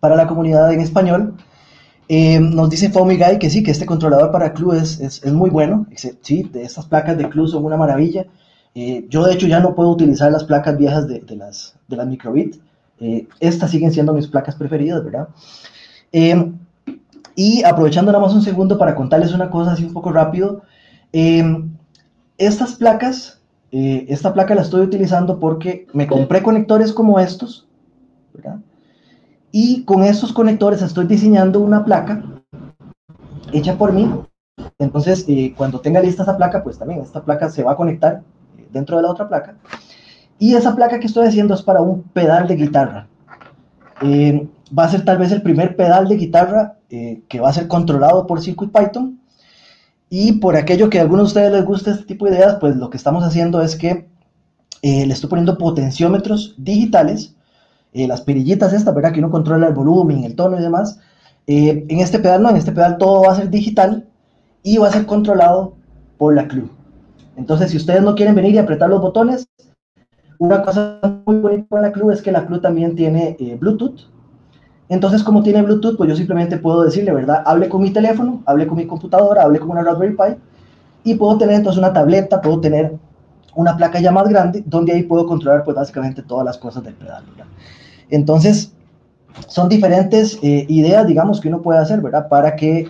para 0.00 0.16
la 0.16 0.26
comunidad 0.26 0.72
en 0.72 0.80
español. 0.80 1.34
nos 2.08 2.70
dice 2.70 2.90
Foamy 2.90 3.18
que 3.40 3.50
sí, 3.50 3.62
que 3.62 3.72
este 3.72 3.86
controlador 3.86 4.30
para 4.30 4.52
Clue 4.52 4.76
es, 4.76 5.00
es, 5.00 5.32
muy 5.32 5.50
bueno. 5.50 5.86
Sí, 6.22 6.42
de 6.44 6.62
estas 6.62 6.86
placas 6.86 7.18
de 7.18 7.28
Clue 7.28 7.48
son 7.48 7.64
una 7.64 7.76
maravilla. 7.76 8.26
yo, 9.08 9.24
de 9.24 9.34
hecho, 9.34 9.46
ya 9.46 9.60
no 9.60 9.74
puedo 9.74 9.90
utilizar 9.90 10.30
las 10.30 10.44
placas 10.44 10.76
viejas 10.78 11.08
de, 11.08 11.20
de 11.20 11.36
las, 11.36 11.74
de 11.88 11.96
las 11.96 12.06
Microbit. 12.06 12.56
estas 13.40 13.70
siguen 13.70 13.92
siendo 13.92 14.12
mis 14.12 14.28
placas 14.28 14.54
preferidas, 14.54 15.02
¿verdad? 15.04 15.28
Y 17.36 17.64
aprovechando 17.64 18.12
nada 18.12 18.24
más 18.24 18.34
un 18.34 18.42
segundo 18.42 18.78
para 18.78 18.94
contarles 18.94 19.32
una 19.32 19.50
cosa 19.50 19.72
así 19.72 19.84
un 19.84 19.92
poco 19.92 20.12
rápido. 20.12 20.62
Em, 21.12 21.70
estas 22.38 22.74
placas, 22.74 23.40
eh, 23.72 24.06
esta 24.08 24.32
placa 24.32 24.54
la 24.54 24.62
estoy 24.62 24.82
utilizando 24.82 25.38
porque 25.40 25.86
me 25.92 26.06
compré 26.06 26.42
conectores 26.42 26.92
como 26.92 27.18
estos, 27.18 27.66
¿verdad? 28.32 28.58
Y 29.50 29.84
con 29.84 30.02
estos 30.02 30.32
conectores 30.32 30.82
estoy 30.82 31.06
diseñando 31.06 31.60
una 31.60 31.84
placa 31.84 32.24
hecha 33.52 33.76
por 33.76 33.92
mí. 33.92 34.10
Entonces, 34.78 35.24
eh, 35.28 35.54
cuando 35.56 35.80
tenga 35.80 36.00
lista 36.00 36.22
esa 36.22 36.36
placa, 36.36 36.62
pues 36.62 36.78
también 36.78 37.00
esta 37.00 37.22
placa 37.22 37.48
se 37.48 37.62
va 37.62 37.72
a 37.72 37.76
conectar 37.76 38.22
eh, 38.58 38.68
dentro 38.72 38.96
de 38.96 39.02
la 39.04 39.10
otra 39.10 39.28
placa. 39.28 39.56
Y 40.38 40.54
esa 40.54 40.74
placa 40.74 40.98
que 40.98 41.06
estoy 41.06 41.26
haciendo 41.26 41.54
es 41.54 41.62
para 41.62 41.80
un 41.80 42.02
pedal 42.02 42.48
de 42.48 42.56
guitarra. 42.56 43.06
Em, 44.00 44.48
va 44.76 44.84
a 44.84 44.88
ser 44.88 45.04
tal 45.04 45.18
vez 45.18 45.32
el 45.32 45.42
primer 45.42 45.76
pedal 45.76 46.08
de 46.08 46.16
guitarra 46.16 46.78
eh, 46.90 47.22
que 47.28 47.40
va 47.40 47.48
a 47.48 47.52
ser 47.52 47.68
controlado 47.68 48.26
por 48.26 48.40
CircuitPython. 48.40 49.20
Y 50.10 50.32
por 50.32 50.54
aquello 50.56 50.90
que 50.90 50.98
a 50.98 51.02
algunos 51.02 51.24
de 51.24 51.40
ustedes 51.40 51.52
les 51.52 51.64
gusta 51.64 51.90
este 51.90 52.04
tipo 52.04 52.26
de 52.26 52.36
ideas, 52.36 52.58
pues 52.60 52.76
lo 52.76 52.88
que 52.88 52.96
estamos 52.96 53.24
haciendo 53.24 53.62
es 53.62 53.74
que 53.74 54.06
eh, 54.82 55.06
le 55.06 55.12
estoy 55.12 55.28
poniendo 55.28 55.58
potenciómetros 55.58 56.54
digitales, 56.56 57.34
eh, 57.92 58.06
las 58.06 58.20
perillitas 58.20 58.72
estas, 58.72 58.94
¿verdad? 58.94 59.12
Que 59.12 59.18
uno 59.18 59.30
controla 59.30 59.66
el 59.66 59.74
volumen, 59.74 60.24
el 60.24 60.36
tono 60.36 60.58
y 60.58 60.62
demás. 60.62 61.00
en 61.46 61.98
este 61.98 62.18
pedal 62.20 62.42
no, 62.42 62.50
en 62.50 62.56
este 62.56 62.72
pedal 62.72 62.96
todo 62.96 63.22
va 63.22 63.32
a 63.32 63.36
ser 63.36 63.50
digital 63.50 64.06
y 64.62 64.78
va 64.78 64.88
a 64.88 64.92
ser 64.92 65.04
controlado 65.04 65.74
por 66.16 66.34
la 66.34 66.46
club. 66.46 66.70
Entonces, 67.36 67.70
si 67.70 67.76
ustedes 67.76 68.02
no 68.02 68.14
quieren 68.14 68.34
venir 68.34 68.54
y 68.54 68.58
apretar 68.58 68.88
los 68.88 69.00
botones, 69.00 69.48
una 70.38 70.62
cosa 70.62 71.00
muy 71.26 71.36
bonita 71.38 71.66
con 71.68 71.82
la 71.82 71.92
club 71.92 72.10
es 72.10 72.22
que 72.22 72.32
la 72.32 72.46
club 72.46 72.60
también 72.60 72.94
tiene 72.94 73.36
Bluetooth, 73.58 74.13
entonces, 74.88 75.22
como 75.22 75.42
tiene 75.42 75.62
Bluetooth, 75.62 75.96
pues 75.96 76.10
yo 76.10 76.16
simplemente 76.16 76.58
puedo 76.58 76.82
decirle, 76.82 77.12
¿verdad? 77.12 77.42
Hable 77.46 77.68
con 77.68 77.82
mi 77.82 77.90
teléfono, 77.90 78.42
hable 78.44 78.66
con 78.66 78.76
mi 78.76 78.86
computadora, 78.86 79.42
hable 79.42 79.58
con 79.58 79.70
una 79.70 79.82
Raspberry 79.82 80.14
Pi 80.14 80.36
y 81.04 81.14
puedo 81.14 81.38
tener 81.38 81.56
entonces 81.56 81.78
una 81.78 81.92
tableta, 81.92 82.40
puedo 82.40 82.60
tener 82.60 82.94
una 83.54 83.76
placa 83.76 84.00
ya 84.00 84.10
más 84.10 84.28
grande, 84.28 84.62
donde 84.66 84.92
ahí 84.92 85.02
puedo 85.02 85.26
controlar 85.26 85.64
pues 85.64 85.76
básicamente 85.76 86.22
todas 86.22 86.44
las 86.44 86.58
cosas 86.58 86.84
del 86.84 86.94
pedal, 86.94 87.24
¿verdad? 87.30 87.46
Entonces, 88.10 88.72
son 89.48 89.68
diferentes 89.68 90.38
eh, 90.42 90.66
ideas, 90.68 91.06
digamos, 91.06 91.40
que 91.40 91.48
uno 91.48 91.62
puede 91.62 91.78
hacer, 91.78 92.00
¿verdad? 92.00 92.28
Para 92.28 92.54
que 92.54 92.88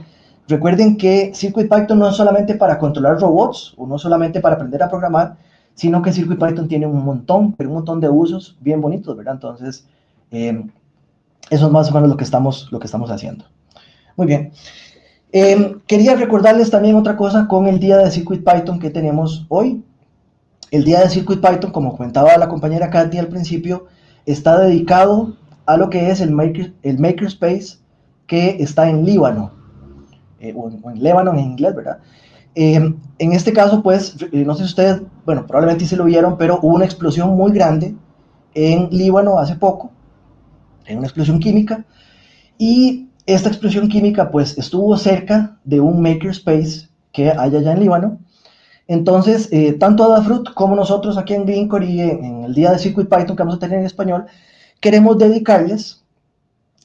recuerden 0.48 0.96
que 0.96 1.32
CircuitPython 1.34 1.98
no 1.98 2.08
es 2.08 2.16
solamente 2.16 2.54
para 2.54 2.78
controlar 2.78 3.20
robots 3.20 3.74
o 3.76 3.86
no 3.86 3.98
solamente 3.98 4.40
para 4.40 4.56
aprender 4.56 4.82
a 4.82 4.88
programar, 4.88 5.36
sino 5.74 6.02
que 6.02 6.12
CircuitPython 6.12 6.68
tiene 6.68 6.86
un 6.86 7.04
montón, 7.04 7.52
pero 7.52 7.70
un 7.70 7.76
montón 7.76 8.00
de 8.00 8.08
usos 8.08 8.56
bien 8.60 8.80
bonitos, 8.80 9.16
¿verdad? 9.16 9.34
Entonces, 9.34 9.86
eh, 10.30 10.64
eso 11.50 11.66
es 11.66 11.72
más 11.72 11.90
o 11.90 11.94
menos 11.94 12.08
lo 12.08 12.16
que 12.16 12.24
estamos, 12.24 12.68
lo 12.70 12.78
que 12.78 12.86
estamos 12.86 13.10
haciendo. 13.10 13.44
Muy 14.16 14.26
bien. 14.26 14.52
Em, 15.32 15.80
quería 15.86 16.14
recordarles 16.14 16.70
también 16.70 16.94
otra 16.94 17.16
cosa 17.16 17.48
con 17.48 17.66
el 17.66 17.80
día 17.80 17.98
de 17.98 18.10
Circuit 18.10 18.44
Python 18.44 18.78
que 18.78 18.90
tenemos 18.90 19.46
hoy. 19.48 19.84
El 20.70 20.84
día 20.84 21.00
de 21.00 21.10
Circuit 21.10 21.40
Python, 21.40 21.72
como 21.72 21.96
comentaba 21.96 22.36
la 22.36 22.48
compañera 22.48 22.90
Katy 22.90 23.18
al 23.18 23.28
principio, 23.28 23.86
está 24.26 24.60
dedicado 24.60 25.36
a 25.66 25.76
lo 25.76 25.90
que 25.90 26.10
es 26.10 26.20
el, 26.20 26.30
maker, 26.30 26.72
el 26.82 26.98
Makerspace 26.98 27.78
que 28.26 28.56
está 28.60 28.88
en 28.88 29.04
Líbano, 29.04 29.52
eh, 30.40 30.54
o, 30.56 30.70
en, 30.70 31.02
Líbano 31.02 31.32
en 31.32 31.40
inglés, 31.40 31.74
¿verdad? 31.74 31.98
Em, 32.54 32.96
en 33.18 33.32
este 33.32 33.52
caso, 33.52 33.82
pues, 33.82 34.16
eh, 34.32 34.44
no 34.44 34.54
sé 34.54 34.62
si 34.62 34.68
ustedes, 34.68 35.02
bueno, 35.26 35.46
probablemente 35.46 35.86
sí 35.86 35.96
lo 35.96 36.04
vieron, 36.04 36.38
pero 36.38 36.60
hubo 36.62 36.76
una 36.76 36.84
explosión 36.84 37.30
muy 37.36 37.52
grande 37.52 37.94
en 38.54 38.88
Líbano 38.90 39.38
hace 39.38 39.56
poco, 39.56 39.90
en 40.86 40.98
una 40.98 41.06
explosión 41.06 41.38
química, 41.40 41.84
y 42.58 43.08
esta 43.26 43.48
explosión 43.48 43.88
química 43.88 44.30
pues 44.30 44.56
estuvo 44.58 44.96
cerca 44.96 45.58
de 45.64 45.80
un 45.80 46.02
makerspace 46.02 46.88
que 47.12 47.30
hay 47.30 47.56
allá 47.56 47.72
en 47.72 47.80
Líbano. 47.80 48.18
Entonces, 48.86 49.48
eh, 49.50 49.72
tanto 49.72 50.04
Adafruit 50.04 50.52
como 50.52 50.76
nosotros 50.76 51.16
aquí 51.16 51.32
en 51.32 51.46
Greencore 51.46 51.86
y 51.86 52.00
en, 52.02 52.44
el 52.44 52.54
día 52.54 52.70
de 52.70 52.78
Circuit 52.78 53.08
Python 53.08 53.34
que 53.34 53.42
vamos 53.42 53.56
a 53.56 53.58
tener 53.58 53.78
en 53.78 53.86
español, 53.86 54.26
queremos 54.80 55.16
dedicarles 55.16 56.04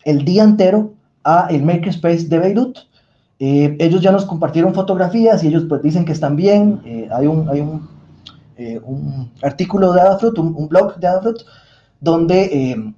el 0.06 0.24
día 0.24 0.44
entero 0.44 0.94
a 1.26 1.48
el 1.50 1.64
makerspace 1.64 2.30
de 2.30 2.40
Beirut. 2.40 2.78
Eh, 3.40 3.76
ellos 3.80 4.02
ya 4.02 4.12
nos 4.12 4.26
compartieron 4.26 4.74
fotografías 4.74 5.44
y 5.44 5.48
ellos 5.48 5.66
pues 5.68 5.82
dicen 5.82 6.06
que 6.06 6.14
están 6.14 6.38
bien. 6.38 6.82
Eh, 6.86 7.10
hay 7.12 7.28
un, 7.28 7.50
hay 7.50 7.60
un, 7.60 7.90
un, 8.86 9.32
artículo 9.42 9.92
de 9.92 10.00
Adafruit, 10.00 10.38
un, 10.38 10.56
un, 10.56 10.70
blog 10.70 10.96
de 10.98 11.08
Adafruit, 11.08 11.40
donde 12.00 12.94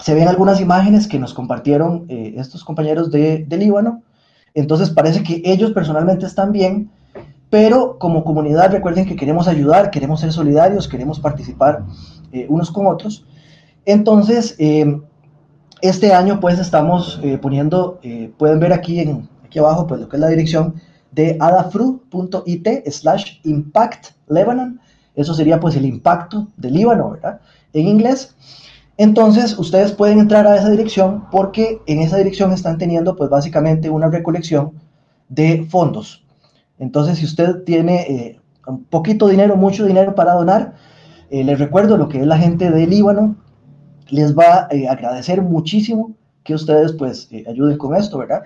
se 0.00 0.14
ven 0.14 0.28
algunas 0.28 0.60
imágenes 0.60 1.08
que 1.08 1.18
nos 1.18 1.34
compartieron 1.34 2.06
eh, 2.08 2.34
estos 2.36 2.64
compañeros 2.64 3.10
de, 3.10 3.46
Líbano. 3.50 4.02
Entonces 4.54 4.90
parece 4.90 5.22
que 5.22 5.42
ellos 5.44 5.72
personalmente 5.72 6.26
están 6.26 6.52
bien, 6.52 6.90
pero 7.50 7.98
como 7.98 8.24
comunidad 8.24 8.70
recuerden 8.70 9.06
que 9.06 9.16
queremos 9.16 9.48
ayudar, 9.48 9.90
queremos 9.90 10.20
ser 10.20 10.32
solidarios, 10.32 10.88
queremos 10.88 11.18
participar 11.20 11.84
eh, 12.32 12.46
unos 12.48 12.70
con 12.70 12.86
otros. 12.86 13.24
Entonces, 13.84 14.54
eh, 14.58 15.00
este 15.80 16.12
año 16.12 16.40
pues 16.40 16.58
estamos 16.58 17.20
poniendo, 17.40 18.00
pueden 18.36 18.58
ver 18.58 18.72
aquí, 18.72 18.98
en, 18.98 19.28
aquí 19.44 19.60
abajo 19.60 19.86
pues 19.86 20.00
lo 20.00 20.08
que 20.08 20.16
es 20.16 20.20
la 20.20 20.28
dirección 20.28 20.74
de 21.12 21.36
adafru.it 21.38 22.68
slash 22.90 23.38
impact 23.44 24.08
Lebanon. 24.26 24.80
Eso 25.14 25.34
sería 25.34 25.60
pues 25.60 25.76
el 25.76 25.84
impacto 25.84 26.48
de 26.56 26.70
Líbano, 26.70 27.10
¿verdad? 27.10 27.40
En 27.72 27.86
inglés. 27.86 28.34
Entonces, 28.98 29.56
ustedes 29.56 29.92
pueden 29.92 30.18
entrar 30.18 30.44
a 30.48 30.56
esa 30.56 30.70
dirección 30.70 31.24
porque 31.30 31.80
en 31.86 32.00
esa 32.00 32.16
dirección 32.16 32.52
están 32.52 32.78
teniendo, 32.78 33.14
pues 33.14 33.30
básicamente, 33.30 33.88
una 33.88 34.08
recolección 34.08 34.72
de 35.28 35.64
fondos. 35.70 36.24
Entonces, 36.80 37.18
si 37.18 37.24
usted 37.24 37.62
tiene 37.62 38.00
eh, 38.02 38.40
un 38.66 38.82
poquito 38.84 39.28
dinero, 39.28 39.56
mucho 39.56 39.86
dinero 39.86 40.16
para 40.16 40.32
donar, 40.32 40.74
eh, 41.30 41.44
les 41.44 41.60
recuerdo 41.60 41.96
lo 41.96 42.08
que 42.08 42.18
es 42.20 42.26
la 42.26 42.38
gente 42.38 42.72
de 42.72 42.88
Líbano, 42.88 43.36
les 44.08 44.36
va 44.36 44.66
a 44.68 44.74
eh, 44.74 44.88
agradecer 44.88 45.42
muchísimo 45.42 46.16
que 46.42 46.54
ustedes 46.54 46.92
pues 46.92 47.28
ayuden 47.46 47.78
con 47.78 47.94
esto, 47.94 48.18
¿verdad? 48.18 48.42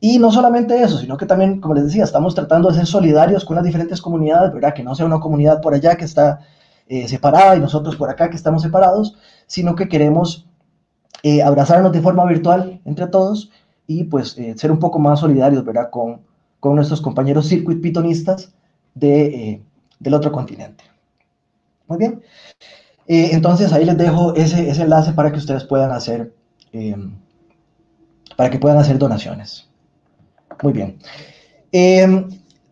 Y 0.00 0.18
no 0.18 0.30
solamente 0.30 0.82
eso, 0.82 0.98
sino 0.98 1.16
que 1.16 1.24
también, 1.24 1.60
como 1.60 1.74
les 1.74 1.84
decía, 1.84 2.04
estamos 2.04 2.34
tratando 2.34 2.68
de 2.68 2.74
ser 2.74 2.86
solidarios 2.86 3.44
con 3.46 3.56
las 3.56 3.64
diferentes 3.64 4.02
comunidades, 4.02 4.52
¿verdad? 4.52 4.74
Que 4.74 4.82
no 4.82 4.94
sea 4.94 5.06
una 5.06 5.18
comunidad 5.18 5.62
por 5.62 5.72
allá 5.72 5.96
que 5.96 6.04
está 6.04 6.40
separada 7.06 7.56
y 7.56 7.60
nosotros 7.60 7.96
por 7.96 8.08
acá 8.10 8.30
que 8.30 8.36
estamos 8.36 8.62
separados, 8.62 9.16
sino 9.46 9.74
que 9.74 9.88
queremos 9.88 10.46
abrazarnos 11.44 11.92
de 11.92 12.00
forma 12.00 12.24
virtual 12.26 12.80
entre 12.84 13.06
todos 13.08 13.50
y 13.86 14.04
pues 14.04 14.36
ser 14.56 14.70
un 14.70 14.78
poco 14.78 14.98
más 14.98 15.20
solidarios, 15.20 15.64
¿verdad? 15.64 15.90
Con, 15.90 16.22
con 16.60 16.76
nuestros 16.76 17.00
compañeros 17.00 17.46
circuit 17.46 17.80
pitonistas 17.80 18.52
de, 18.94 19.62
del 19.98 20.14
otro 20.14 20.32
continente. 20.32 20.84
Muy 21.86 21.98
bien. 21.98 22.22
Eh, 23.06 23.30
entonces 23.32 23.72
ahí 23.72 23.84
les 23.84 23.96
dejo 23.96 24.34
ese, 24.34 24.68
ese, 24.68 24.82
enlace 24.82 25.12
para 25.12 25.32
que 25.32 25.38
ustedes 25.38 25.64
puedan 25.64 25.90
hacer, 25.92 26.32
para 28.36 28.50
que 28.50 28.58
puedan 28.58 28.78
hacer 28.78 28.98
donaciones. 28.98 29.68
Muy 30.62 30.72
bien. 30.72 30.98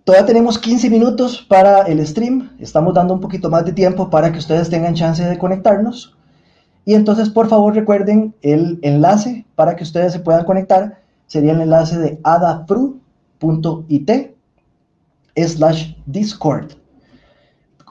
Todavía 0.07 0.25
tenemos 0.25 0.57
15 0.61 0.89
minutos 0.89 1.45
para 1.49 1.81
el 1.83 2.07
stream. 2.07 2.53
Estamos 2.61 2.95
dando 2.95 3.13
un 3.13 3.21
poquito 3.21 3.51
más 3.51 3.65
de 3.65 3.73
tiempo 3.73 4.09
para 4.09 4.31
que 4.31 4.39
ustedes 4.39 4.71
tengan 4.71 4.95
chance 4.95 5.21
de 5.25 5.37
conectarnos. 5.37 6.17
Y 6.85 6.95
entonces, 6.95 7.29
por 7.29 7.49
favor, 7.49 7.75
recuerden 7.75 8.33
el 8.41 8.79
enlace 8.83 9.45
para 9.57 9.75
que 9.75 9.83
ustedes 9.83 10.13
se 10.13 10.21
puedan 10.21 10.45
conectar. 10.45 11.01
Sería 11.27 11.55
el 11.55 11.61
enlace 11.61 11.99
de 11.99 12.21
adafru.it 12.23 14.11
slash 15.35 15.95
discord. 16.07 16.75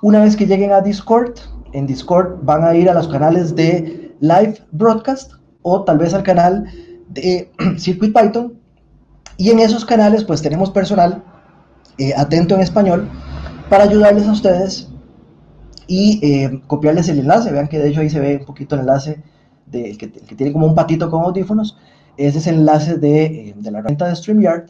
Una 0.02 0.22
vez 0.22 0.38
que 0.38 0.48
lleguen 0.48 0.72
a 0.72 0.80
Discord, 0.80 1.34
en 1.74 1.86
Discord 1.86 2.38
van 2.44 2.64
a 2.64 2.74
ir 2.76 2.90
a 2.90 2.94
los 2.94 3.10
canales 3.10 3.54
de 3.58 4.16
Live 4.22 4.60
Broadcast 4.72 5.34
o 5.64 5.84
tal 5.84 5.98
vez 5.98 6.14
al 6.14 6.24
canal 6.24 6.64
de 7.10 7.52
Circuit 7.78 8.18
Python. 8.18 8.54
Y 9.36 9.50
en 9.50 9.60
esos 9.60 9.84
canales 9.84 10.24
pues 10.24 10.42
tenemos 10.42 10.70
personal 10.70 11.22
eh, 11.98 12.14
atento 12.16 12.56
en 12.56 12.62
español 12.62 13.10
para 13.70 13.86
ayudarles 13.86 14.28
a 14.28 14.34
ustedes 14.34 14.90
y 15.88 16.20
eh, 16.22 16.62
copiarles 16.68 17.08
el 17.10 17.20
enlace. 17.20 17.52
Vean 17.52 17.68
que 17.68 17.80
de 17.80 17.90
hecho 17.90 18.02
ahí 18.02 18.10
se 18.10 18.20
ve 18.20 18.38
un 18.38 18.46
poquito 18.46 18.76
el 18.76 18.82
enlace 18.82 19.24
del 19.66 19.98
que, 19.98 20.08
tiene 20.08 20.52
como 20.52 20.68
un 20.68 20.76
patito 20.76 21.10
con 21.10 21.24
audífonos. 21.24 21.78
Ese 22.18 22.40
es 22.40 22.48
el 22.48 22.56
enlace 22.56 22.98
de, 22.98 23.26
eh, 23.26 23.56
de 23.58 23.72
la 23.72 23.80
herramienta 23.80 24.08
de 24.08 24.16
StreamYard. 24.16 24.66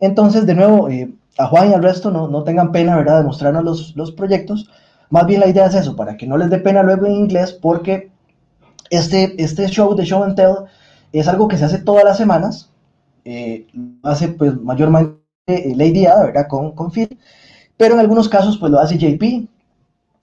Entonces, 0.00 0.46
de 0.46 0.54
nuevo, 0.54 0.88
a 1.38 1.46
Juan 1.46 1.70
y 1.70 1.74
al 1.74 1.82
resto 1.82 2.10
no, 2.10 2.28
no 2.28 2.44
tengan 2.44 2.72
pena, 2.72 2.96
¿verdad?, 2.96 3.18
de 3.18 3.24
mostrarnos 3.24 3.64
los, 3.64 3.96
los, 3.96 4.12
proyectos. 4.12 4.70
Más 5.10 5.26
bien 5.26 5.40
la 5.40 5.48
idea 5.48 5.66
es 5.66 5.74
eso, 5.74 5.96
para 5.96 6.16
que 6.16 6.26
no 6.26 6.36
les 6.36 6.50
dé 6.50 6.58
pena 6.58 6.82
luego 6.82 7.06
en 7.06 7.12
inglés, 7.12 7.52
porque 7.52 8.10
este, 8.90 9.42
este 9.42 9.66
show 9.66 9.94
de 9.96 10.04
Show 10.04 10.22
and 10.22 10.36
Tell 10.36 10.54
es 11.12 11.26
algo 11.26 11.48
que 11.48 11.58
se 11.58 11.64
hace 11.64 11.78
todas 11.78 12.04
las 12.04 12.16
semanas. 12.16 12.70
Hace 14.04 14.28
pues 14.28 14.56
mayormente 14.60 15.17
Lady 15.48 16.06
Ada, 16.06 16.26
¿verdad?, 16.26 16.46
con, 16.48 16.72
con 16.72 16.90
Phil. 16.90 17.18
Pero 17.76 17.94
en 17.94 18.00
algunos 18.00 18.28
casos 18.28 18.58
pues 18.58 18.72
lo 18.72 18.78
hace 18.80 18.98
JP, 18.98 19.22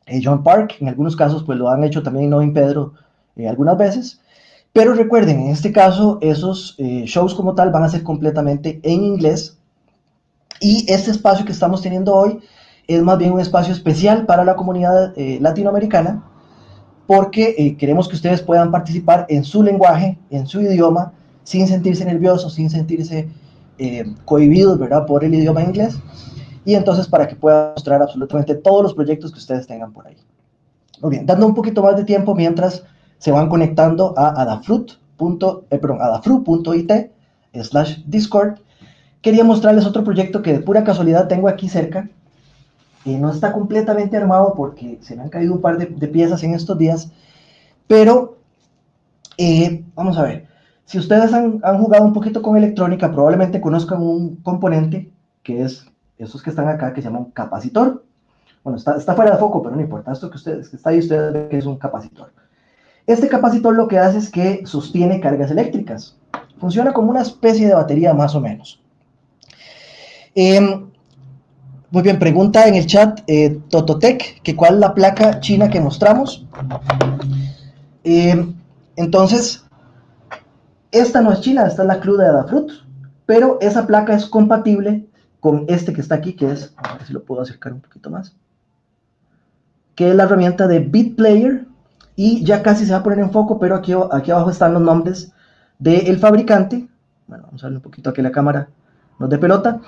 eh, 0.07 0.21
John 0.23 0.43
Park, 0.43 0.77
en 0.79 0.89
algunos 0.89 1.15
casos 1.15 1.43
pues 1.43 1.57
lo 1.57 1.69
han 1.69 1.83
hecho 1.83 2.03
también 2.03 2.29
Novin 2.29 2.53
Pedro 2.53 2.93
eh, 3.35 3.47
algunas 3.47 3.77
veces. 3.77 4.21
Pero 4.73 4.93
recuerden, 4.93 5.39
en 5.39 5.51
este 5.51 5.71
caso, 5.71 6.17
esos 6.21 6.75
eh, 6.79 7.03
shows 7.05 7.33
como 7.33 7.55
tal 7.55 7.71
van 7.71 7.83
a 7.83 7.89
ser 7.89 8.03
completamente 8.03 8.81
en 8.83 9.03
inglés 9.03 9.57
y 10.59 10.85
este 10.91 11.11
espacio 11.11 11.45
que 11.45 11.51
estamos 11.51 11.81
teniendo 11.81 12.13
hoy 12.13 12.39
es 12.87 13.01
más 13.01 13.17
bien 13.17 13.31
un 13.31 13.39
espacio 13.39 13.73
especial 13.73 14.25
para 14.25 14.43
la 14.43 14.55
comunidad 14.55 15.13
eh, 15.17 15.37
latinoamericana, 15.41 16.23
porque 17.07 17.55
eh, 17.57 17.77
queremos 17.77 18.07
que 18.07 18.15
ustedes 18.15 18.41
puedan 18.41 18.71
participar 18.71 19.25
en 19.29 19.43
su 19.43 19.63
lenguaje, 19.63 20.17
en 20.29 20.47
su 20.47 20.61
idioma, 20.61 21.13
sin 21.43 21.67
sentirse 21.67 22.05
nerviosos, 22.05 22.53
sin 22.53 22.69
sentirse 22.69 23.29
eh, 23.77 24.05
cohibidos, 24.25 24.79
¿verdad?, 24.79 25.05
por 25.05 25.23
el 25.23 25.33
idioma 25.33 25.63
inglés. 25.63 25.97
Y 26.65 26.75
entonces 26.75 27.07
para 27.07 27.27
que 27.27 27.35
puedan 27.35 27.73
mostrar 27.73 28.01
absolutamente 28.01 28.55
todos 28.55 28.83
los 28.83 28.93
proyectos 28.93 29.31
que 29.31 29.39
ustedes 29.39 29.67
tengan 29.67 29.93
por 29.93 30.07
ahí. 30.07 30.17
Muy 31.01 31.11
bien, 31.11 31.25
dando 31.25 31.45
un 31.45 31.53
poquito 31.53 31.83
más 31.83 31.95
de 31.95 32.03
tiempo 32.03 32.33
mientras 32.33 32.83
se 33.17 33.31
van 33.31 33.49
conectando 33.49 34.13
a 34.17 34.41
adafruit.it 34.41 34.91
eh, 36.91 37.63
slash 37.63 37.99
discord 38.05 38.57
quería 39.25 39.43
mostrarles 39.43 39.87
otro 39.87 40.03
proyecto 40.03 40.43
que 40.43 40.53
de 40.53 40.59
pura 40.59 40.83
casualidad 40.83 41.27
tengo 41.27 41.47
aquí 41.47 41.67
cerca. 41.67 42.07
y 43.03 43.15
no 43.15 43.31
está 43.31 43.53
completamente 43.53 44.17
armado 44.17 44.53
porque 44.55 44.99
se 45.01 45.15
me 45.15 45.23
han 45.23 45.29
caído 45.29 45.53
un 45.53 45.61
par 45.61 45.77
de, 45.79 46.07
piezas 46.07 46.43
en 46.43 46.53
estos 46.53 46.77
días. 46.77 47.11
Pero, 47.87 48.37
eh, 49.37 49.83
vamos 49.95 50.17
a 50.17 50.23
ver, 50.23 50.47
si 50.85 50.99
ustedes 50.99 51.33
han, 51.33 51.59
jugado 51.79 52.05
un 52.05 52.13
poquito 52.13 52.41
con 52.41 52.57
electrónica, 52.57 53.11
probablemente 53.11 53.59
conozcan 53.59 54.01
un 54.01 54.37
componente 54.37 55.11
que 55.41 55.63
es 55.63 55.85
esos 56.17 56.41
que 56.41 56.51
están 56.51 56.67
acá, 56.67 56.93
que 56.93 57.01
se 57.01 57.07
llama 57.07 57.19
un 57.19 57.31
capacitor. 57.31 58.03
Bueno, 58.63 58.77
está, 58.77 59.15
fuera 59.15 59.31
de 59.31 59.37
foco, 59.37 59.61
pero 59.61 59.75
no 59.75 59.81
importa. 59.81 60.11
Esto 60.11 60.29
que, 60.29 60.37
ustedes, 60.37 60.73
está 60.73 60.91
ahí, 60.91 60.99
ustedes 60.99 61.33
ven 61.33 61.49
que 61.49 61.57
es 61.57 61.65
un 61.65 61.77
capacitor. 61.77 62.31
Este 63.05 63.27
capacitor 63.27 63.75
lo 63.75 63.87
que 63.87 63.99
hace 63.99 64.19
es 64.19 64.31
que 64.31 64.65
sostiene 64.65 65.19
cargas 65.19 65.51
eléctricas. 65.51 66.17
Funciona 66.59 66.93
como 66.93 67.11
una 67.11 67.21
especie 67.21 67.67
de 67.67 67.75
batería 67.75 68.13
más 68.13 68.33
o 68.33 68.41
menos. 68.41 68.81
Em, 70.33 70.89
muy 71.91 72.01
bien, 72.01 72.17
pregunta 72.17 72.67
en 72.67 72.75
el 72.75 72.85
chat 72.85 73.21
eh, 73.27 73.59
Tototec, 73.69 74.41
que 74.41 74.55
cuál 74.55 74.75
es 74.75 74.79
la 74.79 74.93
placa 74.93 75.39
china 75.39 75.69
que 75.69 75.81
mostramos. 75.81 76.45
Em, 78.03 78.55
entonces, 78.95 79.64
esta 80.99 81.21
no 81.21 81.31
es 81.31 81.41
china, 81.41 81.65
esta 81.65 81.83
es 81.83 81.87
la 81.87 81.99
CRU 81.99 82.17
de 82.17 82.27
Adafruit, 82.27 82.71
pero 83.25 83.57
esa 83.61 83.87
placa 83.87 84.13
es 84.13 84.25
compatible 84.25 85.07
con 85.39 85.65
este 85.67 85.93
que 85.93 86.01
está 86.01 86.15
aquí, 86.15 86.33
que 86.33 86.51
es, 86.51 86.73
a 86.77 86.93
ver 86.93 87.05
si 87.05 87.13
lo 87.13 87.23
puedo 87.23 87.41
acercar 87.41 87.73
un 87.73 87.81
poquito 87.81 88.09
más, 88.09 88.35
que 89.95 90.09
es 90.09 90.15
la 90.15 90.23
herramienta 90.23 90.67
de 90.67 90.79
BitPlayer, 90.79 91.65
y 92.15 92.43
ya 92.45 92.63
casi 92.63 92.85
se 92.85 92.93
va 92.93 92.99
a 92.99 93.03
poner 93.03 93.19
en 93.19 93.31
foco, 93.31 93.59
pero 93.59 93.75
aquí, 93.75 93.93
aquí 94.11 94.31
abajo 94.31 94.49
están 94.49 94.73
los 94.73 94.81
nombres 94.81 95.33
del 95.79 96.17
fabricante. 96.17 96.87
Bueno, 97.27 97.43
vamos 97.47 97.63
a 97.63 97.67
ver 97.67 97.75
un 97.75 97.81
poquito 97.81 98.09
aquí 98.09 98.21
la 98.21 98.31
cámara, 98.31 98.69
no 99.19 99.27
de 99.27 99.37
pelota 99.37 99.81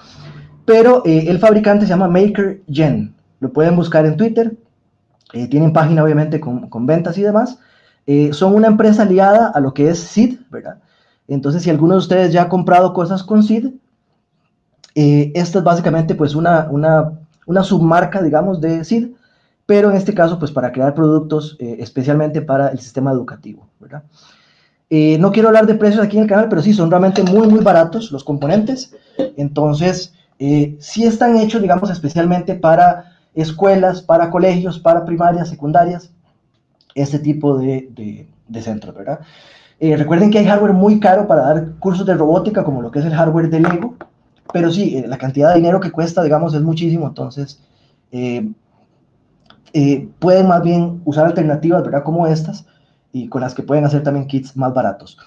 pero 0.67 1.01
eh, 1.05 1.27
el 1.29 1.39
fabricante 1.39 1.85
se 1.85 1.91
llama 1.91 2.09
MakerGen. 2.09 3.15
Lo 3.39 3.53
pueden 3.53 3.77
buscar 3.77 4.05
en 4.05 4.17
Twitter. 4.17 4.53
Eh, 5.31 5.47
tienen 5.47 5.71
página, 5.71 6.03
obviamente, 6.03 6.41
con, 6.41 6.85
ventas 6.85 7.17
y 7.17 7.21
demás. 7.21 7.57
Eh, 8.05 8.33
son 8.33 8.53
una 8.53 8.67
empresa 8.67 9.03
aliada 9.03 9.47
a 9.47 9.61
lo 9.61 9.73
que 9.73 9.89
es 9.89 9.97
SID, 9.97 10.39
¿verdad? 10.49 10.79
Entonces, 11.27 11.63
si 11.63 11.69
alguno 11.69 11.93
de 11.93 11.99
ustedes 11.99 12.31
ya 12.31 12.43
ha 12.43 12.49
comprado 12.49 12.93
cosas 12.93 13.23
con 13.23 13.43
SID, 13.43 13.69
esta 14.95 15.59
es 15.59 15.63
básicamente 15.63 16.15
pues 16.15 16.33
una, 16.33 16.67
una, 16.71 17.11
una, 17.45 17.63
submarca, 17.63 18.21
digamos, 18.23 18.59
de 18.61 18.83
SID, 18.83 19.09
pero 19.65 19.91
en 19.91 19.97
este 19.97 20.13
caso, 20.13 20.39
pues 20.39 20.51
para 20.51 20.71
crear 20.71 20.95
productos 20.95 21.55
especialmente 21.59 22.41
para 22.41 22.69
el 22.69 22.79
sistema 22.79 23.11
educativo, 23.11 23.67
¿verdad? 23.79 24.03
no 24.89 25.31
quiero 25.31 25.49
hablar 25.49 25.67
de 25.67 25.75
precios 25.75 26.03
aquí 26.03 26.17
en 26.17 26.23
el 26.23 26.29
canal, 26.29 26.47
pero 26.49 26.61
sí, 26.61 26.73
son 26.73 26.89
realmente 26.89 27.21
muy, 27.21 27.47
muy 27.47 27.59
baratos 27.59 28.11
los 28.11 28.23
componentes. 28.23 28.95
Entonces, 29.35 30.13
eh, 30.39 30.75
sí 30.79 31.03
están 31.03 31.37
hechos, 31.37 31.61
digamos, 31.61 31.89
especialmente 31.89 32.55
para 32.55 33.17
escuelas, 33.33 34.01
para 34.01 34.29
colegios, 34.29 34.79
para 34.79 35.05
primarias, 35.05 35.49
secundarias, 35.49 36.11
este 36.95 37.19
tipo 37.19 37.57
de, 37.57 38.27
de, 38.47 38.61
centros, 38.61 38.95
¿verdad? 38.95 39.19
Eh, 39.79 39.95
recuerden 39.95 40.31
que 40.31 40.39
hay 40.39 40.45
hardware 40.45 40.73
muy 40.73 40.99
caro 40.99 41.27
para 41.27 41.41
dar 41.41 41.71
cursos 41.79 42.05
de 42.05 42.15
robótica, 42.15 42.63
como 42.63 42.81
lo 42.81 42.91
que 42.91 42.99
es 42.99 43.05
el 43.05 43.13
hardware 43.13 43.49
de 43.49 43.59
Lego, 43.59 43.95
pero 44.51 44.71
sí, 44.71 44.97
eh, 44.97 45.07
la 45.07 45.17
cantidad 45.17 45.49
de 45.49 45.55
dinero 45.55 45.79
que 45.79 45.91
cuesta, 45.91 46.23
digamos, 46.23 46.53
es 46.53 46.61
muchísimo, 46.61 47.07
entonces 47.07 47.61
pueden 50.19 50.47
más 50.47 50.63
bien 50.63 51.01
usar 51.05 51.25
alternativas, 51.25 51.83
¿verdad? 51.83 52.03
Como 52.03 52.25
estas, 52.25 52.65
y 53.11 53.27
con 53.27 53.41
las 53.41 53.53
que 53.53 53.63
pueden 53.63 53.85
hacer 53.85 54.01
también 54.01 54.27
kits 54.27 54.57
más 54.57 54.73
baratos. 54.73 55.17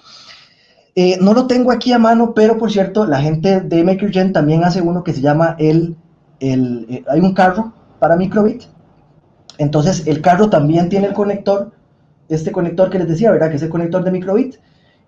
Eh, 0.95 1.17
no 1.21 1.33
lo 1.33 1.47
tengo 1.47 1.71
aquí 1.71 1.93
a 1.93 1.99
mano, 1.99 2.33
pero 2.33 2.57
por 2.57 2.71
cierto, 2.71 3.05
la 3.05 3.21
gente 3.21 3.61
de 3.61 3.83
MakerGen 3.83 4.33
también 4.33 4.63
hace 4.63 4.81
uno 4.81 5.03
que 5.03 5.13
se 5.13 5.21
llama 5.21 5.55
el, 5.57 5.95
el 6.41 6.85
eh, 6.89 7.03
hay 7.07 7.21
un 7.21 7.33
carro 7.33 7.71
para 7.99 8.17
microbit. 8.17 8.63
Entonces, 9.57 10.05
el 10.07 10.21
carro 10.21 10.49
también 10.49 10.89
tiene 10.89 11.07
el 11.07 11.13
conector, 11.13 11.71
este 12.35 12.51
conector 12.51 12.89
que 12.89 12.99
les 12.99 13.07
decía, 13.07 13.31
¿verdad? 13.31 13.49
Que 13.49 13.57
es 13.57 13.63
el 13.63 13.69
conector 13.69 14.03
de 14.03 14.11
microbit. 14.11 14.55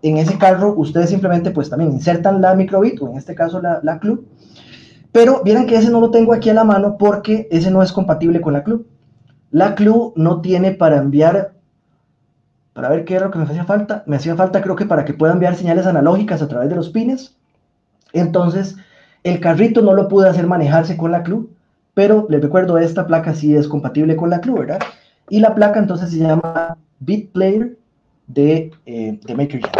En 0.01 0.17
ese 0.17 0.37
carro, 0.37 0.73
ustedes 0.75 1.09
simplemente, 1.09 1.51
pues 1.51 1.69
también 1.69 1.91
insertan 1.91 2.41
la 2.41 2.55
microbit, 2.55 3.01
o 3.01 3.09
en 3.09 3.17
este 3.17 3.35
caso 3.35 3.61
la, 3.61 3.79
la 3.83 3.99
club. 3.99 4.27
Pero 5.11 5.41
vieron 5.43 5.65
que 5.65 5.77
ese 5.77 5.89
no 5.89 6.01
lo 6.01 6.11
tengo 6.11 6.33
aquí 6.33 6.49
a 6.49 6.53
la 6.53 6.63
mano 6.63 6.97
porque 6.97 7.47
ese 7.51 7.71
no 7.71 7.81
es 7.81 7.93
compatible 7.93 8.41
con 8.41 8.53
la 8.53 8.63
club. 8.63 8.87
La 9.51 9.75
club 9.75 10.13
no 10.15 10.41
tiene 10.41 10.71
para 10.71 10.97
enviar 10.97 11.53
para 12.73 12.89
ver 12.89 13.05
qué 13.05 13.15
era 13.15 13.25
lo 13.25 13.31
que 13.31 13.37
me 13.37 13.45
hacía 13.45 13.65
falta. 13.65 14.03
Me 14.07 14.15
hacía 14.15 14.35
falta 14.35 14.61
creo 14.61 14.75
que 14.75 14.85
para 14.85 15.05
que 15.05 15.13
pueda 15.13 15.33
enviar 15.33 15.55
señales 15.55 15.85
analógicas 15.85 16.41
a 16.41 16.47
través 16.47 16.69
de 16.69 16.75
los 16.75 16.89
pines. 16.89 17.37
Entonces, 18.11 18.75
el 19.23 19.39
carrito 19.39 19.81
no 19.81 19.93
lo 19.93 20.07
pude 20.07 20.27
hacer 20.27 20.47
manejarse 20.47 20.97
con 20.97 21.11
la 21.11 21.23
club, 21.23 21.55
pero 21.93 22.25
les 22.29 22.41
recuerdo, 22.41 22.77
esta 22.77 23.07
placa 23.07 23.33
sí 23.33 23.55
es 23.55 23.67
compatible 23.67 24.15
con 24.15 24.29
la 24.29 24.41
club, 24.41 24.59
¿verdad? 24.59 24.79
Y 25.33 25.39
la 25.39 25.55
placa 25.55 25.79
entonces 25.79 26.11
se 26.11 26.19
llama 26.19 26.77
BitPlayer 26.99 27.75
de, 28.27 28.71
eh, 28.85 29.19
de 29.19 29.33
MakerGen. 29.33 29.71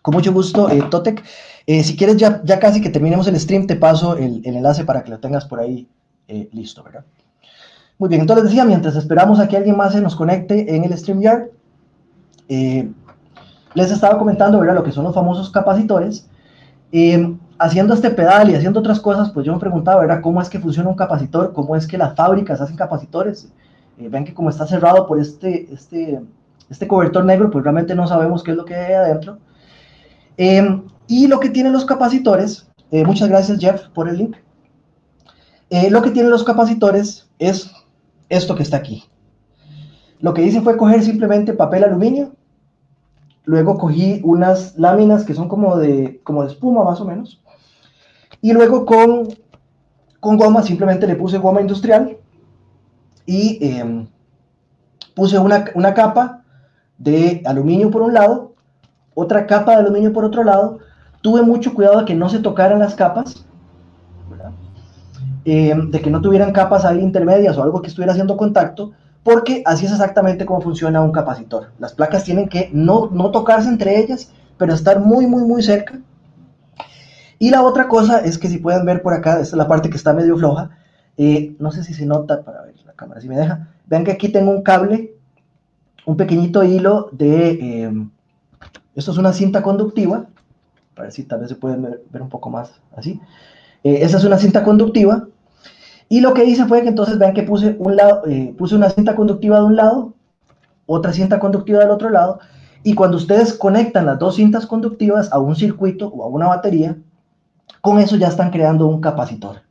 Con 0.00 0.14
mucho 0.14 0.32
gusto, 0.32 0.70
eh, 0.70 0.82
Totec. 0.90 1.22
Eh, 1.66 1.84
si 1.84 1.94
quieres, 1.94 2.16
ya, 2.16 2.40
casi 2.58 2.80
que 2.80 2.88
terminemos 2.88 3.28
el 3.28 3.38
stream, 3.38 3.66
te 3.66 3.76
paso 3.76 4.16
el, 4.16 4.40
enlace 4.46 4.86
para 4.86 5.04
que 5.04 5.10
lo 5.10 5.18
tengas 5.18 5.44
por 5.44 5.60
ahí 5.60 5.86
eh, 6.26 6.48
listo, 6.54 6.82
¿verdad? 6.82 7.04
Muy 7.98 8.08
bien, 8.08 8.22
entonces 8.22 8.44
decía, 8.44 8.64
mientras 8.64 8.96
esperamos 8.96 9.40
a 9.40 9.46
que 9.46 9.58
alguien 9.58 9.76
más 9.76 9.92
se 9.92 10.00
nos 10.00 10.16
conecte 10.16 10.74
en 10.74 10.84
el 10.84 10.96
StreamYard, 10.96 11.50
les 12.48 13.90
estaba 13.90 14.18
comentando, 14.18 14.58
¿verdad? 14.58 14.76
Lo 14.76 14.84
que 14.84 14.92
son 14.92 15.04
los 15.04 15.14
famosos 15.14 15.50
capacitores. 15.50 16.30
Haciendo 17.58 17.92
este 17.92 18.08
pedal 18.08 18.48
y 18.48 18.54
haciendo 18.54 18.80
otras 18.80 19.00
cosas, 19.00 19.30
pues 19.32 19.44
yo 19.44 19.52
me 19.52 19.60
preguntaba, 19.60 20.00
¿verdad? 20.00 20.22
¿Cómo 20.22 20.40
es 20.40 20.48
que 20.48 20.60
funciona 20.60 20.88
un 20.88 20.96
capacitor? 20.96 21.52
¿Cómo 21.52 21.76
es 21.76 21.86
que 21.86 21.98
las 21.98 22.16
fábricas 22.16 22.62
hacen 22.62 22.76
capacitores? 22.76 23.50
Eh, 23.98 24.08
ven 24.08 24.24
que 24.24 24.34
como 24.34 24.50
está 24.50 24.66
cerrado 24.66 25.06
por 25.06 25.18
este, 25.20 25.72
este, 25.72 26.20
este 26.68 26.88
cobertor 26.88 27.24
negro, 27.24 27.50
pues 27.50 27.64
realmente 27.64 27.94
no 27.94 28.06
sabemos 28.06 28.42
qué 28.42 28.50
es 28.50 28.56
lo 28.56 28.64
que 28.64 28.74
hay 28.74 28.92
adentro. 28.92 29.38
Eh, 30.36 30.82
y 31.06 31.26
lo 31.28 31.40
que 31.40 31.50
tienen 31.50 31.72
los 31.72 31.84
capacitores, 31.84 32.68
eh, 32.90 33.04
muchas 33.04 33.28
gracias 33.28 33.58
Jeff 33.58 33.88
por 33.88 34.08
el 34.08 34.18
link, 34.18 34.36
lo 35.90 36.00
que 36.00 36.10
tienen 36.10 36.30
los 36.30 36.44
capacitores 36.44 37.28
es 37.38 37.72
esto 38.28 38.54
que 38.54 38.62
está 38.62 38.76
aquí. 38.76 39.04
Lo 40.20 40.32
que 40.32 40.42
hice 40.42 40.60
fue 40.60 40.76
coger 40.76 41.02
simplemente 41.02 41.54
papel 41.54 41.84
aluminio, 41.84 42.36
luego 43.44 43.76
cogí 43.76 44.20
unas 44.24 44.76
láminas 44.78 45.24
que 45.24 45.34
son 45.34 45.48
como 45.48 45.76
de, 45.76 46.20
como 46.22 46.42
de 46.44 46.52
espuma 46.52 46.84
más 46.84 47.00
o 47.00 47.04
menos, 47.04 47.42
y 48.40 48.52
luego 48.52 48.86
con, 48.86 49.28
con 50.20 50.36
goma 50.36 50.62
simplemente 50.62 51.06
le 51.06 51.16
puse 51.16 51.38
goma 51.38 51.60
industrial 51.60 52.18
y 53.26 53.58
em, 53.60 54.06
puse 55.14 55.38
una, 55.38 55.64
una, 55.74 55.92
capa 55.92 56.44
de 56.96 57.42
aluminio 57.44 57.90
por 57.90 58.02
un 58.02 58.14
lado, 58.14 58.54
otra 59.14 59.46
capa 59.46 59.72
de 59.72 59.78
aluminio 59.78 60.12
por 60.12 60.24
otro 60.24 60.44
lado. 60.44 60.78
Tuve 61.20 61.42
mucho 61.42 61.74
cuidado 61.74 61.98
de 61.98 62.04
que 62.04 62.14
no 62.14 62.28
se 62.28 62.38
tocaran 62.38 62.78
las 62.78 62.94
capas, 62.94 63.44
em, 65.44 65.90
de 65.90 66.00
que 66.00 66.10
no 66.10 66.20
tuvieran 66.20 66.52
capas 66.52 66.84
ahí 66.84 67.00
intermedias 67.00 67.58
o 67.58 67.62
algo 67.62 67.82
que 67.82 67.88
estuviera 67.88 68.12
haciendo 68.12 68.36
contacto, 68.36 68.92
porque 69.24 69.62
así 69.66 69.86
es 69.86 69.92
exactamente 69.92 70.46
como 70.46 70.60
funciona 70.60 71.02
un 71.02 71.10
capacitor. 71.10 71.72
Las 71.80 71.94
placas 71.94 72.22
tienen 72.22 72.48
que 72.48 72.70
no, 72.72 73.08
no 73.10 73.32
tocarse 73.32 73.68
entre 73.68 73.98
ellas, 73.98 74.30
pero 74.56 74.72
estar 74.72 75.00
muy, 75.00 75.26
muy, 75.26 75.42
muy 75.42 75.62
cerca. 75.62 75.98
Y 77.38 77.50
la 77.50 77.62
otra 77.62 77.88
cosa 77.88 78.20
es 78.20 78.38
que 78.38 78.48
si 78.48 78.58
pueden 78.58 78.86
ver 78.86 79.02
por 79.02 79.12
acá, 79.12 79.32
esta 79.32 79.42
es 79.42 79.52
la 79.54 79.68
parte 79.68 79.90
que 79.90 79.96
está 79.96 80.12
medio 80.12 80.36
floja, 80.38 80.70
eh, 81.16 81.56
no 81.58 81.70
sé 81.72 81.82
si 81.82 81.92
se 81.92 82.06
nota 82.06 82.42
para 82.42 82.62
ver 82.62 82.75
cámara, 82.96 83.20
si 83.20 83.28
me 83.28 83.36
deja. 83.36 83.68
Vean 83.86 84.04
que 84.04 84.12
aquí 84.12 84.28
tengo 84.28 84.50
un 84.50 84.62
cable, 84.62 85.14
un 86.04 86.16
pequeñito 86.16 86.64
hilo 86.64 87.08
de, 87.12 87.50
eh, 87.50 88.06
esto 88.94 89.12
es 89.12 89.18
una 89.18 89.32
cinta 89.32 89.62
conductiva, 89.62 90.26
para 90.94 91.06
ver 91.06 91.12
si 91.12 91.24
tal 91.24 91.40
vez 91.40 91.50
se 91.50 91.56
puede 91.56 91.76
ver, 91.76 92.22
un 92.22 92.28
poco 92.28 92.50
más 92.50 92.80
así. 92.96 93.20
Eh, 93.84 93.98
esa 94.02 94.16
es 94.16 94.24
una 94.24 94.38
cinta 94.38 94.64
conductiva. 94.64 95.28
Y 96.08 96.20
lo 96.20 96.34
que 96.34 96.44
hice 96.44 96.64
fue 96.66 96.82
que 96.82 96.88
entonces 96.88 97.18
vean 97.18 97.34
que 97.34 97.42
puse, 97.42 97.76
un 97.78 97.96
lado, 97.96 98.22
puse 98.56 98.74
una 98.74 98.90
cinta 98.90 99.16
conductiva 99.16 99.58
de 99.58 99.64
un 99.66 99.76
lado, 99.76 100.14
otra 100.86 101.12
cinta 101.12 101.38
conductiva 101.38 101.80
del 101.80 101.90
otro 101.90 102.10
lado, 102.10 102.38
y 102.84 102.94
cuando 102.94 103.16
ustedes 103.16 103.52
conectan 103.54 104.06
las 104.06 104.18
dos 104.20 104.36
cintas 104.36 104.66
conductivas 104.66 105.32
a 105.32 105.40
un 105.40 105.56
circuito 105.56 106.06
o 106.08 106.22
a 106.22 106.28
una 106.28 106.46
batería, 106.46 106.96
con 107.80 107.98
eso 107.98 108.16
ya 108.16 108.28
están 108.28 108.50
creando 108.50 108.86
un 108.86 109.00
capacitor. 109.00 109.62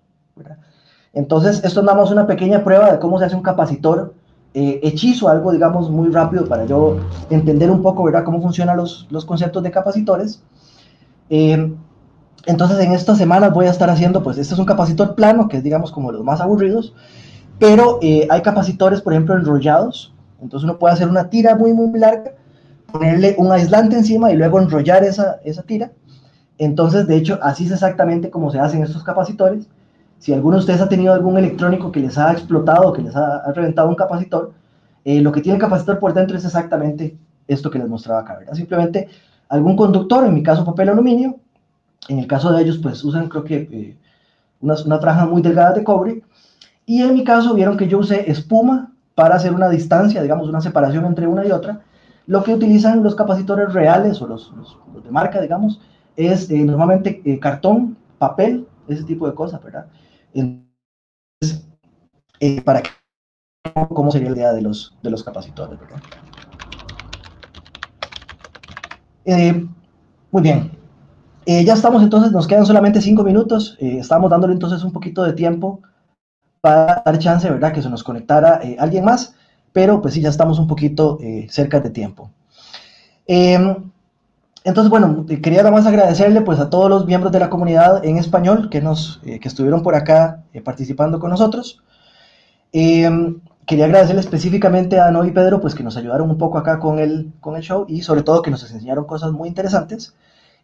Entonces, 1.15 1.63
esto 1.63 1.81
es 1.81 2.11
una 2.11 2.27
pequeña 2.27 2.63
prueba 2.63 2.91
de 2.91 2.99
cómo 2.99 3.17
se 3.17 3.25
hace 3.25 3.35
un 3.37 3.41
capacitor 3.41 4.13
eh, 4.53 4.81
hechizo, 4.83 5.29
algo, 5.29 5.53
digamos, 5.53 5.89
muy 5.89 6.09
rápido 6.09 6.45
para 6.45 6.65
yo 6.65 6.97
entender 7.29 7.71
un 7.71 7.81
poco, 7.81 8.03
¿verdad?, 8.03 8.25
cómo 8.25 8.41
funcionan 8.41 8.75
los, 8.75 9.07
los 9.09 9.25
conceptos 9.25 9.63
de 9.63 9.71
capacitores. 9.71 10.43
Eh, 11.29 11.73
entonces, 12.45 12.79
en 12.79 12.91
estas 12.91 13.17
semanas 13.17 13.53
voy 13.53 13.65
a 13.65 13.71
estar 13.71 13.89
haciendo, 13.89 14.21
pues, 14.23 14.37
este 14.37 14.53
es 14.53 14.59
un 14.59 14.65
capacitor 14.65 15.15
plano, 15.15 15.47
que 15.47 15.57
es, 15.57 15.63
digamos, 15.63 15.89
como 15.91 16.11
los 16.11 16.21
más 16.21 16.41
aburridos, 16.41 16.93
pero 17.59 17.97
eh, 18.01 18.27
hay 18.29 18.41
capacitores, 18.41 19.01
por 19.01 19.13
ejemplo, 19.13 19.35
enrollados. 19.35 20.13
Entonces, 20.41 20.65
uno 20.65 20.77
puede 20.77 20.95
hacer 20.95 21.07
una 21.07 21.29
tira 21.29 21.55
muy, 21.55 21.73
muy 21.73 21.97
larga, 21.97 22.33
ponerle 22.91 23.35
un 23.37 23.53
aislante 23.53 23.95
encima 23.95 24.31
y 24.33 24.35
luego 24.35 24.59
enrollar 24.59 25.05
esa, 25.05 25.37
esa 25.45 25.63
tira. 25.63 25.93
Entonces, 26.57 27.07
de 27.07 27.15
hecho, 27.15 27.39
así 27.41 27.65
es 27.65 27.71
exactamente 27.71 28.29
como 28.29 28.51
se 28.51 28.59
hacen 28.59 28.83
estos 28.83 29.03
capacitores. 29.03 29.67
Si 30.19 30.33
alguno 30.33 30.57
de 30.57 30.61
ustedes 30.61 30.81
ha 30.81 30.89
tenido 30.89 31.13
algún 31.13 31.37
electrónico 31.37 31.91
que 31.91 31.99
les 31.99 32.17
ha 32.17 32.31
explotado, 32.31 32.93
que 32.93 33.01
les 33.01 33.15
ha, 33.15 33.51
reventado 33.53 33.89
un 33.89 33.95
capacitor, 33.95 34.53
eh, 35.03 35.21
lo 35.21 35.31
que 35.31 35.41
tiene 35.41 35.55
el 35.55 35.61
capacitor 35.61 35.99
por 35.99 36.13
dentro 36.13 36.37
es 36.37 36.45
exactamente 36.45 37.17
esto 37.47 37.69
que 37.69 37.79
les 37.79 37.87
mostraba 37.87 38.21
acá, 38.21 38.37
¿verdad? 38.37 38.53
Simplemente 38.53 39.07
algún 39.49 39.75
conductor, 39.75 40.25
en 40.25 40.33
mi 40.33 40.41
caso 40.41 40.65
papel 40.65 40.89
aluminio, 40.89 41.35
en 42.07 42.19
el 42.19 42.27
caso 42.27 42.51
de 42.51 42.63
ellos 42.63 42.79
pues 42.79 43.03
usan 43.03 43.29
creo 43.29 43.43
que 43.43 43.67
eh, 43.71 43.97
una 44.61 44.99
franja 44.99 45.25
muy 45.25 45.41
delgada 45.41 45.73
de 45.73 45.83
cobre, 45.83 46.23
y 46.85 47.01
en 47.01 47.13
mi 47.13 47.23
caso 47.23 47.53
vieron 47.53 47.77
que 47.77 47.87
yo 47.87 47.99
usé 47.99 48.29
espuma 48.29 48.91
para 49.15 49.35
hacer 49.35 49.53
una 49.53 49.69
distancia, 49.69 50.21
digamos 50.21 50.47
una 50.47 50.61
separación 50.61 51.05
entre 51.05 51.27
una 51.27 51.45
y 51.45 51.51
otra, 51.51 51.81
lo 52.27 52.43
que 52.43 52.53
utilizan 52.53 53.03
los 53.03 53.15
capacitores 53.15 53.73
reales 53.73 54.21
o 54.21 54.27
los, 54.27 54.51
los, 54.55 54.77
de 55.03 55.11
marca, 55.11 55.39
digamos, 55.41 55.79
es 56.15 56.49
eh, 56.49 56.63
normalmente 56.63 57.21
cartón, 57.39 57.97
papel, 58.17 58.67
ese 58.87 59.03
tipo 59.03 59.27
de 59.27 59.35
cosas, 59.35 59.63
¿verdad? 59.63 59.85
Eh, 62.39 62.61
para 62.61 62.81
que 62.83 62.89
cómo 63.89 64.11
sería 64.11 64.29
la 64.29 64.35
idea 64.35 64.53
de 64.53 64.61
los, 64.61 64.93
de 65.01 65.09
los 65.09 65.23
capacitores. 65.23 65.79
Eh, 69.23 69.65
muy 70.31 70.41
bien. 70.43 70.71
Eh, 71.45 71.63
ya 71.63 71.73
estamos 71.73 72.03
entonces, 72.03 72.31
nos 72.31 72.47
quedan 72.47 72.65
solamente 72.65 73.01
cinco 73.01 73.23
minutos. 73.23 73.77
estamos 73.79 74.29
dándole 74.29 74.53
entonces 74.53 74.83
un 74.83 74.91
poquito 74.91 75.23
de 75.23 75.33
tiempo 75.33 75.81
para 76.61 77.01
dar 77.05 77.17
chance, 77.19 77.49
¿verdad? 77.49 77.71
Que 77.71 77.81
se 77.81 77.89
nos 77.89 78.03
conectara 78.03 78.59
alguien 78.79 79.05
más, 79.05 79.35
pero 79.71 80.01
pues 80.01 80.15
sí, 80.15 80.21
ya 80.21 80.29
estamos 80.29 80.59
un 80.59 80.67
poquito 80.67 81.17
cerca 81.49 81.79
de 81.79 81.91
tiempo. 81.91 82.31
Entonces, 84.65 84.89
bueno, 84.89 85.27
quería 85.27 85.59
nada 85.59 85.69
más 85.69 85.85
agradecerle 85.85 86.41
pues 86.41 86.59
a 86.59 86.71
todos 86.71 86.89
los 86.89 87.05
miembros 87.05 87.31
de 87.31 87.39
la 87.39 87.51
comunidad 87.51 88.03
en 88.03 88.17
español 88.17 88.67
que, 88.71 88.81
nos, 88.81 89.21
eh, 89.23 89.39
que 89.39 89.47
estuvieron 89.47 89.83
por 89.83 89.93
acá 89.93 90.43
eh, 90.53 90.61
participando 90.61 91.19
con 91.19 91.29
nosotros. 91.29 91.83
Em, 92.73 93.41
quería 93.67 93.85
agradecerle 93.85 94.21
específicamente 94.21 94.99
a 94.99 95.11
Noy 95.11 95.27
y 95.27 95.31
Pedro 95.31 95.61
pues 95.61 95.75
que 95.75 95.83
nos 95.83 95.97
ayudaron 95.97 96.31
un 96.31 96.39
poco 96.39 96.57
acá 96.57 96.79
con 96.79 96.97
el, 96.97 97.31
con 97.41 97.55
el 97.55 97.61
show 97.61 97.85
y 97.87 98.01
sobre 98.01 98.23
todo 98.23 98.41
que 98.41 98.49
nos 98.49 98.63
enseñaron 98.63 99.05
cosas 99.05 99.31
muy 99.31 99.49
interesantes. 99.49 100.15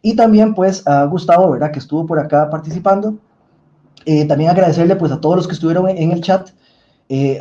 Y 0.02 0.16
también 0.16 0.54
pues 0.54 0.84
a 0.84 1.04
Gustavo, 1.04 1.52
¿verdad? 1.52 1.70
Que 1.70 1.78
estuvo 1.78 2.04
por 2.04 2.18
acá 2.18 2.50
participando. 2.50 3.14
Eh, 4.04 4.24
también 4.24 4.50
agradecerle 4.50 4.96
pues 4.96 5.12
a 5.12 5.20
todos 5.20 5.36
los 5.36 5.46
que 5.46 5.54
estuvieron 5.54 5.88
en, 5.88 6.10
el 6.10 6.22
chat. 6.22 6.48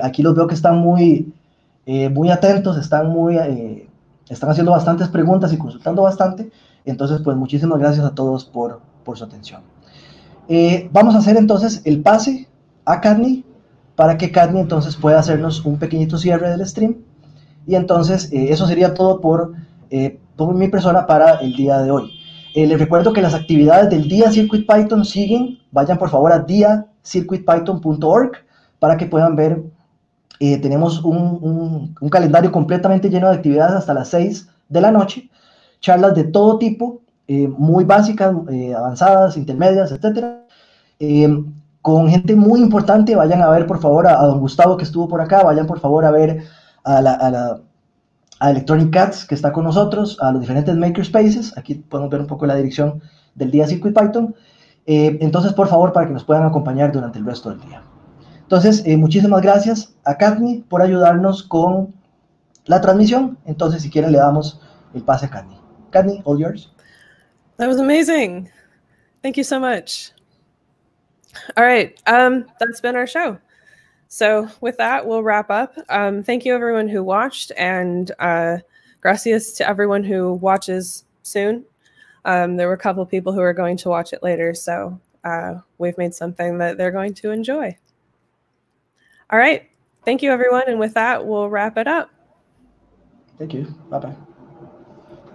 aquí 0.03 0.21
los 0.21 0.35
veo 0.35 0.45
que 0.45 0.53
están 0.53 0.77
muy, 0.77 1.33
muy 1.87 2.29
atentos, 2.29 2.77
están 2.77 3.09
muy 3.09 3.39
están 4.29 4.49
haciendo 4.49 4.71
bastantes 4.71 5.07
preguntas 5.07 5.51
y 5.53 5.57
consultando 5.57 6.03
bastante. 6.03 6.51
Entonces, 6.85 7.21
pues 7.23 7.37
muchísimas 7.37 7.79
gracias 7.79 8.05
a 8.05 8.15
todos 8.15 8.45
por, 8.45 8.81
por 9.03 9.17
su 9.17 9.23
atención. 9.23 9.61
Eh, 10.47 10.89
vamos 10.91 11.15
a 11.15 11.19
hacer 11.19 11.37
entonces 11.37 11.81
el 11.85 12.01
pase 12.01 12.47
a 12.85 12.99
Cadney 12.99 13.45
para 13.95 14.17
que 14.17 14.31
Cadney 14.31 14.61
entonces 14.61 14.95
pueda 14.95 15.19
hacernos 15.19 15.65
un 15.65 15.77
pequeñito 15.77 16.17
cierre 16.17 16.49
del 16.49 16.67
stream. 16.67 16.97
Y 17.67 17.75
entonces 17.75 18.31
eh, 18.33 18.51
eso 18.51 18.65
sería 18.67 18.93
todo 18.93 19.21
por, 19.21 19.53
eh, 19.89 20.19
por 20.35 20.53
mi 20.55 20.67
persona 20.67 21.05
para 21.05 21.35
el 21.35 21.53
día 21.53 21.79
de 21.79 21.91
hoy. 21.91 22.11
les 22.55 22.79
recuerdo 22.79 23.13
que 23.13 23.21
las 23.21 23.33
actividades 23.33 23.89
del 23.89 24.07
día 24.07 24.31
Circuit 24.31 24.67
Python 24.67 25.05
siguen. 25.05 25.59
Vayan 25.71 25.97
por 25.97 26.09
favor 26.09 26.33
a 26.33 26.39
diacircuitpython.org 26.39 28.31
para 28.79 28.97
que 28.97 29.05
puedan 29.05 29.35
ver 29.35 29.63
eh, 30.43 30.57
tenemos 30.57 31.03
un, 31.03 31.93
calendario 32.09 32.51
completamente 32.51 33.11
lleno 33.11 33.29
de 33.29 33.35
actividades 33.35 33.75
hasta 33.75 33.93
las 33.93 34.07
6 34.07 34.49
de 34.69 34.81
la 34.81 34.91
noche, 34.91 35.29
charlas 35.81 36.15
de 36.15 36.23
todo 36.23 36.57
tipo, 36.57 37.01
eh, 37.27 37.47
muy 37.47 37.83
básicas, 37.83 38.33
eh, 38.49 38.73
avanzadas, 38.73 39.37
intermedias, 39.37 39.91
etcétera, 39.91 40.43
con 41.83 42.09
gente 42.09 42.35
muy 42.35 42.59
importante. 42.59 43.15
Vayan 43.15 43.43
a 43.43 43.51
ver, 43.51 43.67
por 43.67 43.79
favor, 43.79 44.07
a, 44.07 44.15
don 44.23 44.39
Gustavo 44.39 44.77
que 44.77 44.83
estuvo 44.83 45.07
por 45.07 45.21
acá, 45.21 45.43
vayan 45.43 45.67
por 45.67 45.79
favor 45.79 46.05
a 46.05 46.11
ver 46.11 46.43
a 46.85 47.01
la, 47.03 47.11
a 47.13 47.29
la 47.29 48.49
Electronic 48.49 48.91
Cats 48.91 49.25
que 49.25 49.35
está 49.35 49.53
con 49.53 49.65
nosotros, 49.65 50.17
a 50.21 50.31
los 50.31 50.41
diferentes 50.41 50.75
makerspaces. 50.75 51.55
Aquí 51.55 51.75
podemos 51.75 52.09
ver 52.09 52.21
un 52.21 52.27
poco 52.27 52.47
la 52.47 52.55
dirección 52.55 52.99
del 53.35 53.51
día 53.51 53.67
Circuit 53.67 53.95
Python. 53.95 54.33
entonces, 54.87 55.53
por 55.53 55.67
favor, 55.67 55.93
para 55.93 56.07
que 56.07 56.13
nos 56.13 56.23
puedan 56.23 56.45
acompañar 56.45 56.91
durante 56.91 57.19
el 57.19 57.25
resto 57.25 57.51
del 57.51 57.61
día. 57.61 57.83
Entonces, 58.51 58.83
eh, 58.85 58.97
muchísimas 58.97 59.41
gracias 59.41 59.95
a 60.03 60.17
Katni 60.17 60.65
por 60.67 60.81
ayudarnos 60.81 61.41
con 61.41 61.95
la 62.65 62.81
transmisión. 62.81 63.37
Entonces, 63.45 63.81
si 63.81 63.89
quieren, 63.89 64.11
le 64.11 64.17
damos 64.17 64.59
el 64.93 65.03
pase 65.03 65.27
a 65.27 65.29
Katni. 65.29 65.57
Katni, 65.89 66.21
all 66.25 66.37
yours. 66.37 66.69
That 67.55 67.69
was 67.69 67.79
amazing. 67.79 68.49
Thank 69.23 69.37
you 69.37 69.45
so 69.45 69.57
much. 69.57 70.11
All 71.55 71.63
right, 71.63 71.97
um, 72.07 72.43
that's 72.59 72.81
been 72.81 72.97
our 72.97 73.07
show. 73.07 73.37
So 74.09 74.49
with 74.59 74.75
that, 74.79 75.07
we'll 75.07 75.23
wrap 75.23 75.49
up. 75.49 75.73
Um, 75.87 76.21
thank 76.21 76.43
you 76.43 76.53
everyone 76.53 76.89
who 76.89 77.05
watched, 77.05 77.53
and 77.55 78.11
uh, 78.19 78.57
gracias 78.99 79.53
to 79.53 79.69
everyone 79.69 80.03
who 80.03 80.33
watches 80.33 81.05
soon. 81.23 81.63
Um, 82.25 82.57
there 82.57 82.67
were 82.67 82.73
a 82.73 82.77
couple 82.77 83.05
people 83.05 83.31
who 83.31 83.39
are 83.39 83.53
going 83.53 83.77
to 83.77 83.87
watch 83.87 84.11
it 84.11 84.21
later, 84.21 84.53
so 84.53 84.99
uh, 85.23 85.61
we've 85.77 85.97
made 85.97 86.13
something 86.13 86.57
that 86.57 86.77
they're 86.77 86.91
going 86.91 87.13
to 87.13 87.31
enjoy. 87.31 87.77
All 89.31 89.39
right. 89.39 89.67
thank 90.03 90.21
you, 90.21 90.31
everyone. 90.31 90.63
And 90.67 90.79
with 90.79 90.93
that, 90.95 91.25
we'll 91.25 91.49
wrap 91.49 91.77
it 91.77 91.87
up. 91.87 92.09
Thank 93.37 93.53
you. 93.53 93.63
Bye 93.89 93.99
bye. 93.99 94.15